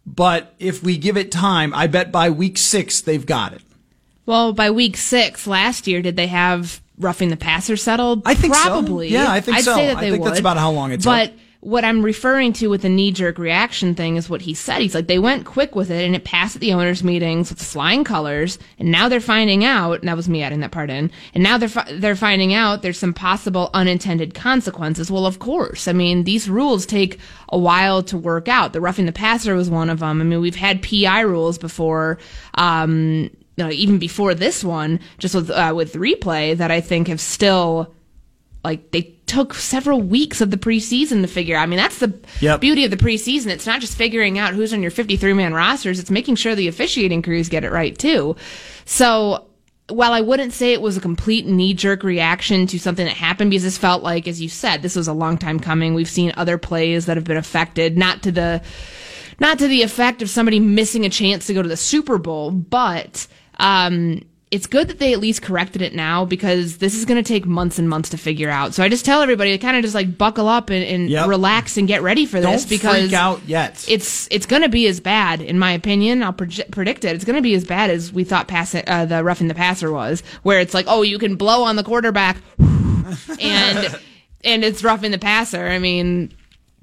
but 0.07 0.55
if 0.57 0.81
we 0.81 0.97
give 0.97 1.17
it 1.17 1.31
time, 1.31 1.73
I 1.73 1.87
bet 1.87 2.11
by 2.11 2.29
week 2.29 2.57
six 2.57 3.01
they've 3.01 3.25
got 3.25 3.53
it. 3.53 3.61
Well, 4.25 4.53
by 4.53 4.71
week 4.71 4.97
six 4.97 5.45
last 5.45 5.85
year, 5.85 6.01
did 6.01 6.15
they 6.15 6.27
have 6.27 6.81
roughing 6.97 7.29
the 7.29 7.37
passer 7.37 7.77
settled? 7.77 8.23
I 8.25 8.33
think 8.33 8.53
probably. 8.53 9.09
So. 9.09 9.13
Yeah, 9.15 9.31
I 9.31 9.41
think 9.41 9.57
I'd 9.57 9.63
so. 9.63 9.75
Say 9.75 9.87
that 9.87 9.97
I 9.97 10.01
they 10.01 10.11
think 10.11 10.23
would. 10.23 10.29
that's 10.31 10.39
about 10.39 10.57
how 10.57 10.71
long 10.71 10.91
it 10.91 10.97
took. 10.97 11.05
But 11.05 11.33
what 11.67 11.83
I'm 11.83 12.01
referring 12.01 12.53
to 12.53 12.69
with 12.69 12.83
the 12.83 12.87
knee 12.87 13.11
jerk 13.11 13.37
reaction 13.37 13.93
thing 13.93 14.15
is 14.15 14.29
what 14.29 14.41
he 14.41 14.53
said. 14.53 14.79
He's 14.79 14.95
like, 14.95 15.07
they 15.07 15.19
went 15.19 15.45
quick 15.45 15.75
with 15.75 15.91
it 15.91 16.05
and 16.05 16.15
it 16.15 16.23
passed 16.23 16.55
at 16.55 16.61
the 16.61 16.71
owners' 16.71 17.03
meetings 17.03 17.49
with 17.49 17.61
flying 17.61 18.05
colors. 18.05 18.57
And 18.79 18.89
now 18.89 19.09
they're 19.09 19.19
finding 19.19 19.65
out, 19.65 19.99
and 19.99 20.07
that 20.07 20.15
was 20.15 20.29
me 20.29 20.41
adding 20.41 20.61
that 20.61 20.71
part 20.71 20.89
in. 20.89 21.11
And 21.33 21.43
now 21.43 21.57
they're, 21.57 21.67
fi- 21.67 21.91
they're 21.91 22.15
finding 22.15 22.53
out 22.53 22.83
there's 22.83 22.97
some 22.97 23.13
possible 23.13 23.69
unintended 23.73 24.33
consequences. 24.33 25.11
Well, 25.11 25.25
of 25.25 25.39
course. 25.39 25.89
I 25.89 25.91
mean, 25.91 26.23
these 26.23 26.49
rules 26.49 26.85
take 26.85 27.19
a 27.49 27.59
while 27.59 28.01
to 28.03 28.17
work 28.17 28.47
out. 28.47 28.71
The 28.71 28.79
roughing 28.79 29.05
the 29.05 29.11
passer 29.11 29.53
was 29.53 29.69
one 29.69 29.89
of 29.89 29.99
them. 29.99 30.21
I 30.21 30.23
mean, 30.23 30.39
we've 30.39 30.55
had 30.55 30.81
PI 30.81 31.19
rules 31.19 31.57
before, 31.57 32.17
um, 32.53 33.29
even 33.57 33.99
before 33.99 34.33
this 34.35 34.63
one, 34.63 35.01
just 35.17 35.35
with, 35.35 35.49
uh, 35.49 35.73
with 35.75 35.95
replay 35.95 36.55
that 36.55 36.71
I 36.71 36.79
think 36.79 37.09
have 37.09 37.19
still, 37.19 37.93
like, 38.63 38.91
they 38.91 39.16
took 39.27 39.53
several 39.53 40.01
weeks 40.01 40.41
of 40.41 40.51
the 40.51 40.57
preseason 40.57 41.21
to 41.21 41.27
figure. 41.27 41.57
I 41.57 41.65
mean, 41.65 41.77
that's 41.77 41.99
the 41.99 42.13
Yep. 42.39 42.61
beauty 42.61 42.85
of 42.85 42.91
the 42.91 42.97
preseason. 42.97 43.47
It's 43.47 43.67
not 43.67 43.81
just 43.81 43.97
figuring 43.97 44.39
out 44.39 44.53
who's 44.53 44.73
on 44.73 44.81
your 44.81 44.89
53 44.91 45.33
man 45.33 45.53
rosters, 45.53 45.99
it's 45.99 46.09
making 46.09 46.35
sure 46.35 46.55
the 46.55 46.67
officiating 46.69 47.21
crews 47.21 47.49
get 47.49 47.63
it 47.63 47.71
right 47.71 47.97
too. 47.97 48.35
So, 48.85 49.43
while 49.89 50.11
I 50.11 50.19
wouldn't 50.21 50.51
say 50.51 50.73
it 50.73 50.81
was 50.81 50.97
a 50.97 51.01
complete 51.01 51.45
knee 51.45 51.73
jerk 51.73 52.03
reaction 52.03 52.67
to 52.67 52.77
something 52.79 53.05
that 53.05 53.15
happened, 53.15 53.51
because 53.51 53.63
this 53.63 53.77
felt 53.77 54.03
like, 54.03 54.27
as 54.27 54.41
you 54.41 54.49
said, 54.49 54.81
this 54.81 54.95
was 54.97 55.07
a 55.07 55.13
long 55.13 55.37
time 55.37 55.59
coming. 55.61 55.93
We've 55.93 56.09
seen 56.09 56.33
other 56.35 56.57
plays 56.57 57.05
that 57.05 57.15
have 57.15 57.23
been 57.23 57.37
affected, 57.37 57.97
not 57.97 58.21
to 58.23 58.31
the, 58.33 58.61
not 59.39 59.59
to 59.59 59.67
the 59.67 59.83
effect 59.83 60.21
of 60.21 60.29
somebody 60.29 60.59
missing 60.59 61.05
a 61.05 61.09
chance 61.09 61.47
to 61.47 61.53
go 61.53 61.61
to 61.61 61.69
the 61.69 61.77
Super 61.77 62.17
Bowl, 62.17 62.51
but, 62.51 63.27
um, 63.59 64.23
it's 64.49 64.65
good 64.65 64.87
that 64.87 64.97
they 64.97 65.11
at 65.11 65.19
least 65.19 65.41
corrected 65.41 65.81
it 65.81 65.93
now 65.93 66.23
because 66.23 66.77
this 66.77 66.95
is 66.95 67.03
going 67.03 67.21
to 67.21 67.27
take 67.27 67.45
months 67.45 67.77
and 67.77 67.89
months 67.89 68.07
to 68.09 68.17
figure 68.17 68.49
out. 68.49 68.73
So 68.73 68.81
I 68.81 68.87
just 68.87 69.03
tell 69.03 69.21
everybody 69.21 69.51
to 69.51 69.57
kind 69.57 69.75
of 69.75 69.83
just 69.83 69.93
like 69.93 70.17
buckle 70.17 70.47
up 70.47 70.69
and, 70.69 70.85
and 70.85 71.09
Yep. 71.09 71.27
relax 71.27 71.75
and 71.75 71.85
get 71.85 72.01
ready 72.01 72.25
for 72.25 72.39
this 72.39 72.61
Don't 72.61 72.69
because 72.69 73.01
freak 73.09 73.13
out 73.13 73.41
yet. 73.45 73.83
it's 73.89 74.25
it's 74.31 74.45
going 74.45 74.61
to 74.61 74.69
be 74.69 74.87
as 74.87 75.01
bad, 75.01 75.41
in 75.41 75.59
my 75.59 75.71
opinion. 75.73 76.23
I'll 76.23 76.31
proje- 76.31 76.71
predict 76.71 77.03
it. 77.03 77.13
It's 77.13 77.25
going 77.25 77.35
to 77.35 77.41
be 77.41 77.55
as 77.55 77.65
bad 77.65 77.89
as 77.89 78.13
we 78.13 78.23
thought 78.23 78.47
pass 78.47 78.73
uh, 78.73 79.05
the 79.05 79.21
roughing 79.21 79.49
the 79.49 79.53
passer 79.55 79.91
was, 79.91 80.23
where 80.43 80.61
it's 80.61 80.73
like, 80.73 80.85
oh, 80.87 81.01
you 81.01 81.19
can 81.19 81.35
blow 81.35 81.63
on 81.63 81.75
the 81.75 81.83
quarterback, 81.83 82.37
and 83.41 83.99
and 84.43 84.63
it's 84.63 84.83
roughing 84.83 85.11
the 85.11 85.17
passer. 85.19 85.67
I 85.67 85.79
mean, 85.79 86.31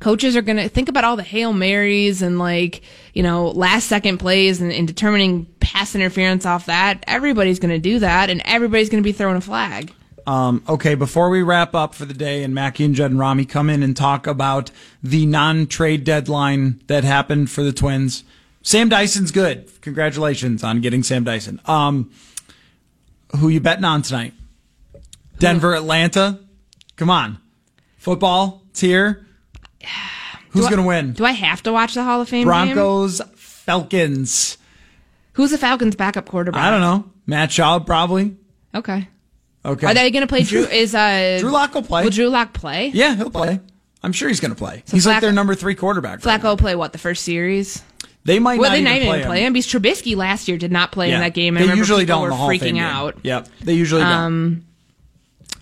coaches 0.05 0.37
are 0.37 0.43
going 0.43 0.59
to 0.59 0.69
think 0.69 0.91
about 0.91 1.03
all 1.03 1.17
the 1.17 1.23
hail 1.23 1.55
marys 1.55 2.21
and 2.21 2.39
like 2.39 2.83
you 3.15 3.23
know 3.23 3.49
last 3.49 3.87
second 3.87 4.19
plays 4.19 4.61
and, 4.61 4.71
and 4.71 4.87
determining 4.87 5.47
pass 5.61 5.95
interference 5.95 6.45
off 6.45 6.67
that. 6.67 7.03
Everybody's 7.07 7.59
going 7.59 7.73
to 7.73 7.79
do 7.79 8.01
that, 8.01 8.29
and 8.29 8.43
everybody's 8.45 8.91
going 8.91 9.03
to 9.03 9.07
be 9.07 9.13
throwing 9.13 9.37
a 9.37 9.41
flag. 9.41 9.95
Um, 10.27 10.63
okay, 10.69 10.95
before 10.95 11.31
we 11.31 11.43
wrap 11.43 11.75
up 11.75 11.95
for 11.95 12.05
the 12.05 12.13
day 12.13 12.45
and 12.45 12.55
Mackey 12.55 12.85
and 12.85 12.95
Judd 12.95 13.13
and 13.13 13.21
Rami 13.21 13.47
come 13.47 13.71
in 13.71 13.83
and 13.83 13.97
talk 13.97 14.27
about 14.27 14.71
the 15.03 15.25
non-trade 15.25 16.05
deadline 16.05 16.83
that 16.87 17.05
happened 17.05 17.51
for 17.51 17.63
the 17.63 17.73
Twins, 17.73 18.25
Sam 18.61 18.91
Dyson's 18.91 19.31
good. 19.31 19.71
Congratulations 19.81 20.63
on 20.63 20.83
getting 20.83 21.03
Sam 21.03 21.25
Dyson. 21.25 21.63
Um, 21.65 22.11
who 23.39 23.49
you 23.49 23.61
betting 23.61 23.85
on 23.85 24.03
tonight? 24.03 24.35
Denver, 25.39 25.75
Atlanta. 25.75 26.41
Come 26.97 27.09
on, 27.09 27.39
football. 27.97 28.63
It's 28.69 28.81
here. 28.81 29.24
Who's 30.51 30.65
going 30.67 30.77
to 30.77 30.83
win? 30.87 31.13
Do 31.15 31.25
I 31.25 31.33
have 31.33 31.63
to 31.65 31.73
watch 31.73 31.95
the 31.95 32.05
Hall 32.05 32.21
of 32.21 32.29
Fame 32.29 32.41
game? 32.41 32.47
Broncos, 32.47 33.21
Falcons. 33.37 34.57
Who's 35.33 35.51
the 35.51 35.59
Falcons' 35.59 35.97
backup 35.97 36.29
quarterback? 36.29 36.63
I 36.63 36.71
don't 36.71 36.81
know. 36.81 37.11
Matt 37.27 37.51
Schaub, 37.51 37.87
probably. 37.87 38.37
Okay. 38.75 39.09
Okay. 39.65 39.87
Are 39.87 39.95
they 39.95 40.11
going 40.11 40.21
to 40.23 40.27
play 40.29 40.43
Drew? 40.43 40.63
Is 40.65 40.95
uh 40.95 41.39
Drew 41.41 41.51
Lock 41.51 41.75
will 41.75 41.83
play. 41.83 42.05
Will 42.05 42.11
Drew 42.11 42.29
Lock 42.29 42.53
play? 42.53 42.89
Yeah, 42.95 43.15
he'll 43.17 43.31
play. 43.31 43.59
I'm 44.03 44.13
sure 44.13 44.29
he's 44.29 44.39
going 44.41 44.51
to 44.53 44.57
play. 44.59 44.83
he's 44.91 45.07
like 45.07 45.17
Flacco- 45.17 45.21
their 45.23 45.33
number 45.33 45.55
three 45.55 45.75
quarterback. 45.75 46.25
right 46.25 46.41
Flacco 46.41 46.59
play 46.59 46.77
what 46.77 46.93
the 46.93 46.99
first 46.99 47.25
series? 47.25 47.83
They 48.25 48.39
might 48.39 48.59
Well, 48.61 48.71
not 48.71 48.75
they 48.75 48.81
even 48.81 48.93
not 48.93 48.97
even 48.97 49.09
play 49.09 49.23
play 49.25 49.41
him. 49.41 49.47
him 49.49 49.53
because 49.55 49.67
Trubisky 49.67 50.15
last 50.17 50.47
year 50.49 50.57
did 50.59 50.71
not 50.73 50.93
play 50.93 51.09
Yeah. 51.09 51.17
in 51.17 51.21
that 51.23 51.35
game. 51.35 51.57
I 51.57 51.61
They 51.61 51.65
remember 51.65 51.79
usually 51.81 52.03
people 52.05 52.17
don't 52.17 52.25
in 52.25 52.25
were 52.25 52.31
the 52.31 52.37
Hall 52.37 52.51
of 52.51 52.59
Fame 52.61 52.61
freaking 52.61 52.75
game. 52.75 52.83
out. 52.85 53.17
Yep, 53.23 53.49
they 53.63 53.75
usually 53.75 54.03
Um, 54.03 54.65
don't. 55.41 55.55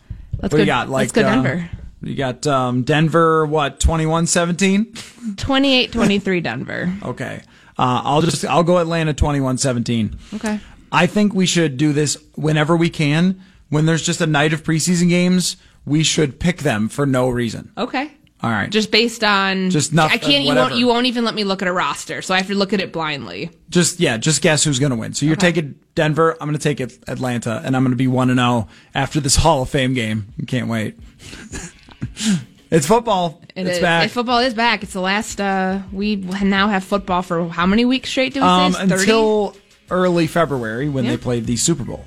Let's 0.43 0.43
What 0.43 0.51
go. 0.51 0.57
do 0.59 0.63
you 0.63 0.67
got? 0.67 0.89
Like 0.91 1.01
let's 1.03 1.13
go 1.13 1.23
uh, 1.23 1.31
Denver. 1.35 1.71
You 2.03 2.15
got 2.17 2.47
um, 2.47 2.83
Denver. 2.83 3.47
What 3.47 3.79
21-17? 3.81 4.93
28-23 5.37 6.43
Denver. 6.43 6.93
Okay. 7.05 7.43
Uh, 7.79 8.03
I'll 8.05 8.23
just 8.23 8.45
I'll 8.45 8.65
go 8.65 8.79
Atlanta 8.79 9.15
21-17. 9.15 10.35
Okay. 10.35 10.61
I 10.91 11.07
think 11.07 11.33
we 11.35 11.47
should 11.47 11.77
do 11.77 11.93
this 11.93 12.17
whenever 12.35 12.77
we 12.77 12.91
can. 12.91 13.41
When 13.71 13.87
there's 13.87 14.03
just 14.03 14.21
a 14.21 14.27
night 14.27 14.53
of 14.53 14.63
preseason 14.63 15.09
games, 15.09 15.57
we 15.87 16.03
should 16.03 16.39
pick 16.39 16.59
them 16.59 16.89
for 16.89 17.07
no 17.07 17.31
reason. 17.31 17.73
Okay. 17.79 18.13
All 18.43 18.51
right. 18.51 18.69
Just 18.69 18.91
based 18.91 19.23
on 19.25 19.71
Just 19.71 19.93
nothing- 19.93 20.15
I 20.15 20.19
can't. 20.19 20.45
You 20.45 20.55
won't. 20.55 20.75
You 20.75 20.87
won't 20.89 21.07
even 21.07 21.25
let 21.25 21.35
me 21.35 21.45
look 21.45 21.63
at 21.63 21.69
a 21.69 21.73
roster, 21.73 22.21
so 22.23 22.35
I 22.35 22.39
have 22.39 22.49
to 22.49 22.55
look 22.57 22.73
at 22.73 22.81
it 22.81 22.93
blindly. 22.93 23.51
just 23.71 24.01
yeah, 24.01 24.17
just 24.17 24.43
guess 24.43 24.65
who's 24.65 24.81
going 24.81 24.91
to 24.91 24.97
win. 24.97 25.15
So 25.15 25.25
you're 25.27 25.37
taking 25.37 25.77
Denver. 25.95 26.33
I'm 26.41 26.49
going 26.49 26.59
to 26.59 26.63
take 26.63 26.81
Atlanta, 26.81 27.63
and 27.65 27.77
I'm 27.77 27.85
going 27.85 27.93
to 27.93 27.97
be 27.97 28.09
one 28.09 28.31
and 28.31 28.41
zero 28.41 28.69
after 28.95 29.21
this 29.21 29.37
Hall 29.37 29.63
of 29.63 29.71
Fame 29.71 29.95
game. 29.95 30.27
Can't 30.49 30.69
wait. 30.69 30.99
it's 32.71 32.87
football. 32.87 33.41
It 33.55 33.67
it's 33.67 33.77
is- 33.77 33.83
back. 33.83 34.07
if 34.07 34.13
football 34.13 34.39
is 34.39 34.55
back. 34.55 34.83
It's 34.83 34.93
the 34.93 35.01
last. 35.01 35.41
uh 35.41 35.81
We 35.93 36.17
now 36.17 36.69
have 36.69 36.85
football 36.85 37.23
for 37.23 37.49
how 37.49 37.67
many 37.67 37.85
weeks 37.85 38.11
straight? 38.11 38.35
Do 38.35 38.41
we 38.41 38.47
um, 38.47 38.73
say? 38.73 38.83
until 38.83 39.57
early 39.91 40.27
February 40.27 40.89
when 40.89 41.05
Yeah. 41.05 41.13
they 41.13 41.17
played 41.19 41.47
the 41.47 41.57
Super 41.57 41.85
Bowl. 41.85 42.05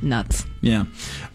nuts. 0.00 0.44
Yeah. 0.60 0.84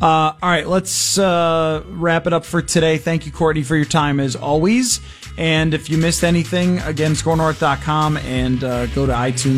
Uh, 0.02 0.06
all 0.06 0.38
right, 0.44 0.68
let's 0.68 1.18
uh, 1.18 1.84
wrap 1.88 2.28
it 2.28 2.34
up 2.34 2.46
for 2.46 2.62
today. 2.62 2.98
Thank 2.98 3.26
you, 3.26 3.32
Courtney, 3.32 3.64
for 3.64 3.76
your 3.76 3.86
time 3.86 4.20
as 4.20 4.36
always. 4.36 5.00
And 5.38 5.74
if 5.74 5.90
you 5.90 5.98
missed 5.98 6.24
anything, 6.24 6.80
again, 6.80 7.14
skornorth.com 7.14 8.18
and 8.18 8.64
uh, 8.64 8.88
go 8.88 9.06
to 9.06 9.14
iTunes. 9.14 9.58